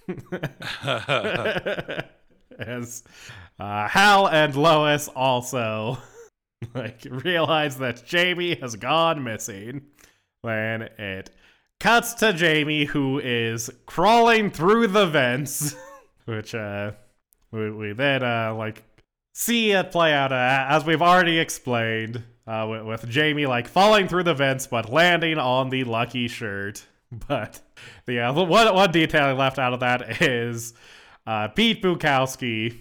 As 2.59 3.05
uh, 3.59 3.89
Hal 3.89 4.27
and 4.29 4.57
Lois 4.57 5.09
also 5.09 5.99
like 6.75 7.07
realize 7.11 7.77
that 7.79 8.05
Jamie 8.07 8.55
has 8.57 8.77
gone 8.77 9.23
missing. 9.25 9.83
Then 10.43 10.83
it 10.99 11.31
cuts 11.79 12.15
to 12.15 12.33
Jamie 12.33 12.87
who 12.87 13.19
is 13.19 13.71
crawling 13.87 14.51
through 14.51 14.89
the 14.89 15.07
vents, 15.07 15.75
which 16.25 16.55
uh 16.55 16.93
we, 17.51 17.71
we 17.71 17.93
then 17.93 18.23
uh 18.23 18.55
like 18.55 18.85
see 19.35 19.73
it 19.73 19.91
play 19.91 20.13
out 20.13 20.33
uh, 20.33 20.67
as 20.69 20.85
we've 20.85 21.03
already 21.03 21.39
explained 21.39 22.23
uh 22.47 22.67
with, 22.69 22.83
with 22.85 23.09
Jamie 23.09 23.47
like 23.47 23.69
falling 23.69 24.09
through 24.09 24.25
the 24.25 24.35
vents 24.35 24.67
but 24.67 24.91
landing 24.91 25.39
on 25.39 25.71
the 25.71 25.85
lucky 25.85 26.29
shirt. 26.29 26.87
But 27.27 27.61
the 28.07 28.21
uh, 28.21 28.33
one 28.33 28.73
one 28.73 28.93
detail 28.93 29.35
left 29.35 29.59
out 29.59 29.73
of 29.73 29.81
that 29.81 30.23
is 30.23 30.75
uh, 31.27 31.49
Pete 31.49 31.83
Bukowski 31.83 32.77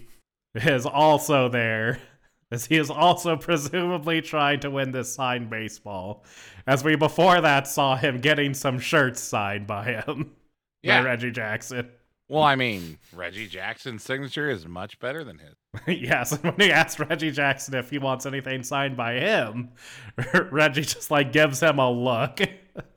is 0.54 0.86
also 0.86 1.48
there, 1.48 1.98
as 2.52 2.66
he 2.66 2.76
is 2.76 2.90
also 2.90 3.36
presumably 3.36 4.20
trying 4.22 4.60
to 4.60 4.70
win 4.70 4.92
this 4.92 5.12
signed 5.12 5.50
baseball. 5.50 6.24
As 6.64 6.84
we 6.84 6.94
before 6.94 7.40
that 7.40 7.66
saw 7.66 7.96
him 7.96 8.18
getting 8.18 8.54
some 8.54 8.78
shirts 8.78 9.20
signed 9.20 9.66
by 9.66 9.84
him 9.84 10.30
Yeah. 10.84 11.00
by 11.02 11.08
Reggie 11.08 11.32
Jackson. 11.32 11.90
Well, 12.28 12.44
I 12.44 12.54
mean, 12.54 12.98
Reggie 13.12 13.48
Jackson's 13.48 14.04
signature 14.04 14.48
is 14.48 14.64
much 14.64 15.00
better 15.00 15.24
than 15.24 15.38
his. 15.38 15.56
Yes, 15.86 16.36
when 16.42 16.54
he 16.58 16.72
asks 16.72 16.98
Reggie 16.98 17.30
Jackson 17.30 17.74
if 17.74 17.90
he 17.90 17.98
wants 17.98 18.26
anything 18.26 18.62
signed 18.62 18.96
by 18.96 19.14
him, 19.14 19.70
Reggie 20.50 20.82
just 20.82 21.10
like 21.10 21.32
gives 21.32 21.60
him 21.60 21.78
a 21.78 21.90
look 21.90 22.40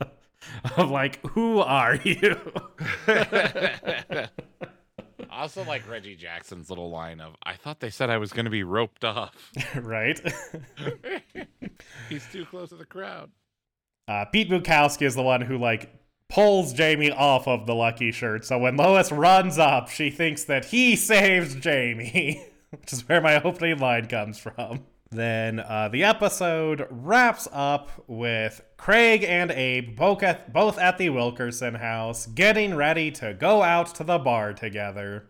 of 0.77 0.89
like, 0.89 1.25
"Who 1.27 1.59
are 1.59 1.95
you?" 1.95 2.39
I 3.07 4.29
also 5.31 5.63
like 5.63 5.89
Reggie 5.89 6.15
Jackson's 6.15 6.69
little 6.69 6.89
line 6.91 7.19
of, 7.19 7.35
I 7.43 7.55
thought 7.55 7.79
they 7.79 7.89
said 7.89 8.09
I 8.09 8.17
was 8.17 8.31
going 8.31 8.45
to 8.45 8.51
be 8.51 8.63
roped 8.63 9.03
off. 9.03 9.51
right? 9.75 10.19
He's 12.07 12.25
too 12.31 12.45
close 12.45 12.69
to 12.69 12.75
the 12.75 12.85
crowd. 12.85 13.31
Uh, 14.07 14.25
Pete 14.25 14.49
Bukowski 14.49 15.03
is 15.03 15.15
the 15.15 15.23
one 15.23 15.41
who 15.41 15.57
like 15.57 15.91
pulls 16.29 16.73
Jamie 16.73 17.11
off 17.11 17.47
of 17.47 17.65
the 17.65 17.73
lucky 17.75 18.11
shirt. 18.11 18.45
So 18.45 18.57
when 18.59 18.75
Lois 18.77 19.11
runs 19.11 19.57
up, 19.57 19.89
she 19.89 20.09
thinks 20.09 20.43
that 20.45 20.65
he 20.65 20.95
saves 20.95 21.55
Jamie, 21.55 22.43
which 22.81 22.93
is 22.93 23.07
where 23.07 23.21
my 23.21 23.41
opening 23.41 23.79
line 23.79 24.07
comes 24.07 24.37
from. 24.37 24.85
Then 25.11 25.59
uh, 25.59 25.89
the 25.89 26.03
episode 26.03 26.87
wraps 26.89 27.47
up 27.51 27.91
with 28.07 28.61
Craig 28.77 29.23
and 29.23 29.51
Abe 29.51 29.95
both 29.95 30.23
at, 30.23 30.51
both 30.51 30.79
at 30.79 30.97
the 30.97 31.09
Wilkerson 31.09 31.75
house, 31.75 32.25
getting 32.25 32.73
ready 32.73 33.11
to 33.11 33.33
go 33.35 33.61
out 33.61 33.93
to 33.95 34.03
the 34.03 34.17
bar 34.17 34.53
together. 34.53 35.27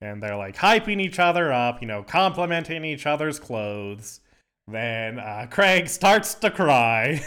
And 0.00 0.22
they're 0.22 0.36
like 0.36 0.56
hyping 0.56 1.00
each 1.00 1.18
other 1.18 1.52
up, 1.52 1.80
you 1.80 1.86
know, 1.86 2.02
complimenting 2.02 2.84
each 2.84 3.06
other's 3.06 3.38
clothes. 3.38 4.20
Then 4.66 5.18
uh, 5.20 5.46
Craig 5.48 5.88
starts 5.88 6.34
to 6.36 6.50
cry. 6.50 7.22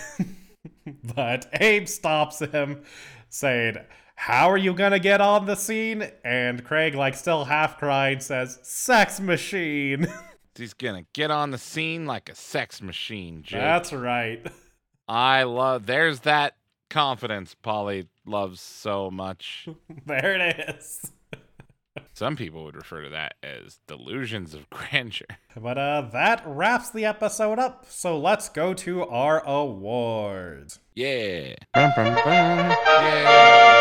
but 1.16 1.48
Abe 1.54 1.88
stops 1.88 2.40
him, 2.40 2.84
saying, 3.30 3.78
How 4.16 4.50
are 4.50 4.58
you 4.58 4.74
gonna 4.74 5.00
get 5.00 5.22
on 5.22 5.46
the 5.46 5.56
scene? 5.56 6.10
And 6.24 6.64
Craig, 6.64 6.96
like 6.96 7.16
still 7.16 7.46
half 7.46 7.78
crying, 7.78 8.20
says, 8.20 8.60
Sex 8.64 9.20
machine. 9.20 10.08
He's 10.56 10.74
going 10.76 11.04
to 11.04 11.10
get 11.14 11.32
on 11.32 11.50
the 11.50 11.58
scene 11.58 12.06
like 12.06 12.30
a 12.30 12.36
sex 12.36 12.80
machine, 12.80 13.42
Jake. 13.42 13.60
That's 13.60 13.92
right. 13.92 14.46
I 15.08 15.44
love, 15.44 15.88
there's 15.88 16.20
that 16.22 16.58
confidence 16.92 17.56
Polly 17.56 18.08
loves 18.26 18.62
so 18.62 19.10
much. 19.10 19.68
There 20.06 20.36
it 20.36 20.76
is. 20.78 21.12
Some 22.14 22.36
people 22.36 22.66
would 22.66 22.76
refer 22.76 23.02
to 23.04 23.10
that 23.10 23.36
as 23.42 23.80
delusions 23.88 24.54
of 24.54 24.70
grandeur. 24.70 25.26
But 25.56 25.78
uh 25.78 26.10
that 26.14 26.44
wraps 26.46 26.90
the 26.92 27.06
episode 27.06 27.58
up. 27.58 27.86
So 27.90 28.20
let's 28.20 28.50
go 28.50 28.74
to 28.76 29.04
our 29.08 29.44
awards. 29.46 30.80
Yeah. 30.94 31.56
Yeah. 31.76 33.80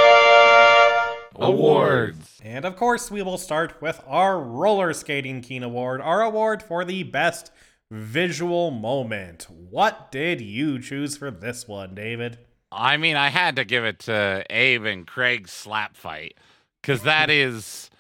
Awards. 1.36 2.40
And 2.42 2.64
of 2.64 2.76
course, 2.76 3.10
we 3.10 3.22
will 3.22 3.38
start 3.38 3.80
with 3.80 4.02
our 4.06 4.38
Roller 4.38 4.92
Skating 4.92 5.40
Keen 5.40 5.62
Award, 5.62 6.00
our 6.00 6.22
award 6.22 6.62
for 6.62 6.84
the 6.84 7.02
best 7.02 7.50
visual 7.90 8.70
moment. 8.70 9.46
What 9.50 10.10
did 10.10 10.40
you 10.40 10.80
choose 10.80 11.16
for 11.16 11.30
this 11.30 11.68
one, 11.68 11.94
David? 11.94 12.38
I 12.70 12.96
mean, 12.96 13.16
I 13.16 13.28
had 13.28 13.56
to 13.56 13.64
give 13.64 13.84
it 13.84 13.98
to 14.00 14.44
Abe 14.48 14.84
and 14.84 15.06
Craig's 15.06 15.52
slap 15.52 15.96
fight 15.96 16.36
because 16.80 17.02
that 17.02 17.30
is 17.30 17.90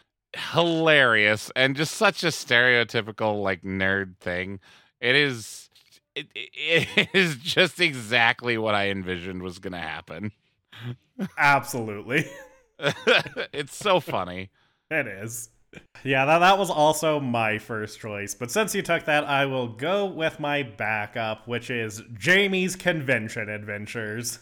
hilarious 0.52 1.50
and 1.54 1.76
just 1.76 1.94
such 1.94 2.24
a 2.24 2.28
stereotypical 2.28 3.42
like 3.42 3.62
nerd 3.62 4.16
thing. 4.18 4.60
It 5.00 5.14
is. 5.14 5.68
It, 6.14 6.28
it 6.34 7.08
is 7.14 7.36
just 7.36 7.80
exactly 7.80 8.58
what 8.58 8.74
I 8.74 8.88
envisioned 8.88 9.42
was 9.42 9.58
going 9.58 9.72
to 9.72 9.78
happen. 9.78 10.32
Absolutely. 11.38 12.30
it's 13.52 13.76
so 13.76 14.00
funny. 14.00 14.50
It 14.90 15.06
is. 15.06 15.50
Yeah, 16.04 16.26
that, 16.26 16.40
that 16.40 16.58
was 16.58 16.68
also 16.68 17.20
my 17.20 17.58
first 17.58 18.00
choice. 18.00 18.34
But 18.34 18.50
since 18.50 18.74
you 18.74 18.82
took 18.82 19.04
that, 19.04 19.24
I 19.24 19.46
will 19.46 19.68
go 19.68 20.04
with 20.04 20.38
my 20.40 20.62
backup, 20.62 21.48
which 21.48 21.70
is 21.70 22.02
Jamie's 22.12 22.76
Convention 22.76 23.48
Adventures. 23.48 24.38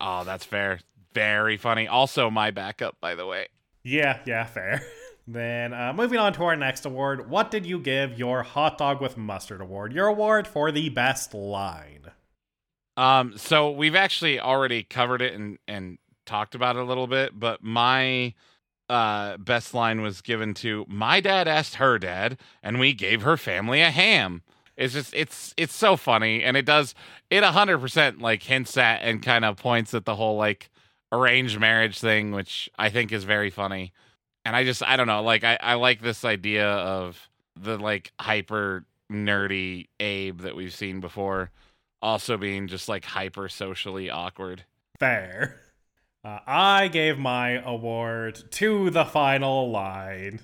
Oh, 0.00 0.24
that's 0.24 0.44
fair. 0.44 0.80
Very 1.14 1.56
funny. 1.56 1.88
Also, 1.88 2.30
my 2.30 2.50
backup, 2.50 2.96
by 3.00 3.14
the 3.14 3.26
way. 3.26 3.48
Yeah, 3.82 4.20
yeah, 4.26 4.44
fair. 4.44 4.82
Then, 5.30 5.74
uh, 5.74 5.92
moving 5.92 6.18
on 6.18 6.32
to 6.32 6.44
our 6.44 6.56
next 6.56 6.86
award, 6.86 7.28
what 7.28 7.50
did 7.50 7.66
you 7.66 7.78
give 7.78 8.18
your 8.18 8.42
hot 8.42 8.78
dog 8.78 9.02
with 9.02 9.18
mustard 9.18 9.60
award? 9.60 9.92
Your 9.92 10.06
award 10.06 10.48
for 10.48 10.72
the 10.72 10.88
best 10.88 11.34
line. 11.34 12.10
Um, 12.96 13.36
so 13.36 13.70
we've 13.70 13.94
actually 13.94 14.40
already 14.40 14.82
covered 14.82 15.20
it 15.20 15.34
and 15.34 15.58
and 15.68 15.98
talked 16.28 16.54
about 16.54 16.76
it 16.76 16.82
a 16.82 16.84
little 16.84 17.06
bit, 17.06 17.38
but 17.38 17.62
my 17.62 18.34
uh 18.88 19.36
best 19.36 19.74
line 19.74 20.00
was 20.00 20.22
given 20.22 20.54
to 20.54 20.86
my 20.88 21.20
dad 21.20 21.48
asked 21.48 21.74
her 21.76 21.98
dad, 21.98 22.38
and 22.62 22.78
we 22.78 22.92
gave 22.92 23.22
her 23.22 23.36
family 23.36 23.80
a 23.80 23.90
ham. 23.90 24.42
It's 24.76 24.94
just 24.94 25.12
it's 25.14 25.54
it's 25.56 25.74
so 25.74 25.96
funny, 25.96 26.44
and 26.44 26.56
it 26.56 26.64
does 26.64 26.94
it 27.30 27.42
hundred 27.42 27.78
percent 27.78 28.20
like 28.20 28.42
hints 28.44 28.76
at 28.76 29.02
and 29.02 29.22
kind 29.22 29.44
of 29.44 29.56
points 29.56 29.92
at 29.94 30.04
the 30.04 30.14
whole 30.14 30.36
like 30.36 30.70
arranged 31.10 31.58
marriage 31.58 31.98
thing, 31.98 32.32
which 32.32 32.70
I 32.78 32.90
think 32.90 33.10
is 33.10 33.24
very 33.24 33.50
funny. 33.50 33.92
And 34.44 34.54
I 34.54 34.64
just 34.64 34.82
I 34.82 34.96
don't 34.96 35.08
know, 35.08 35.22
like 35.22 35.44
I, 35.44 35.58
I 35.60 35.74
like 35.74 36.00
this 36.00 36.24
idea 36.24 36.68
of 36.68 37.28
the 37.56 37.76
like 37.76 38.12
hyper 38.20 38.84
nerdy 39.10 39.88
Abe 40.00 40.40
that 40.42 40.54
we've 40.54 40.74
seen 40.74 41.00
before 41.00 41.50
also 42.00 42.36
being 42.36 42.68
just 42.68 42.88
like 42.88 43.04
hyper 43.04 43.48
socially 43.48 44.10
awkward. 44.10 44.64
Fair. 44.98 45.60
Uh, 46.28 46.40
I 46.46 46.88
gave 46.88 47.18
my 47.18 47.62
award 47.64 48.50
to 48.50 48.90
the 48.90 49.06
final 49.06 49.70
line. 49.70 50.40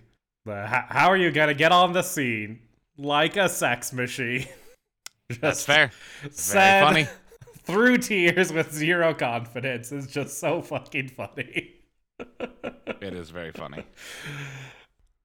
The, 0.47 0.66
how, 0.66 0.85
how 0.89 1.09
are 1.09 1.16
you 1.16 1.30
gonna 1.30 1.53
get 1.53 1.72
on 1.72 1.93
the 1.93 2.01
scene 2.01 2.61
like 2.97 3.37
a 3.37 3.51
sex 3.51 3.93
machine? 3.93 4.47
That's 5.43 5.62
fair. 5.62 5.91
Very 6.22 6.85
funny. 6.85 7.09
through 7.64 7.99
tears 7.99 8.51
with 8.51 8.72
zero 8.72 9.12
confidence 9.12 9.93
is 9.93 10.07
just 10.07 10.39
so 10.39 10.62
fucking 10.62 11.09
funny. 11.09 11.74
It 13.01 13.12
is 13.12 13.28
very 13.28 13.53
funny. 13.53 13.85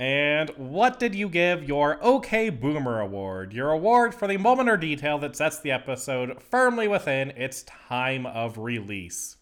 And 0.02 0.50
what 0.58 1.00
did 1.00 1.16
you 1.16 1.30
give 1.30 1.64
your 1.64 1.98
OK 2.04 2.50
Boomer 2.50 3.00
Award? 3.00 3.54
Your 3.54 3.72
award 3.72 4.14
for 4.14 4.28
the 4.28 4.36
moment 4.36 4.68
or 4.68 4.76
detail 4.76 5.18
that 5.20 5.38
sets 5.38 5.60
the 5.60 5.72
episode 5.72 6.42
firmly 6.42 6.90
within 6.90 7.32
its 7.32 7.64
time 7.64 8.26
of 8.26 8.58
release. 8.58 9.38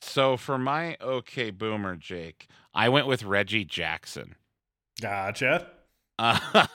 So 0.00 0.36
for 0.36 0.58
my 0.58 0.96
okay 1.00 1.50
boomer, 1.50 1.96
Jake, 1.96 2.48
I 2.74 2.88
went 2.88 3.06
with 3.06 3.22
Reggie 3.24 3.64
Jackson. 3.64 4.36
Gotcha. 5.00 5.66
Uh, 6.18 6.66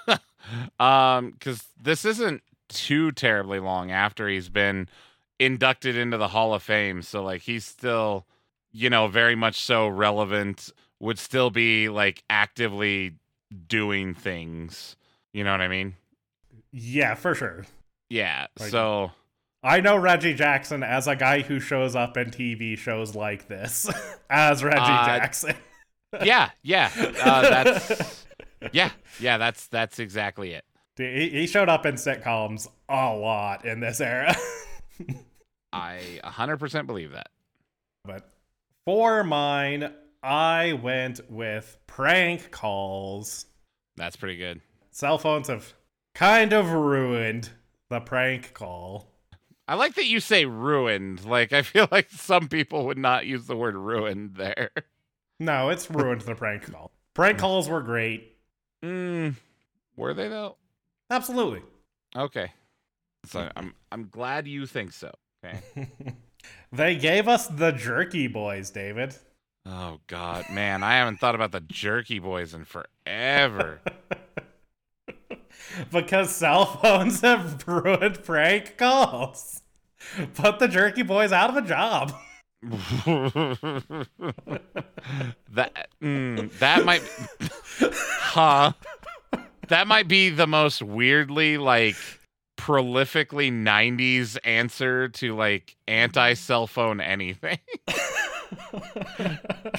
um, 0.80 1.32
because 1.32 1.64
this 1.82 2.06
isn't 2.06 2.42
too 2.70 3.12
terribly 3.12 3.60
long 3.60 3.92
after 3.92 4.28
he's 4.28 4.50
been 4.50 4.88
inducted 5.40 5.98
into 5.98 6.18
the 6.18 6.30
Hall 6.30 6.54
of 6.54 6.64
Fame, 6.64 7.02
so 7.02 7.24
like 7.24 7.42
he's 7.42 7.66
still, 7.66 8.26
you 8.72 8.90
know, 8.90 9.08
very 9.08 9.36
much 9.36 9.60
so 9.60 9.88
relevant. 9.88 10.70
Would 11.00 11.20
still 11.20 11.50
be 11.50 11.90
like 11.90 12.24
actively 12.30 13.16
doing 13.68 14.14
things. 14.14 14.96
You 15.34 15.44
know 15.44 15.52
what 15.52 15.62
I 15.62 15.68
mean? 15.68 15.96
Yeah, 16.72 17.16
for 17.16 17.36
sure. 17.36 17.66
Yeah. 18.10 18.48
Like- 18.60 18.70
so 18.70 19.12
I 19.64 19.80
know 19.80 19.96
Reggie 19.98 20.34
Jackson 20.34 20.84
as 20.84 21.08
a 21.08 21.16
guy 21.16 21.42
who 21.42 21.60
shows 21.60 21.96
up 21.96 22.18
in 22.18 22.32
TV 22.32 22.78
shows 22.78 23.16
like 23.16 23.48
this 23.48 23.90
as 24.30 24.64
Reggie 24.64 24.78
Uh, 24.80 25.06
Jackson. 25.06 25.56
yeah, 26.24 26.50
yeah. 26.62 26.92
Uh, 27.24 27.42
that's 27.42 28.26
yeah, 28.74 28.92
yeah. 29.20 29.38
That's 29.38 29.68
that's 29.68 30.00
exactly 30.00 30.52
it. 30.54 30.66
he, 30.98 31.30
he 31.30 31.48
showed 31.48 31.70
up 31.70 31.86
in 31.86 31.96
sitcoms 31.96 32.68
a 32.90 33.14
lot 33.16 33.66
in 33.66 33.80
this 33.80 34.02
era. 34.02 34.36
I 35.74 36.20
100% 36.24 36.86
believe 36.86 37.12
that. 37.14 37.30
but 38.06 38.30
for 38.86 39.24
mine, 39.24 39.92
I 40.22 40.74
went 40.74 41.20
with 41.32 41.78
prank 41.88 42.52
calls. 42.52 43.48
That's 43.96 44.16
pretty 44.16 44.36
good. 44.38 44.62
Cell 44.92 45.18
phones 45.18 45.48
have 45.48 45.74
kind 46.14 46.54
of 46.54 46.72
ruined 46.72 47.50
the 47.90 48.02
prank 48.02 48.54
call. 48.54 49.10
I 49.68 49.76
like 49.76 49.96
that 49.96 50.06
you 50.08 50.20
say 50.20 50.46
ruined. 50.46 51.26
Like 51.26 51.54
I 51.54 51.62
feel 51.62 51.88
like 51.92 52.10
some 52.10 52.48
people 52.48 52.86
would 52.86 52.98
not 52.98 53.26
use 53.26 53.48
the 53.48 53.56
word 53.56 53.76
ruined 53.76 54.36
there. 54.36 54.72
No, 55.40 55.70
it's 55.70 55.90
ruined 55.90 56.22
the 56.22 56.36
prank 56.36 56.72
call. 56.72 56.92
Prank 57.14 57.38
calls 57.38 57.68
were 57.68 57.82
great. 57.82 58.38
Mm, 58.84 59.36
were 59.96 60.14
they 60.14 60.28
though? 60.28 60.58
Absolutely. 61.10 61.62
Okay. 62.16 62.52
So 63.26 63.50
I'm 63.56 63.74
I'm 63.92 64.10
glad 64.10 64.48
you 64.48 64.66
think 64.66 64.92
so. 64.92 65.12
Okay. 65.44 65.62
they 66.72 66.96
gave 66.96 67.28
us 67.28 67.48
the 67.48 67.72
jerky 67.72 68.28
boys, 68.28 68.70
David. 68.70 69.16
Oh 69.66 70.00
God, 70.08 70.50
man, 70.50 70.84
I 70.84 70.96
haven't 70.96 71.20
thought 71.20 71.36
about 71.36 71.54
the 71.54 71.62
Jerky 71.62 72.20
Boys 72.20 72.54
in 72.54 72.66
forever. 72.66 73.80
because 75.92 76.36
cell 76.36 76.66
phones 76.66 77.22
have 77.22 77.64
ruined 77.68 78.24
prank 78.24 78.78
calls. 78.78 79.62
Put 80.36 80.60
the 80.60 80.68
jerky 80.68 81.02
boys 81.02 81.32
out 81.32 81.50
of 81.50 81.58
a 81.58 81.68
job. 81.68 82.14
that 85.52 85.88
mm, 86.02 86.60
that 86.60 86.86
might, 86.86 87.02
huh? 88.22 88.72
That 89.68 89.88
might 89.88 90.08
be 90.08 90.30
the 90.30 90.48
most 90.48 90.82
weirdly 90.82 91.58
like 91.58 91.96
prolifically 92.58 93.52
90s 93.52 94.38
answer 94.46 95.10
to 95.10 95.36
like 95.36 95.76
anti 95.88 96.34
cell 96.36 96.68
phone 96.68 97.02
anything. 97.02 97.60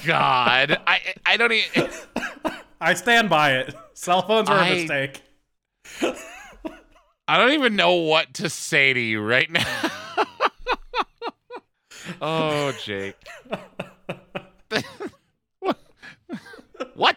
God, 0.05 0.79
I 0.87 1.01
I 1.25 1.37
don't 1.37 1.53
even. 1.53 1.91
I 2.81 2.95
stand 2.95 3.31
by 3.31 3.53
it. 3.57 3.75
Cell 3.95 4.23
phones 4.23 4.51
were 4.51 4.57
a 4.57 4.61
I- 4.61 4.75
mistake. 4.75 5.23
I 7.27 7.39
don't 7.39 7.53
even 7.53 7.77
know 7.77 7.95
what 7.95 8.35
to 8.35 8.51
say 8.51 8.93
to 8.93 9.01
you 9.01 9.21
right 9.21 9.51
now. 9.51 9.91
oh, 12.21 12.73
Jake. 12.85 13.17
what? 16.95 17.17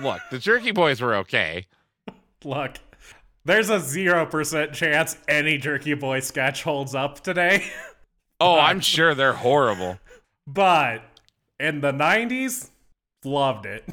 Look, 0.00 0.20
the 0.30 0.38
Jerky 0.38 0.70
Boys 0.72 1.00
were 1.00 1.14
okay. 1.16 1.66
Look, 2.44 2.78
there's 3.44 3.70
a 3.70 3.78
0% 3.78 4.72
chance 4.72 5.18
any 5.28 5.58
jerky 5.58 5.94
boy 5.94 6.20
sketch 6.20 6.62
holds 6.62 6.94
up 6.94 7.20
today. 7.20 7.64
Oh, 8.40 8.58
I'm 8.58 8.80
sure 8.80 9.14
they're 9.14 9.32
horrible. 9.32 9.98
but 10.46 11.02
in 11.60 11.80
the 11.80 11.92
90s, 11.92 12.70
loved 13.24 13.66
it. 13.66 13.88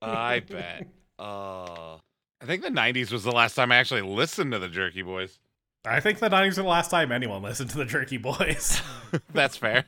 I 0.00 0.40
bet. 0.40 0.86
Uh, 1.24 1.96
I 2.42 2.46
think 2.46 2.62
the 2.62 2.68
90s 2.68 3.10
was 3.10 3.24
the 3.24 3.32
last 3.32 3.54
time 3.54 3.72
I 3.72 3.76
actually 3.76 4.02
listened 4.02 4.52
to 4.52 4.58
the 4.58 4.68
Jerky 4.68 5.02
Boys. 5.02 5.38
I 5.86 6.00
think 6.00 6.18
the 6.18 6.30
90s 6.30 6.56
were 6.56 6.62
the 6.62 6.68
last 6.68 6.90
time 6.90 7.12
anyone 7.12 7.42
listened 7.42 7.70
to 7.70 7.78
the 7.78 7.84
jerky 7.84 8.16
boys. 8.16 8.80
That's 9.34 9.56
fair. 9.56 9.84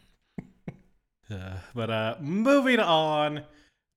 but 1.74 1.90
uh 1.90 2.16
moving 2.20 2.80
on 2.80 3.44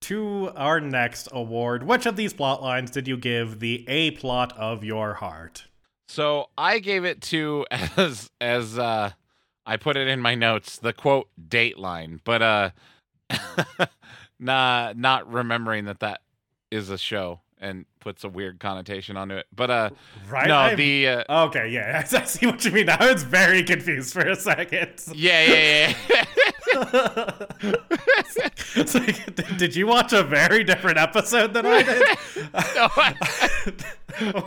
to 0.01 0.51
our 0.55 0.79
next 0.79 1.27
award. 1.33 1.83
Which 1.83 2.05
of 2.05 2.15
these 2.15 2.33
plot 2.33 2.63
lines 2.63 2.89
did 2.89 3.07
you 3.07 3.17
give 3.17 3.59
the 3.59 3.85
A 3.89 4.11
plot 4.11 4.57
of 4.57 4.83
your 4.83 5.15
heart? 5.15 5.65
So 6.07 6.49
I 6.57 6.79
gave 6.79 7.03
it 7.03 7.21
to 7.23 7.65
as 7.97 8.29
as 8.39 8.79
uh 8.79 9.11
I 9.65 9.75
put 9.75 9.97
it 9.97 10.07
in 10.07 10.21
my 10.21 10.35
notes, 10.35 10.77
the 10.77 10.93
quote 10.93 11.27
dateline, 11.49 12.21
but 12.23 12.41
uh 12.41 12.69
nah 14.39 14.93
not 14.95 15.29
remembering 15.29 15.83
that 15.85 15.99
that 15.99 16.21
is 16.71 16.89
a 16.89 16.97
show 16.97 17.39
and 17.61 17.85
puts 17.99 18.23
a 18.23 18.29
weird 18.29 18.59
connotation 18.59 19.17
onto 19.17 19.35
it. 19.35 19.45
But 19.53 19.69
uh 19.69 19.89
Right? 20.29 20.47
no, 20.47 20.55
I'm- 20.55 20.77
the 20.77 21.07
uh, 21.07 21.45
Okay, 21.47 21.67
yeah, 21.69 22.01
I 22.13 22.23
see 22.23 22.45
what 22.45 22.63
you 22.63 22.71
mean. 22.71 22.89
I 22.89 23.11
was 23.11 23.23
very 23.23 23.63
confused 23.63 24.13
for 24.13 24.21
a 24.21 24.35
second. 24.35 24.91
yeah, 25.13 25.43
yeah, 25.45 25.93
yeah. 26.09 26.25
It's 28.75 28.95
like, 28.95 29.35
did- 29.35 29.57
did 29.57 29.75
you 29.75 29.87
watch 29.87 30.13
a 30.13 30.23
very 30.23 30.63
different 30.63 30.97
episode 30.97 31.53
than 31.53 31.65
I 31.65 31.83
did? 31.83 32.03
No, 32.75 32.87
I, 32.95 34.43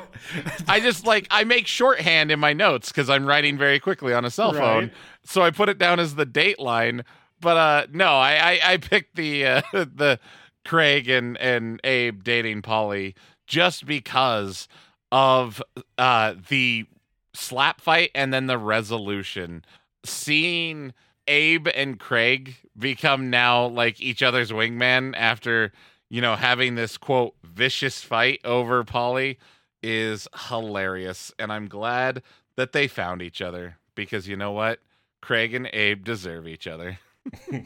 I 0.68 0.80
just 0.80 1.06
like 1.06 1.26
I 1.30 1.44
make 1.44 1.66
shorthand 1.66 2.30
in 2.30 2.38
my 2.40 2.52
notes 2.52 2.88
because 2.88 3.08
I'm 3.10 3.26
writing 3.26 3.56
very 3.58 3.78
quickly 3.80 4.12
on 4.12 4.24
a 4.24 4.30
cell 4.30 4.52
phone. 4.52 4.84
Right. 4.84 4.92
So 5.24 5.42
I 5.42 5.50
put 5.50 5.68
it 5.68 5.78
down 5.78 6.00
as 6.00 6.14
the 6.14 6.26
date 6.26 6.58
line. 6.58 7.04
But 7.40 7.56
uh 7.56 7.86
no, 7.92 8.06
I 8.06 8.32
I, 8.52 8.72
I 8.72 8.76
picked 8.78 9.16
the 9.16 9.46
uh, 9.46 9.62
the 9.72 10.18
Craig 10.64 11.08
and 11.08 11.36
and 11.38 11.80
Abe 11.84 12.22
dating 12.22 12.62
Polly 12.62 13.14
just 13.46 13.86
because 13.86 14.68
of 15.10 15.62
uh 15.98 16.34
the 16.48 16.86
slap 17.34 17.80
fight 17.80 18.10
and 18.14 18.32
then 18.32 18.46
the 18.46 18.58
resolution. 18.58 19.64
Seeing 20.04 20.92
Abe 21.28 21.68
and 21.74 21.98
Craig 21.98 22.56
become 22.78 23.30
now 23.30 23.66
like 23.66 24.00
each 24.00 24.22
other's 24.22 24.50
wingman 24.50 25.14
after, 25.16 25.72
you 26.10 26.20
know, 26.20 26.36
having 26.36 26.74
this 26.74 26.96
quote 26.96 27.34
vicious 27.44 28.02
fight 28.02 28.40
over 28.44 28.84
Polly 28.84 29.38
is 29.82 30.28
hilarious. 30.48 31.32
And 31.38 31.52
I'm 31.52 31.68
glad 31.68 32.22
that 32.56 32.72
they 32.72 32.88
found 32.88 33.22
each 33.22 33.40
other 33.40 33.76
because 33.94 34.28
you 34.28 34.36
know 34.36 34.52
what? 34.52 34.80
Craig 35.20 35.54
and 35.54 35.68
Abe 35.72 36.04
deserve 36.04 36.48
each 36.48 36.66
other. 36.66 36.98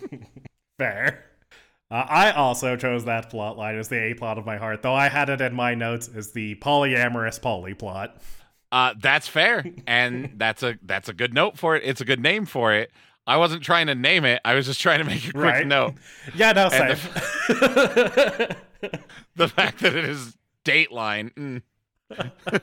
Fair. 0.79 1.25
Uh, 1.91 2.05
I 2.09 2.33
also 2.33 2.75
chose 2.77 3.05
that 3.05 3.31
plot 3.31 3.57
line 3.57 3.77
as 3.79 3.89
the 3.89 3.97
A 3.97 4.15
plot 4.15 4.39
of 4.39 4.45
my 4.47 4.57
heart, 4.57 4.83
though 4.83 4.95
I 4.95 5.09
had 5.09 5.29
it 5.31 5.41
in 5.41 5.55
my 5.55 5.75
notes 5.75 6.09
as 6.15 6.33
the 6.33 6.57
polyamorous 6.57 7.41
poly 7.41 7.75
plot. 7.75 8.21
Uh, 8.73 8.95
that's 9.01 9.29
fair, 9.29 9.65
and 9.87 10.33
that's 10.37 10.63
a 10.65 10.77
that's 10.83 11.09
a 11.09 11.13
good 11.15 11.33
note 11.33 11.57
for 11.57 11.77
it. 11.77 11.85
It's 11.85 12.01
a 12.01 12.05
good 12.05 12.21
name 12.21 12.45
for 12.47 12.73
it. 12.75 12.91
I 13.29 13.37
wasn't 13.37 13.63
trying 13.63 13.87
to 13.87 13.95
name 13.95 14.25
it. 14.25 14.41
I 14.45 14.55
was 14.55 14.67
just 14.67 14.81
trying 14.81 14.99
to 14.99 15.05
make 15.05 15.29
a 15.29 15.33
quick 15.33 15.45
Right. 15.45 15.67
note. 15.67 15.95
Yeah, 16.35 16.53
no, 16.53 16.69
same. 16.69 16.97
The 19.37 19.49
fact 19.49 19.81
that 19.81 19.95
it 19.95 20.05
is 20.05 20.37
Dateline. 20.65 21.63
Mm. 22.11 22.63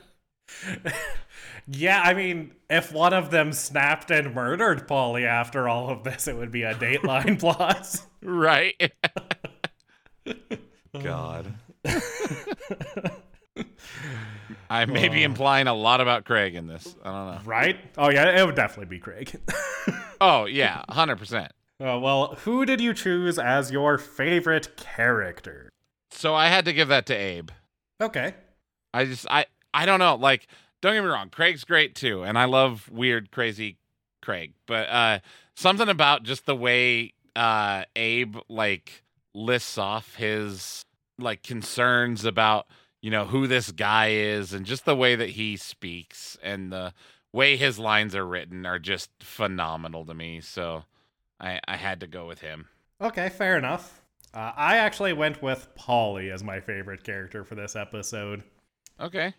yeah, 1.66 2.00
I 2.02 2.14
mean, 2.14 2.52
if 2.68 2.92
one 2.92 3.12
of 3.12 3.30
them 3.30 3.52
snapped 3.52 4.10
and 4.10 4.34
murdered 4.34 4.86
Polly 4.86 5.24
after 5.24 5.68
all 5.68 5.90
of 5.90 6.04
this, 6.04 6.28
it 6.28 6.36
would 6.36 6.50
be 6.50 6.62
a 6.62 6.74
Dateline 6.74 7.38
plot. 7.40 7.96
Right. 8.22 8.92
God. 11.02 11.54
I 14.70 14.86
may 14.86 15.08
be 15.08 15.22
implying 15.22 15.66
a 15.66 15.74
lot 15.74 16.00
about 16.00 16.24
Craig 16.24 16.54
in 16.54 16.66
this. 16.66 16.96
I 17.04 17.10
don't 17.10 17.26
know. 17.26 17.40
Right? 17.44 17.76
Oh, 17.98 18.10
yeah, 18.10 18.40
it 18.40 18.44
would 18.46 18.56
definitely 18.56 18.96
be 18.96 18.98
Craig. 18.98 19.40
Oh, 20.20 20.46
yeah, 20.46 20.82
100%. 20.88 21.48
Uh, 21.80 21.98
well, 21.98 22.36
who 22.44 22.64
did 22.64 22.80
you 22.80 22.94
choose 22.94 23.38
as 23.38 23.70
your 23.70 23.98
favorite 23.98 24.76
character? 24.76 25.68
So 26.10 26.34
I 26.34 26.48
had 26.48 26.64
to 26.66 26.72
give 26.72 26.88
that 26.88 27.06
to 27.06 27.14
Abe. 27.14 27.50
Okay. 28.00 28.34
I 28.92 29.04
just 29.04 29.26
I 29.28 29.46
I 29.72 29.84
don't 29.86 29.98
know. 29.98 30.14
Like, 30.14 30.46
don't 30.84 30.94
get 30.94 31.02
me 31.02 31.08
wrong, 31.08 31.30
Craig's 31.30 31.64
great 31.64 31.94
too, 31.94 32.22
and 32.24 32.38
I 32.38 32.44
love 32.44 32.90
weird, 32.90 33.30
crazy 33.30 33.78
Craig. 34.20 34.52
But 34.66 34.88
uh 34.88 35.18
something 35.54 35.88
about 35.88 36.24
just 36.24 36.44
the 36.44 36.54
way 36.54 37.14
uh 37.34 37.84
Abe 37.96 38.36
like 38.48 39.02
lists 39.34 39.78
off 39.78 40.16
his 40.16 40.84
like 41.18 41.42
concerns 41.42 42.24
about 42.26 42.66
you 43.00 43.10
know 43.10 43.24
who 43.24 43.46
this 43.46 43.72
guy 43.72 44.10
is 44.10 44.52
and 44.52 44.66
just 44.66 44.84
the 44.84 44.94
way 44.94 45.16
that 45.16 45.30
he 45.30 45.56
speaks 45.56 46.36
and 46.42 46.70
the 46.70 46.92
way 47.32 47.56
his 47.56 47.78
lines 47.78 48.14
are 48.14 48.26
written 48.26 48.66
are 48.66 48.78
just 48.78 49.10
phenomenal 49.20 50.04
to 50.04 50.12
me. 50.12 50.40
So 50.42 50.84
I 51.40 51.60
I 51.66 51.76
had 51.76 52.00
to 52.00 52.06
go 52.06 52.26
with 52.26 52.40
him. 52.40 52.68
Okay, 53.00 53.30
fair 53.30 53.56
enough. 53.56 54.02
Uh, 54.34 54.52
I 54.54 54.76
actually 54.76 55.14
went 55.14 55.42
with 55.42 55.74
Polly 55.76 56.30
as 56.30 56.44
my 56.44 56.60
favorite 56.60 57.04
character 57.04 57.42
for 57.42 57.54
this 57.54 57.74
episode. 57.74 58.42
Okay. 59.00 59.34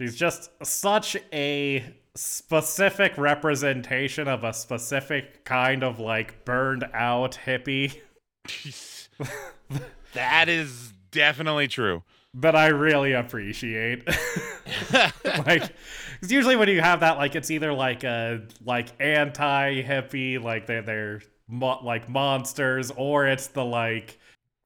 She's 0.00 0.14
just 0.16 0.50
such 0.64 1.16
a 1.32 1.84
specific 2.14 3.16
representation 3.18 4.28
of 4.28 4.44
a 4.44 4.52
specific 4.52 5.44
kind 5.44 5.82
of 5.84 5.98
like 6.00 6.44
burned 6.44 6.84
out 6.94 7.38
hippie 7.44 7.98
that 10.14 10.48
is 10.48 10.92
definitely 11.10 11.68
true. 11.68 12.02
that 12.34 12.54
I 12.56 12.68
really 12.68 13.12
appreciate. 13.12 14.06
like, 15.24 15.62
'cause 15.62 16.30
usually 16.30 16.56
when 16.56 16.68
you 16.68 16.80
have 16.80 17.00
that, 17.00 17.16
like 17.18 17.34
it's 17.34 17.50
either 17.50 17.72
like 17.72 18.04
a 18.04 18.42
like 18.64 18.88
anti 19.00 19.82
hippie, 19.82 20.42
like 20.42 20.66
they're 20.66 20.82
they're 20.82 21.22
mo- 21.48 21.80
like 21.82 22.08
monsters, 22.08 22.90
or 22.96 23.26
it's 23.26 23.48
the 23.48 23.64
like 23.64 24.18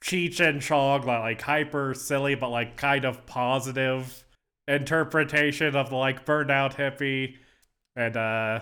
Cheech 0.02 0.40
and 0.40 0.60
Chong, 0.62 1.02
like, 1.06 1.20
like 1.20 1.42
hyper 1.42 1.94
silly 1.94 2.34
but 2.34 2.50
like 2.50 2.76
kind 2.76 3.04
of 3.04 3.24
positive 3.26 4.24
interpretation 4.70 5.76
of 5.76 5.90
the 5.90 5.96
like 5.96 6.24
burnout 6.24 6.74
hippie. 6.74 7.36
And 7.96 8.16
uh 8.16 8.60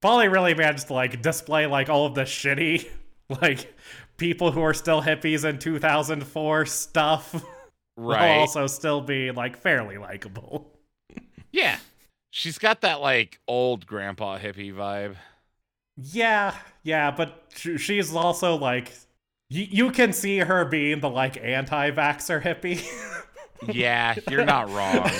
Polly 0.00 0.28
really 0.28 0.54
managed 0.54 0.86
to 0.88 0.92
like 0.94 1.20
display 1.22 1.66
like 1.66 1.88
all 1.88 2.06
of 2.06 2.14
the 2.14 2.22
shitty 2.22 2.88
like 3.42 3.74
people 4.16 4.52
who 4.52 4.62
are 4.62 4.74
still 4.74 5.02
hippies 5.02 5.44
in 5.48 5.58
2004 5.58 6.66
stuff 6.66 7.44
Right. 7.96 8.36
also 8.38 8.68
still 8.68 9.00
be 9.00 9.32
like 9.32 9.56
fairly 9.56 9.98
likable. 9.98 10.72
Yeah. 11.50 11.78
She's 12.30 12.58
got 12.58 12.82
that 12.82 13.00
like 13.00 13.40
old 13.48 13.86
grandpa 13.86 14.38
hippie 14.38 14.72
vibe. 14.72 15.16
Yeah, 15.96 16.54
yeah, 16.84 17.10
but 17.10 17.42
she's 17.56 18.14
also 18.14 18.54
like 18.54 18.92
y- 19.50 19.66
you 19.70 19.90
can 19.90 20.12
see 20.12 20.38
her 20.38 20.64
being 20.64 21.00
the 21.00 21.10
like 21.10 21.36
anti-vaxxer 21.42 22.40
hippie. 22.40 22.86
Yeah, 23.66 24.14
you're 24.30 24.44
not 24.44 24.68
wrong. 24.70 25.10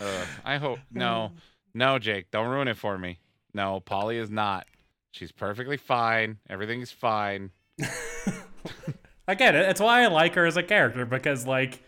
I 0.44 0.58
hope 0.58 0.78
no. 0.92 1.32
No, 1.74 1.98
Jake, 1.98 2.30
don't 2.30 2.48
ruin 2.48 2.68
it 2.68 2.76
for 2.76 2.96
me. 2.98 3.18
No, 3.54 3.80
Polly 3.80 4.16
is 4.18 4.30
not. 4.30 4.66
She's 5.10 5.32
perfectly 5.32 5.76
fine. 5.76 6.38
Everything's 6.48 6.90
fine. 6.92 7.50
Again, 9.28 9.54
it- 9.56 9.68
it's 9.68 9.80
why 9.80 10.02
I 10.02 10.06
like 10.06 10.34
her 10.34 10.46
as 10.46 10.56
a 10.56 10.62
character 10.62 11.04
because 11.04 11.46
like 11.46 11.82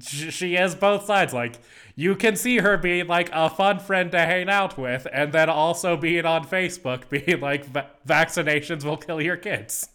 she 0.00 0.54
is 0.56 0.74
both 0.74 1.04
sides. 1.04 1.32
Like 1.34 1.56
you 1.96 2.14
can 2.16 2.36
see 2.36 2.58
her 2.58 2.76
being 2.76 3.06
like 3.06 3.28
a 3.32 3.50
fun 3.50 3.78
friend 3.80 4.10
to 4.12 4.18
hang 4.18 4.48
out 4.48 4.78
with, 4.78 5.06
and 5.12 5.32
then 5.32 5.48
also 5.50 5.96
being 5.96 6.24
on 6.26 6.46
Facebook 6.46 7.08
being 7.08 7.40
like 7.40 7.64
"Va- 7.66 7.90
vaccinations 8.06 8.84
will 8.84 8.96
kill 8.96 9.20
your 9.20 9.36
kids. 9.36 9.88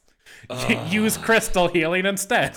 Use 0.90 1.18
crystal 1.18 1.68
healing 1.70 2.06
instead. 2.06 2.56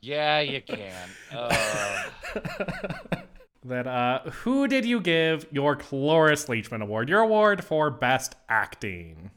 Yeah, 0.00 0.40
you 0.40 0.60
can. 0.62 1.08
Ugh. 1.32 2.10
Then, 3.62 3.86
uh, 3.86 4.22
who 4.30 4.66
did 4.66 4.86
you 4.86 5.00
give 5.00 5.46
your 5.50 5.76
Cloris 5.76 6.46
Leachman 6.46 6.80
Award? 6.82 7.10
Your 7.10 7.20
award 7.20 7.62
for 7.62 7.90
best 7.90 8.34
acting. 8.48 9.30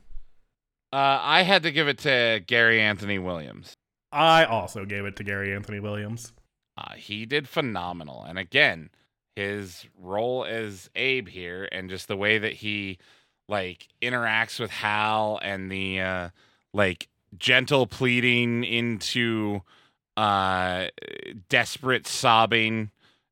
uh, 0.94 1.20
I 1.22 1.42
had 1.42 1.64
to 1.64 1.72
give 1.74 1.90
it 1.90 1.98
to 2.00 2.42
Gary 2.48 2.80
Anthony 2.80 3.20
Williams. 3.20 3.74
I 4.14 4.46
also 4.46 4.86
gave 4.86 5.04
it 5.04 5.18
to 5.18 5.26
Gary 5.26 5.54
Anthony 5.54 5.82
Williams. 5.82 6.32
Uh, 6.78 6.94
he 6.94 7.26
did 7.26 7.50
phenomenal. 7.50 8.24
And 8.24 8.40
again, 8.40 8.92
his 9.36 9.88
role 10.00 10.46
as 10.46 10.90
Abe 10.96 11.28
here 11.28 11.68
and 11.74 11.90
just 11.90 12.08
the 12.08 12.16
way 12.16 12.38
that 12.38 12.54
he 12.54 13.00
like 13.50 13.90
interacts 14.02 14.58
with 14.58 14.72
Hal 14.72 15.38
and 15.44 15.70
the 15.70 16.00
uh 16.00 16.30
like 16.74 17.10
gentle 17.38 17.88
pleading 17.88 18.64
into 18.64 19.64
uh 20.18 20.88
desperate 21.50 22.08
sobbing 22.08 22.92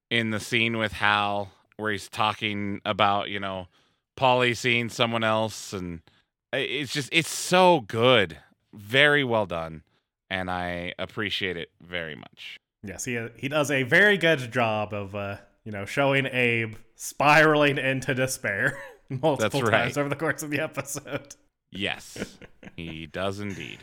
in 0.09 0.31
the 0.31 0.39
scene 0.39 0.77
with 0.77 0.93
Hal 0.93 1.51
where 1.77 1.91
he's 1.91 2.09
talking 2.09 2.81
about, 2.85 3.29
you 3.29 3.39
know, 3.39 3.67
Polly 4.15 4.53
seeing 4.53 4.89
someone 4.89 5.23
else 5.23 5.73
and 5.73 6.01
it's 6.53 6.93
just 6.93 7.09
it's 7.11 7.29
so 7.29 7.81
good. 7.81 8.37
Very 8.73 9.23
well 9.23 9.45
done 9.45 9.83
and 10.31 10.49
I 10.49 10.93
appreciate 10.97 11.57
it 11.57 11.69
very 11.81 12.15
much. 12.15 12.57
Yes, 12.83 13.05
he 13.05 13.19
he 13.35 13.49
does 13.49 13.69
a 13.69 13.83
very 13.83 14.17
good 14.17 14.51
job 14.51 14.93
of 14.93 15.13
uh, 15.13 15.37
you 15.65 15.71
know 15.71 15.85
showing 15.85 16.25
Abe 16.25 16.75
spiraling 16.95 17.77
into 17.77 18.15
despair 18.15 18.79
multiple 19.09 19.61
right. 19.61 19.71
times 19.71 19.97
over 19.97 20.09
the 20.09 20.15
course 20.15 20.41
of 20.41 20.49
the 20.49 20.59
episode. 20.59 21.35
Yes, 21.69 22.37
he 22.75 23.05
does 23.05 23.39
indeed. 23.39 23.79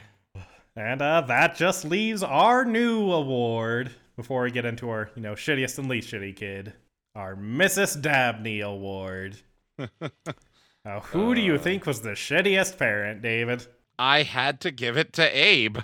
And 0.78 1.02
uh, 1.02 1.22
that 1.22 1.56
just 1.56 1.84
leaves 1.84 2.22
our 2.22 2.64
new 2.64 3.10
award 3.10 3.90
before 4.16 4.42
we 4.42 4.52
get 4.52 4.64
into 4.64 4.88
our 4.90 5.10
you 5.16 5.22
know 5.22 5.32
shittiest 5.32 5.78
and 5.78 5.88
least 5.88 6.08
shitty 6.12 6.36
kid, 6.36 6.72
our 7.16 7.34
Mrs. 7.34 8.00
Dabney 8.00 8.60
Award. 8.60 9.36
now, 9.78 11.00
who 11.00 11.34
do 11.34 11.40
you 11.40 11.56
Uh. 11.56 11.58
think 11.58 11.84
was 11.84 12.00
the 12.02 12.10
shittiest 12.10 12.78
parent, 12.78 13.22
David? 13.22 13.66
I 13.98 14.22
had 14.22 14.60
to 14.60 14.70
give 14.70 14.96
it 14.96 15.12
to 15.14 15.24
Abe. 15.36 15.78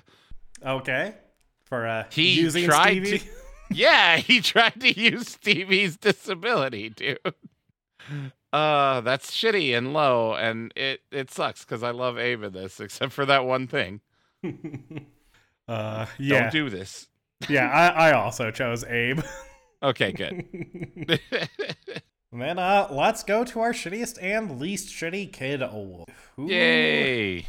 Okay, 0.65 1.15
for 1.65 1.87
uh, 1.89 2.05
He 2.11 2.41
using 2.41 2.65
tried 2.67 3.05
Stevie. 3.05 3.19
to. 3.19 3.25
Yeah, 3.71 4.19
he 4.19 4.41
tried 4.41 4.81
to 4.83 4.93
use 5.01 5.31
Stevie's 5.31 5.97
disability, 5.97 6.91
dude. 6.91 7.19
Uh, 8.53 9.01
that's 9.01 9.33
shitty 9.33 9.77
and 9.77 9.93
low, 9.93 10.35
and 10.35 10.71
it 10.77 11.01
it 11.11 11.31
sucks 11.33 11.65
because 11.65 11.83
I 11.83 11.91
love 11.91 12.17
Abe 12.19 12.45
in 12.45 12.53
this, 12.53 12.79
except 12.79 13.13
for 13.13 13.27
that 13.27 13.45
one 13.47 13.67
thing. 13.67 14.01
uh, 15.69 16.07
yeah, 16.19 16.41
Don't 16.43 16.53
do 16.53 16.71
this. 16.71 17.07
yeah. 17.49 17.69
I, 17.69 18.11
I 18.11 18.13
also 18.13 18.51
chose 18.51 18.85
Abe. 18.85 19.21
Okay, 19.83 20.13
good. 20.13 20.47
And 22.33 22.41
then 22.41 22.59
uh, 22.59 22.89
let's 22.91 23.23
go 23.23 23.45
to 23.45 23.61
our 23.61 23.75
shittiest 23.75 24.17
and 24.23 24.59
least 24.59 24.89
shitty 24.89 25.31
kid 25.31 25.61
award. 25.61 26.09
Who 26.37 26.49
Yay! 26.49 27.45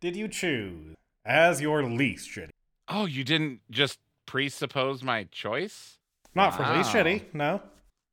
did 0.00 0.16
you 0.16 0.26
choose 0.28 0.94
as 1.26 1.60
your 1.60 1.82
least 1.82 2.30
shitty? 2.30 2.48
Oh, 2.88 3.04
you 3.04 3.22
didn't 3.22 3.60
just 3.70 3.98
presuppose 4.24 5.02
my 5.02 5.24
choice? 5.24 5.98
Not 6.34 6.54
for 6.56 6.62
least 6.74 6.94
Wow. 6.94 7.02
shitty, 7.02 7.22
no. 7.34 7.60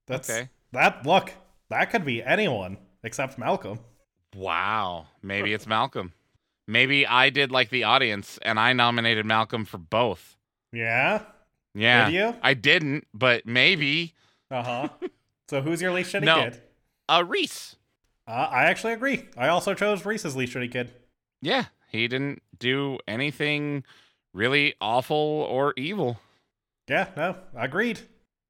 That's 0.06 0.30
Okay. 0.30 0.50
that. 0.74 1.06
Look, 1.06 1.32
that 1.70 1.92
could 1.92 2.04
be 2.04 2.22
anyone 2.22 2.78
except 3.06 3.38
Malcolm. 3.38 3.80
Wow. 4.36 5.06
Maybe 5.24 5.54
it's 5.54 5.66
Malcolm. 5.66 6.12
Maybe 6.72 7.06
I 7.06 7.30
did 7.30 7.52
like 7.52 7.70
the 7.70 7.84
audience 7.84 8.40
and 8.44 8.58
I 8.58 8.72
nominated 8.72 9.26
Malcolm 9.26 9.66
for 9.66 9.78
both. 9.78 10.38
Yeah? 10.72 11.24
Yeah. 11.76 12.06
Did 12.06 12.14
you? 12.14 12.36
I 12.42 12.54
didn't, 12.54 13.08
but 13.14 13.46
maybe. 13.46 14.14
Uh 14.50 14.64
huh. 14.64 14.90
so 15.50 15.62
who's 15.62 15.82
your 15.82 15.92
least 15.92 16.14
shitty 16.14 16.24
No. 16.24 16.44
kid? 16.44 16.62
Uh, 17.10 17.26
Reese. 17.28 17.76
Uh, 18.26 18.48
I 18.50 18.64
actually 18.64 18.94
agree. 18.94 19.28
I 19.36 19.50
also 19.50 19.74
chose 19.74 20.06
Reese's 20.06 20.36
least 20.38 20.54
shitty 20.54 20.72
kid. 20.72 20.94
Yeah. 21.42 21.66
He 21.90 22.08
didn't 22.08 22.42
do 22.58 23.00
anything 23.06 23.84
really 24.34 24.76
awful 24.80 25.18
or 25.50 25.74
evil. 25.76 26.22
Yeah, 26.88 27.08
no, 27.18 27.36
agreed. 27.54 28.00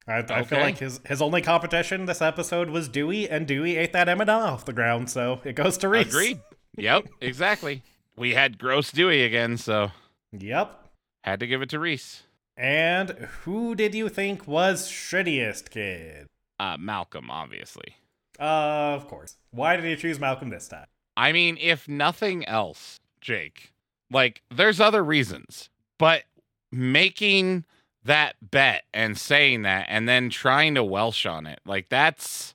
I, 0.06 0.18
I 0.28 0.44
feel 0.44 0.60
like 0.60 0.78
his 0.78 1.00
his 1.06 1.20
only 1.20 1.42
competition 1.42 2.06
this 2.06 2.22
episode 2.22 2.70
was 2.70 2.88
Dewey, 2.88 3.28
and 3.28 3.46
Dewey 3.48 3.76
ate 3.76 3.92
that 3.92 4.08
M&M 4.08 4.28
off 4.28 4.64
the 4.64 4.72
ground, 4.72 5.10
so 5.10 5.40
it 5.44 5.54
goes 5.54 5.76
to 5.78 5.88
Reese. 5.88 6.06
Agreed. 6.08 6.40
yep, 6.76 7.06
exactly. 7.20 7.82
We 8.16 8.34
had 8.34 8.58
Gross 8.58 8.92
Dewey 8.92 9.24
again, 9.24 9.56
so 9.56 9.90
Yep. 10.32 10.90
had 11.24 11.40
to 11.40 11.46
give 11.46 11.62
it 11.62 11.70
to 11.70 11.78
Reese. 11.78 12.22
And 12.56 13.10
who 13.44 13.74
did 13.74 13.94
you 13.94 14.08
think 14.08 14.46
was 14.46 14.88
shittiest 14.88 15.70
kid? 15.70 16.26
Uh, 16.60 16.76
Malcolm, 16.78 17.30
obviously. 17.30 17.96
Uh, 18.38 18.94
of 18.96 19.08
course. 19.08 19.36
Why 19.50 19.76
did 19.76 19.84
you 19.88 19.96
choose 19.96 20.20
Malcolm 20.20 20.50
this 20.50 20.68
time? 20.68 20.86
I 21.16 21.32
mean, 21.32 21.58
if 21.60 21.88
nothing 21.88 22.44
else, 22.46 23.00
Jake, 23.20 23.72
like 24.10 24.42
there's 24.50 24.80
other 24.80 25.02
reasons, 25.02 25.70
but 25.98 26.24
making 26.70 27.64
that 28.04 28.34
bet 28.50 28.84
and 28.92 29.16
saying 29.18 29.62
that 29.62 29.86
and 29.88 30.08
then 30.08 30.28
trying 30.30 30.74
to 30.74 30.84
Welsh 30.84 31.26
on 31.26 31.46
it, 31.46 31.60
like 31.64 31.88
that's 31.88 32.54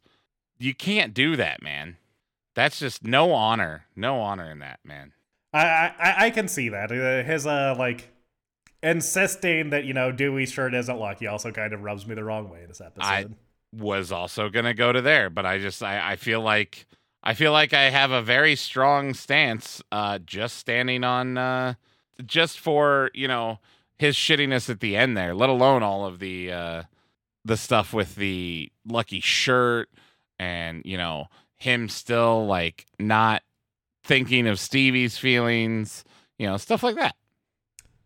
you 0.59 0.73
can't 0.73 1.13
do 1.13 1.35
that, 1.35 1.61
man. 1.61 1.97
That's 2.55 2.79
just 2.79 3.03
no 3.03 3.31
honor, 3.33 3.85
no 3.95 4.19
honor 4.19 4.49
in 4.51 4.59
that, 4.59 4.79
man. 4.83 5.13
I 5.57 5.93
I, 5.99 6.25
I 6.25 6.29
can 6.29 6.47
see 6.47 6.69
that. 6.69 6.91
Uh, 6.91 7.23
his 7.23 7.45
uh 7.47 7.75
like 7.77 8.09
insisting 8.83 9.71
that 9.71 9.85
you 9.85 9.93
know 9.93 10.11
Dewey's 10.11 10.51
shirt 10.51 10.73
isn't 10.73 10.97
lucky 10.99 11.27
also 11.27 11.51
kind 11.51 11.73
of 11.73 11.81
rubs 11.81 12.05
me 12.05 12.15
the 12.15 12.23
wrong 12.23 12.49
way 12.49 12.61
in 12.61 12.67
this 12.67 12.81
episode. 12.81 13.05
I- 13.07 13.25
Was 13.73 14.11
also 14.11 14.49
gonna 14.49 14.73
go 14.73 14.91
to 14.93 15.01
there, 15.01 15.29
but 15.29 15.45
I 15.45 15.59
just 15.59 15.83
I, 15.83 16.11
I 16.11 16.15
feel 16.15 16.41
like 16.41 16.85
I 17.23 17.33
feel 17.33 17.51
like 17.51 17.73
I 17.73 17.89
have 17.89 18.11
a 18.11 18.21
very 18.21 18.55
strong 18.55 19.13
stance, 19.13 19.81
uh, 19.91 20.19
just 20.19 20.57
standing 20.57 21.03
on 21.03 21.37
uh 21.37 21.73
just 22.25 22.59
for, 22.59 23.11
you 23.13 23.27
know, 23.27 23.59
his 23.99 24.15
shittiness 24.15 24.69
at 24.69 24.79
the 24.79 24.95
end 24.95 25.17
there, 25.17 25.35
let 25.35 25.49
alone 25.49 25.83
all 25.83 26.05
of 26.05 26.19
the 26.19 26.51
uh 26.51 26.83
the 27.43 27.57
stuff 27.57 27.93
with 27.93 28.15
the 28.15 28.71
lucky 28.85 29.19
shirt 29.19 29.89
and, 30.39 30.81
you 30.85 30.97
know, 30.97 31.25
him 31.57 31.89
still 31.89 32.45
like 32.45 32.85
not 32.99 33.41
thinking 34.07 34.47
of 34.47 34.59
Stevie's 34.59 35.17
feelings, 35.17 36.03
you 36.37 36.47
know, 36.47 36.57
stuff 36.57 36.83
like 36.83 36.95
that. 36.95 37.15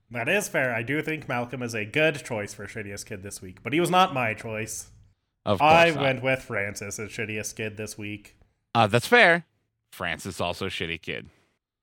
That 0.09 0.27
is 0.27 0.49
fair. 0.49 0.75
I 0.75 0.83
do 0.83 1.01
think 1.01 1.29
Malcolm 1.29 1.63
is 1.63 1.73
a 1.73 1.85
good 1.85 2.23
choice 2.25 2.53
for 2.53 2.67
shittiest 2.67 3.05
kid 3.05 3.23
this 3.23 3.41
week, 3.41 3.63
but 3.63 3.71
he 3.71 3.79
was 3.79 3.89
not 3.89 4.13
my 4.13 4.33
choice. 4.33 4.89
Of 5.45 5.59
course. 5.59 5.71
I 5.71 5.89
not. 5.91 6.01
went 6.01 6.23
with 6.23 6.41
Francis 6.41 6.99
as 6.99 7.09
shittiest 7.09 7.55
kid 7.55 7.77
this 7.77 7.97
week. 7.97 8.35
Uh 8.75 8.87
that's 8.87 9.07
fair. 9.07 9.45
Francis 9.91 10.41
also 10.41 10.67
shitty 10.67 11.01
kid. 11.01 11.29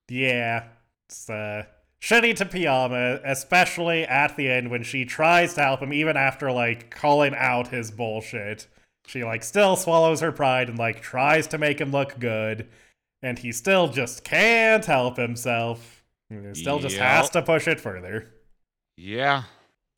Yeah, 0.08 0.64
it's 1.08 1.28
uh, 1.28 1.64
shitty 2.00 2.36
to 2.36 2.46
Piama, 2.46 3.20
especially 3.24 4.04
at 4.04 4.36
the 4.36 4.48
end 4.48 4.70
when 4.70 4.82
she 4.82 5.04
tries 5.04 5.54
to 5.54 5.62
help 5.62 5.80
him, 5.80 5.92
even 5.92 6.16
after 6.16 6.50
like 6.50 6.90
calling 6.90 7.34
out 7.34 7.68
his 7.68 7.90
bullshit. 7.90 8.66
She 9.06 9.24
like 9.24 9.42
still 9.42 9.76
swallows 9.76 10.20
her 10.20 10.32
pride 10.32 10.68
and 10.68 10.78
like 10.78 11.00
tries 11.00 11.46
to 11.48 11.58
make 11.58 11.80
him 11.80 11.90
look 11.90 12.18
good, 12.18 12.68
and 13.22 13.38
he 13.38 13.52
still 13.52 13.88
just 13.88 14.24
can't 14.24 14.84
help 14.84 15.16
himself. 15.16 16.04
He 16.28 16.54
still 16.54 16.78
just 16.78 16.96
has 16.98 17.30
to 17.30 17.42
push 17.42 17.66
it 17.66 17.80
further. 17.80 18.34
Yeah. 18.96 19.44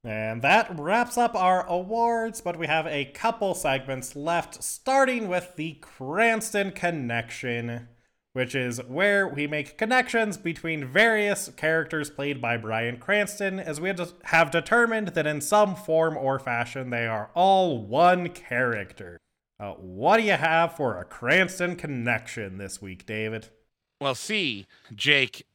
And 0.05 0.41
that 0.43 0.79
wraps 0.79 1.19
up 1.19 1.35
our 1.35 1.67
awards, 1.67 2.41
but 2.41 2.59
we 2.59 2.67
have 2.67 2.87
a 2.87 3.07
couple 3.07 3.55
segments 3.55 4.17
left, 4.17 4.63
starting 4.63 5.29
with 5.29 5.57
the 5.57 5.75
Cranston 5.75 6.71
Connection, 6.71 7.89
which 8.33 8.55
is 8.55 8.83
where 8.85 9.29
we 9.29 9.47
make 9.47 9.77
connections 9.77 10.39
between 10.39 10.87
various 10.87 11.51
characters 11.51 12.09
played 12.09 12.41
by 12.41 12.57
Bryan 12.57 12.97
Cranston, 12.97 13.61
as 13.61 13.81
we 13.81 13.93
have 14.25 14.51
determined 14.51 15.09
that 15.09 15.27
in 15.27 15.41
some 15.43 15.75
form 15.75 16.17
or 16.17 16.39
fashion 16.39 16.89
they 16.91 17.07
are 17.07 17.31
all 17.35 17.85
one 17.85 18.29
character. 18.29 19.19
Uh, 19.61 19.75
what 19.75 20.17
do 20.17 20.23
you 20.23 20.33
have 20.33 20.75
for 20.75 20.99
a 20.99 21.05
Cranston 21.05 21.77
Connection 21.77 22.57
this 22.57 22.81
week, 22.81 23.05
David? 23.05 23.49
Well, 24.01 24.15
see, 24.15 24.67
Jake, 24.95 25.47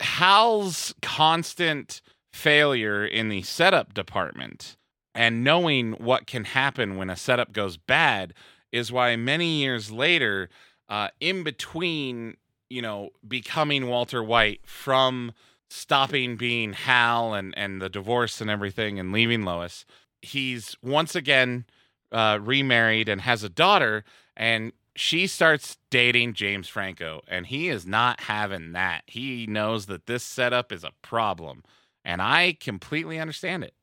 Hal's 0.00 0.94
constant 1.02 2.00
failure 2.32 3.04
in 3.04 3.28
the 3.28 3.42
setup 3.42 3.92
department 3.92 4.78
and 5.14 5.44
knowing 5.44 5.92
what 5.92 6.26
can 6.26 6.44
happen 6.44 6.96
when 6.96 7.10
a 7.10 7.16
setup 7.16 7.52
goes 7.52 7.76
bad 7.76 8.32
is 8.72 8.90
why 8.90 9.14
many 9.16 9.60
years 9.60 9.90
later, 9.90 10.48
uh, 10.88 11.08
in 11.20 11.42
between, 11.42 12.38
you 12.70 12.80
know, 12.80 13.10
becoming 13.26 13.88
Walter 13.88 14.22
White 14.22 14.60
from 14.64 15.32
stopping 15.68 16.36
being 16.36 16.72
Hal 16.72 17.34
and, 17.34 17.52
and 17.58 17.82
the 17.82 17.90
divorce 17.90 18.40
and 18.40 18.48
everything 18.48 18.98
and 18.98 19.12
leaving 19.12 19.44
Lois, 19.44 19.84
he's 20.22 20.76
once 20.82 21.14
again 21.14 21.66
uh, 22.12 22.38
remarried 22.40 23.08
and 23.08 23.20
has 23.20 23.42
a 23.42 23.48
daughter. 23.48 24.04
And 24.36 24.72
she 24.96 25.26
starts 25.26 25.76
dating 25.90 26.34
James 26.34 26.68
Franco, 26.68 27.22
and 27.28 27.46
he 27.46 27.68
is 27.68 27.86
not 27.86 28.20
having 28.20 28.72
that. 28.72 29.02
He 29.06 29.46
knows 29.46 29.86
that 29.86 30.06
this 30.06 30.22
setup 30.22 30.72
is 30.72 30.84
a 30.84 30.92
problem, 31.02 31.62
and 32.04 32.20
I 32.20 32.56
completely 32.58 33.18
understand 33.18 33.64
it. 33.64 33.74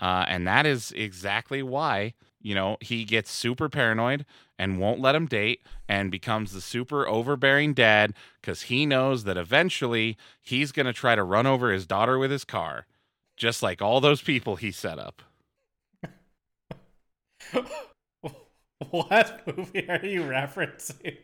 Uh, 0.00 0.24
and 0.28 0.46
that 0.46 0.66
is 0.66 0.92
exactly 0.92 1.62
why, 1.62 2.14
you 2.40 2.54
know, 2.54 2.76
he 2.80 3.04
gets 3.04 3.30
super 3.30 3.68
paranoid 3.68 4.24
and 4.58 4.78
won't 4.78 5.00
let 5.00 5.14
him 5.14 5.26
date 5.26 5.60
and 5.88 6.10
becomes 6.10 6.52
the 6.52 6.60
super 6.60 7.06
overbearing 7.08 7.74
dad 7.74 8.14
because 8.40 8.62
he 8.62 8.86
knows 8.86 9.24
that 9.24 9.36
eventually 9.36 10.16
he's 10.40 10.70
going 10.70 10.86
to 10.86 10.92
try 10.92 11.14
to 11.14 11.24
run 11.24 11.46
over 11.46 11.72
his 11.72 11.86
daughter 11.86 12.18
with 12.18 12.30
his 12.30 12.44
car, 12.44 12.86
just 13.36 13.62
like 13.62 13.82
all 13.82 14.00
those 14.00 14.22
people 14.22 14.56
he 14.56 14.70
set 14.70 14.98
up. 14.98 15.22
what 18.90 19.56
movie 19.56 19.88
are 19.88 20.04
you 20.04 20.22
referencing? 20.22 21.18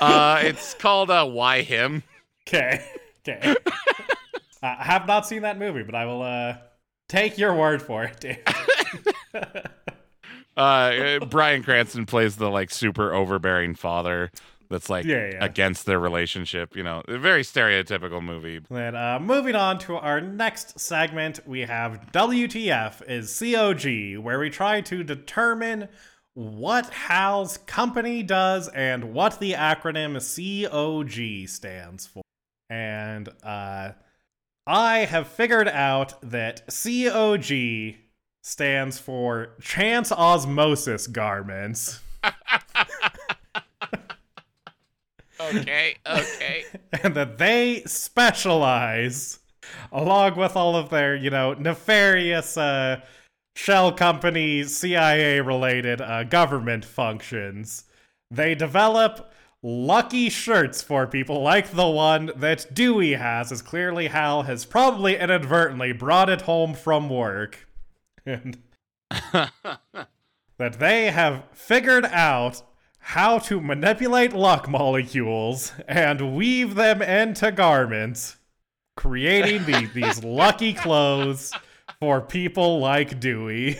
Uh, 0.00 0.40
it's 0.42 0.74
called 0.74 1.10
uh, 1.10 1.26
Why 1.26 1.62
Him? 1.62 2.02
Okay. 2.46 2.84
Okay. 3.26 3.54
I 4.62 4.74
have 4.84 5.06
not 5.06 5.26
seen 5.26 5.42
that 5.42 5.58
movie, 5.58 5.82
but 5.82 5.94
I 5.94 6.06
will 6.06 6.22
uh 6.22 6.56
take 7.08 7.38
your 7.38 7.54
word 7.54 7.82
for 7.82 8.04
it, 8.04 8.20
David. 8.20 8.44
uh 10.56 11.18
Bryan 11.26 11.62
Cranston 11.62 12.06
plays 12.06 12.36
the 12.36 12.50
like 12.50 12.70
super 12.70 13.12
overbearing 13.12 13.74
father 13.74 14.30
that's 14.72 14.90
like 14.90 15.04
Yeah, 15.04 15.30
yeah. 15.32 15.44
against 15.44 15.86
their 15.86 16.00
relationship, 16.00 16.74
you 16.74 16.82
know. 16.82 17.02
A 17.06 17.18
very 17.18 17.42
stereotypical 17.42 18.22
movie. 18.22 18.60
then 18.68 18.96
uh 18.96 19.20
moving 19.20 19.54
on 19.54 19.78
to 19.80 19.96
our 19.96 20.20
next 20.20 20.80
segment, 20.80 21.46
we 21.46 21.60
have 21.60 22.10
WTF 22.12 23.08
is 23.08 23.38
COG, 23.38 24.18
where 24.24 24.38
we 24.40 24.50
try 24.50 24.80
to 24.80 25.04
determine 25.04 25.88
what 26.34 26.90
Hal's 26.90 27.58
company 27.58 28.22
does 28.22 28.68
and 28.68 29.12
what 29.12 29.38
the 29.38 29.52
acronym 29.52 30.14
COG 30.18 31.48
stands 31.48 32.06
for. 32.06 32.22
And 32.68 33.28
uh 33.44 33.92
I 34.66 34.98
have 34.98 35.26
figured 35.28 35.68
out 35.68 36.14
that 36.22 36.62
COG 36.68 37.96
stands 38.42 38.98
for 38.98 39.54
Chance 39.60 40.12
Osmosis 40.12 41.06
Garments. 41.06 42.00
Okay, 45.54 45.96
okay. 46.06 46.64
and 47.02 47.14
that 47.14 47.38
they 47.38 47.82
specialize 47.86 49.40
along 49.90 50.36
with 50.36 50.56
all 50.56 50.76
of 50.76 50.90
their 50.90 51.14
you 51.14 51.30
know 51.30 51.54
nefarious 51.54 52.56
uh 52.56 53.00
shell 53.54 53.92
company 53.92 54.64
cia 54.64 55.40
related 55.40 56.00
uh, 56.00 56.24
government 56.24 56.84
functions 56.84 57.84
they 58.30 58.54
develop 58.54 59.32
lucky 59.62 60.28
shirts 60.28 60.82
for 60.82 61.06
people 61.06 61.42
like 61.42 61.70
the 61.70 61.88
one 61.88 62.30
that 62.34 62.74
dewey 62.74 63.12
has 63.12 63.52
as 63.52 63.62
clearly 63.62 64.08
hal 64.08 64.42
has 64.42 64.64
probably 64.64 65.16
inadvertently 65.16 65.92
brought 65.92 66.28
it 66.28 66.42
home 66.42 66.74
from 66.74 67.08
work 67.08 67.68
and 68.26 68.58
that 69.10 70.78
they 70.78 71.10
have 71.10 71.44
figured 71.52 72.06
out 72.06 72.62
how 73.02 73.38
to 73.38 73.60
manipulate 73.60 74.32
luck 74.32 74.68
molecules 74.68 75.72
and 75.86 76.36
weave 76.36 76.76
them 76.76 77.02
into 77.02 77.50
garments, 77.52 78.36
creating 78.96 79.64
the, 79.64 79.86
these 79.92 80.22
lucky 80.24 80.72
clothes 80.72 81.52
for 82.00 82.20
people 82.20 82.78
like 82.78 83.20
Dewey. 83.20 83.78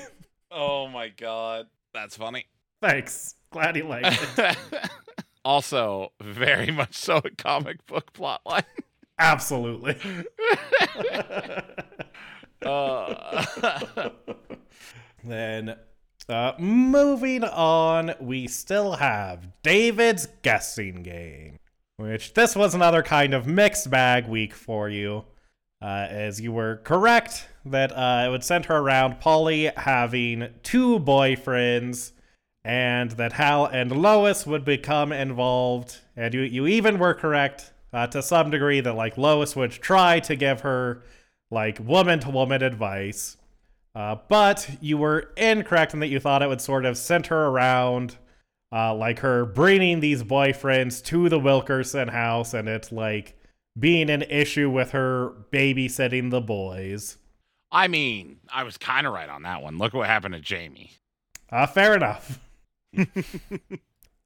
oh 0.51 0.89
my 0.89 1.09
god. 1.09 1.66
That's 1.95 2.16
funny. 2.16 2.47
Thanks. 2.81 3.37
Glad 3.51 3.77
he 3.77 3.83
liked 3.83 4.39
it. 4.39 4.57
also 5.45 6.12
very 6.20 6.70
much 6.70 6.95
so 6.95 7.18
a 7.18 7.31
comic 7.31 7.85
book 7.87 8.12
plotline. 8.12 8.64
Absolutely. 9.18 9.97
Uh, 12.64 13.45
then, 15.25 15.75
uh, 16.29 16.53
moving 16.59 17.45
on, 17.45 18.14
we 18.20 18.47
still 18.47 18.95
have 18.95 19.49
David's 19.62 20.29
guessing 20.43 21.03
game, 21.03 21.59
which 21.97 22.35
this 22.35 22.55
was 22.55 22.75
another 22.75 23.03
kind 23.03 23.35
of 23.35 23.47
mixed 23.47 23.91
bag 23.91 24.27
week 24.27 24.55
for 24.55 24.89
you, 24.89 25.25
uh, 25.81 26.07
as 26.09 26.41
you 26.41 26.53
were 26.53 26.77
correct 26.85 27.49
that 27.64 27.93
uh, 27.93 28.25
it 28.27 28.31
would 28.31 28.45
center 28.45 28.77
around 28.77 29.20
Polly 29.20 29.70
having 29.77 30.49
two 30.62 30.99
boyfriends. 30.99 32.12
And 32.64 33.11
that 33.12 33.33
Hal 33.33 33.66
and 33.66 33.91
Lois 33.91 34.47
would 34.47 34.64
become 34.64 35.11
involved, 35.11 35.99
and 36.16 36.33
you 36.33 36.43
you 36.43 36.68
even 36.68 37.01
were 37.01 37.12
correct 37.12 37.73
uh, 37.93 38.07
to 38.07 38.23
some 38.23 38.51
degree 38.51 38.81
that 38.81 38.95
like 38.95 39.18
Lois 39.18 39.57
would 39.57 39.73
try 39.73 40.20
to 40.20 40.37
give 40.37 40.61
her 40.61 41.03
like 41.51 41.81
woman 41.81 42.20
to 42.20 42.31
woman 42.31 42.62
advice. 42.62 43.37
Uh, 43.95 44.16
but 44.28 44.68
you 44.80 44.97
were 44.97 45.32
incorrect 45.36 45.93
in 45.93 46.01
that 46.01 46.09
you 46.09 46.18
thought 46.18 46.43
it 46.43 46.49
would 46.49 46.61
sort 46.61 46.84
of 46.84 46.97
center 46.97 47.49
around 47.49 48.16
uh, 48.72 48.95
like 48.95 49.18
her 49.18 49.45
bringing 49.45 50.01
these 50.01 50.22
boyfriends 50.22 51.05
to 51.05 51.28
the 51.28 51.38
Wilkerson 51.38 52.09
house 52.09 52.55
and 52.55 52.68
it's 52.68 52.90
like 52.90 53.38
being 53.78 54.09
an 54.09 54.22
issue 54.22 54.70
with 54.70 54.93
her 54.93 55.32
babysitting 55.53 56.30
the 56.30 56.40
boys. 56.40 57.18
I 57.70 57.88
mean, 57.88 58.38
I 58.53 58.64
was 58.64 58.76
kind 58.78 59.07
of 59.07 59.12
right 59.12 59.28
on 59.28 59.43
that 59.43 59.62
one. 59.62 59.78
Look 59.78 59.95
what 59.95 60.07
happened 60.07 60.34
to 60.34 60.40
Jamie. 60.40 60.93
Uh, 61.51 61.66
fair 61.66 61.95
enough. 61.95 62.38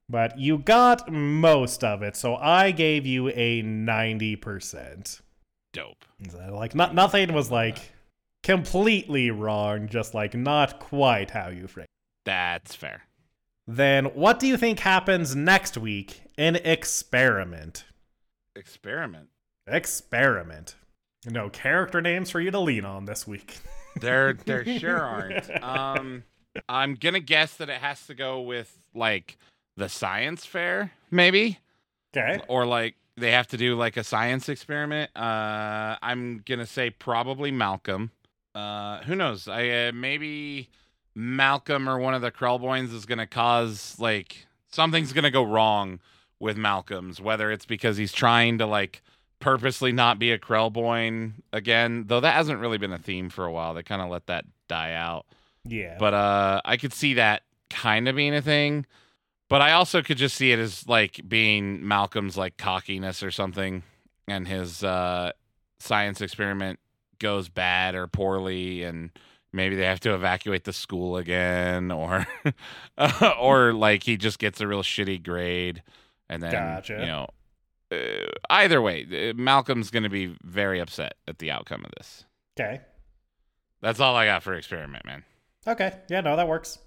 but 0.09 0.37
you 0.37 0.57
got 0.57 1.11
most 1.11 1.83
of 1.83 2.01
it, 2.01 2.15
so 2.15 2.35
I 2.35 2.71
gave 2.71 3.05
you 3.05 3.29
a 3.29 3.63
90%. 3.63 5.21
Dope. 5.73 6.05
Like, 6.49 6.75
not, 6.75 6.93
nothing 6.93 7.33
was 7.33 7.51
like 7.51 7.77
completely 8.43 9.31
wrong, 9.31 9.87
just 9.87 10.13
like 10.13 10.33
not 10.35 10.79
quite 10.79 11.31
how 11.31 11.49
you 11.49 11.67
framed 11.67 11.87
That's 12.25 12.75
fair. 12.75 13.03
Then 13.67 14.05
what 14.05 14.39
do 14.39 14.47
you 14.47 14.57
think 14.57 14.79
happens 14.79 15.35
next 15.35 15.77
week 15.77 16.21
in 16.37 16.55
Experiment? 16.57 17.83
Experiment. 18.55 19.27
Experiment. 19.67 20.75
No 21.25 21.49
character 21.49 21.99
names 22.01 22.29
for 22.31 22.39
you 22.39 22.51
to 22.51 22.59
lean 22.59 22.85
on 22.85 23.05
this 23.05 23.27
week. 23.27 23.57
There, 23.99 24.33
there 24.33 24.63
sure 24.77 25.01
aren't. 25.01 25.49
Um, 25.63 26.23
I'm 26.69 26.93
gonna 26.93 27.19
guess 27.19 27.55
that 27.55 27.67
it 27.67 27.81
has 27.81 28.05
to 28.05 28.13
go 28.13 28.41
with 28.41 28.77
like 28.93 29.39
the 29.75 29.89
science 29.89 30.45
fair, 30.45 30.91
maybe, 31.09 31.57
Okay. 32.15 32.39
or 32.47 32.67
like 32.67 32.93
they 33.15 33.31
have 33.31 33.47
to 33.47 33.57
do 33.57 33.75
like 33.75 33.97
a 33.97 34.03
science 34.03 34.49
experiment. 34.49 35.09
Uh, 35.17 35.95
I'm 35.99 36.43
gonna 36.45 36.67
say 36.67 36.91
probably 36.91 37.49
Malcolm. 37.49 38.11
Uh, 38.57 39.03
who 39.03 39.15
knows? 39.15 39.47
I 39.47 39.69
uh, 39.69 39.91
maybe 39.93 40.69
Malcolm 41.13 41.87
or 41.87 41.99
one 41.99 42.15
of 42.15 42.23
the 42.23 42.31
Krelboynes 42.31 42.91
is 42.91 43.05
gonna 43.05 43.27
cause 43.27 43.95
like 43.99 44.47
something's 44.71 45.13
gonna 45.13 45.29
go 45.29 45.43
wrong 45.43 45.99
with 46.39 46.57
Malcolm's, 46.57 47.21
whether 47.21 47.51
it's 47.51 47.67
because 47.67 47.97
he's 47.97 48.11
trying 48.11 48.57
to 48.57 48.65
like 48.65 49.03
purposely 49.39 49.91
not 49.91 50.17
be 50.17 50.31
a 50.31 50.39
Krelboyne 50.39 51.33
again, 51.53 52.05
though 52.07 52.19
that 52.19 52.33
hasn't 52.33 52.59
really 52.59 52.79
been 52.79 52.91
a 52.91 52.97
theme 52.97 53.29
for 53.29 53.45
a 53.45 53.51
while. 53.51 53.75
They 53.75 53.83
kind 53.83 54.01
of 54.01 54.09
let 54.09 54.25
that 54.25 54.45
die 54.67 54.93
out. 54.93 55.27
Yeah. 55.63 55.97
But 55.99 56.15
uh 56.15 56.61
I 56.65 56.77
could 56.77 56.93
see 56.93 57.13
that 57.13 57.43
kind 57.69 58.07
of 58.07 58.15
being 58.15 58.33
a 58.33 58.41
thing. 58.41 58.87
But 59.49 59.61
I 59.61 59.73
also 59.73 60.01
could 60.01 60.17
just 60.17 60.35
see 60.35 60.51
it 60.51 60.57
as 60.57 60.87
like 60.87 61.21
being 61.27 61.87
Malcolm's 61.87 62.37
like 62.37 62.57
cockiness 62.57 63.21
or 63.21 63.29
something 63.29 63.83
and 64.27 64.47
his 64.47 64.83
uh 64.83 65.33
science 65.79 66.21
experiment 66.21 66.79
goes 67.19 67.49
bad 67.49 67.95
or 67.95 68.07
poorly 68.07 68.83
and 68.83 69.11
maybe 69.53 69.75
they 69.75 69.85
have 69.85 69.99
to 70.01 70.13
evacuate 70.13 70.63
the 70.65 70.73
school 70.73 71.17
again 71.17 71.91
or 71.91 72.25
or 73.39 73.73
like 73.73 74.03
he 74.03 74.17
just 74.17 74.39
gets 74.39 74.61
a 74.61 74.67
real 74.67 74.83
shitty 74.83 75.23
grade 75.23 75.81
and 76.29 76.43
then 76.43 76.51
Gotcha. 76.51 76.93
you 76.93 77.05
know 77.05 77.27
uh, 77.91 78.29
either 78.49 78.81
way 78.81 79.29
uh, 79.29 79.33
Malcolm's 79.35 79.89
going 79.91 80.03
to 80.03 80.09
be 80.09 80.35
very 80.43 80.79
upset 80.79 81.15
at 81.27 81.39
the 81.39 81.51
outcome 81.51 81.85
of 81.85 81.91
this. 81.97 82.25
okay. 82.59 82.81
That's 83.81 83.99
all 83.99 84.15
I 84.15 84.25
got 84.25 84.41
for 84.41 84.55
experiment, 84.55 85.05
man. 85.05 85.23
Okay. 85.67 85.93
Yeah, 86.09 86.21
no, 86.21 86.35
that 86.35 86.47
works. 86.47 86.79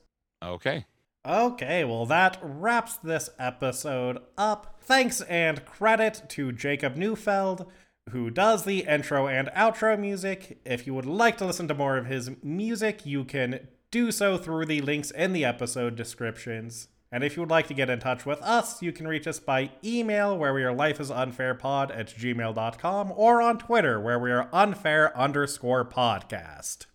Okay. 0.43 0.87
Okay, 1.25 1.85
well, 1.85 2.05
that 2.07 2.39
wraps 2.43 2.97
this 2.97 3.31
episode 3.39 4.19
up. 4.37 4.79
Thanks 4.81 5.21
and 5.21 5.65
credit 5.65 6.23
to 6.31 6.51
Jacob 6.51 6.97
Neufeld, 6.97 7.71
who 8.11 8.31
does 8.31 8.65
the 8.65 8.81
intro 8.81 9.27
and 9.27 9.49
outro 9.57 9.99
music. 9.99 10.61
If 10.65 10.87
you 10.87 10.95
would 10.95 11.07
like 11.07 11.37
to 11.39 11.47
listen 11.47 11.69
to 11.69 11.75
more 11.75 11.97
of 11.97 12.07
his 12.07 12.31
music, 12.43 13.05
you 13.05 13.25
can 13.25 13.69
do 13.91 14.13
so 14.13 14.39
through 14.39 14.67
the 14.67 14.81
links 14.81 15.11
in 15.11 15.33
the 15.33 15.45
episode 15.45 15.97
descriptions. 15.97 16.89
And 17.13 17.25
if 17.25 17.37
you 17.37 17.43
would 17.43 17.51
like 17.51 17.67
to 17.67 17.75
get 17.75 17.91
in 17.91 17.99
touch 17.99 18.25
with 18.25 18.41
us, 18.41 18.83
you 18.83 18.93
can 18.93 19.09
reach 19.09 19.27
us 19.27 19.41
by 19.41 19.73
email, 19.83 20.39
where 20.39 20.55
we 20.55 20.63
are 20.63 20.73
lifeisunfairpod 20.73 21.97
at 21.97 22.09
gmail.com, 22.09 23.13
or 23.17 23.43
on 23.43 23.59
Twitter, 23.59 24.01
where 24.01 24.19
we 24.19 24.31
are 24.31 24.49
unfair 24.53 25.17
underscore 25.19 25.85
podcast. 25.85 26.87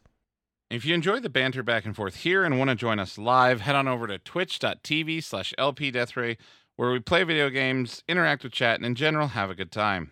If 0.70 0.86
you 0.86 0.96
enjoy 0.96 1.20
the 1.20 1.30
banter 1.30 1.64
back 1.64 1.86
and 1.86 1.96
forth 1.96 2.18
here 2.18 2.44
and 2.44 2.58
want 2.58 2.70
to 2.70 2.76
join 2.76 2.98
us 2.98 3.18
live, 3.18 3.62
head 3.62 3.76
on 3.76 3.88
over 3.88 4.08
to 4.08 4.18
twitch.tv 4.18 5.22
slash 5.24 5.54
lpdeathray, 5.60 6.38
where 6.78 6.92
we 6.92 7.00
play 7.00 7.24
video 7.24 7.50
games, 7.50 8.02
interact 8.08 8.44
with 8.44 8.54
chat, 8.54 8.78
and 8.78 8.86
in 8.86 8.96
general, 8.96 9.30
have 9.30 9.50
a 9.50 9.56
good 9.56 9.72
time. 9.72 10.12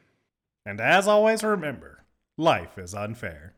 And 0.66 0.80
as 0.80 1.08
always, 1.08 1.44
remember 1.44 2.06
life 2.38 2.78
is 2.78 2.94
unfair. 2.94 3.54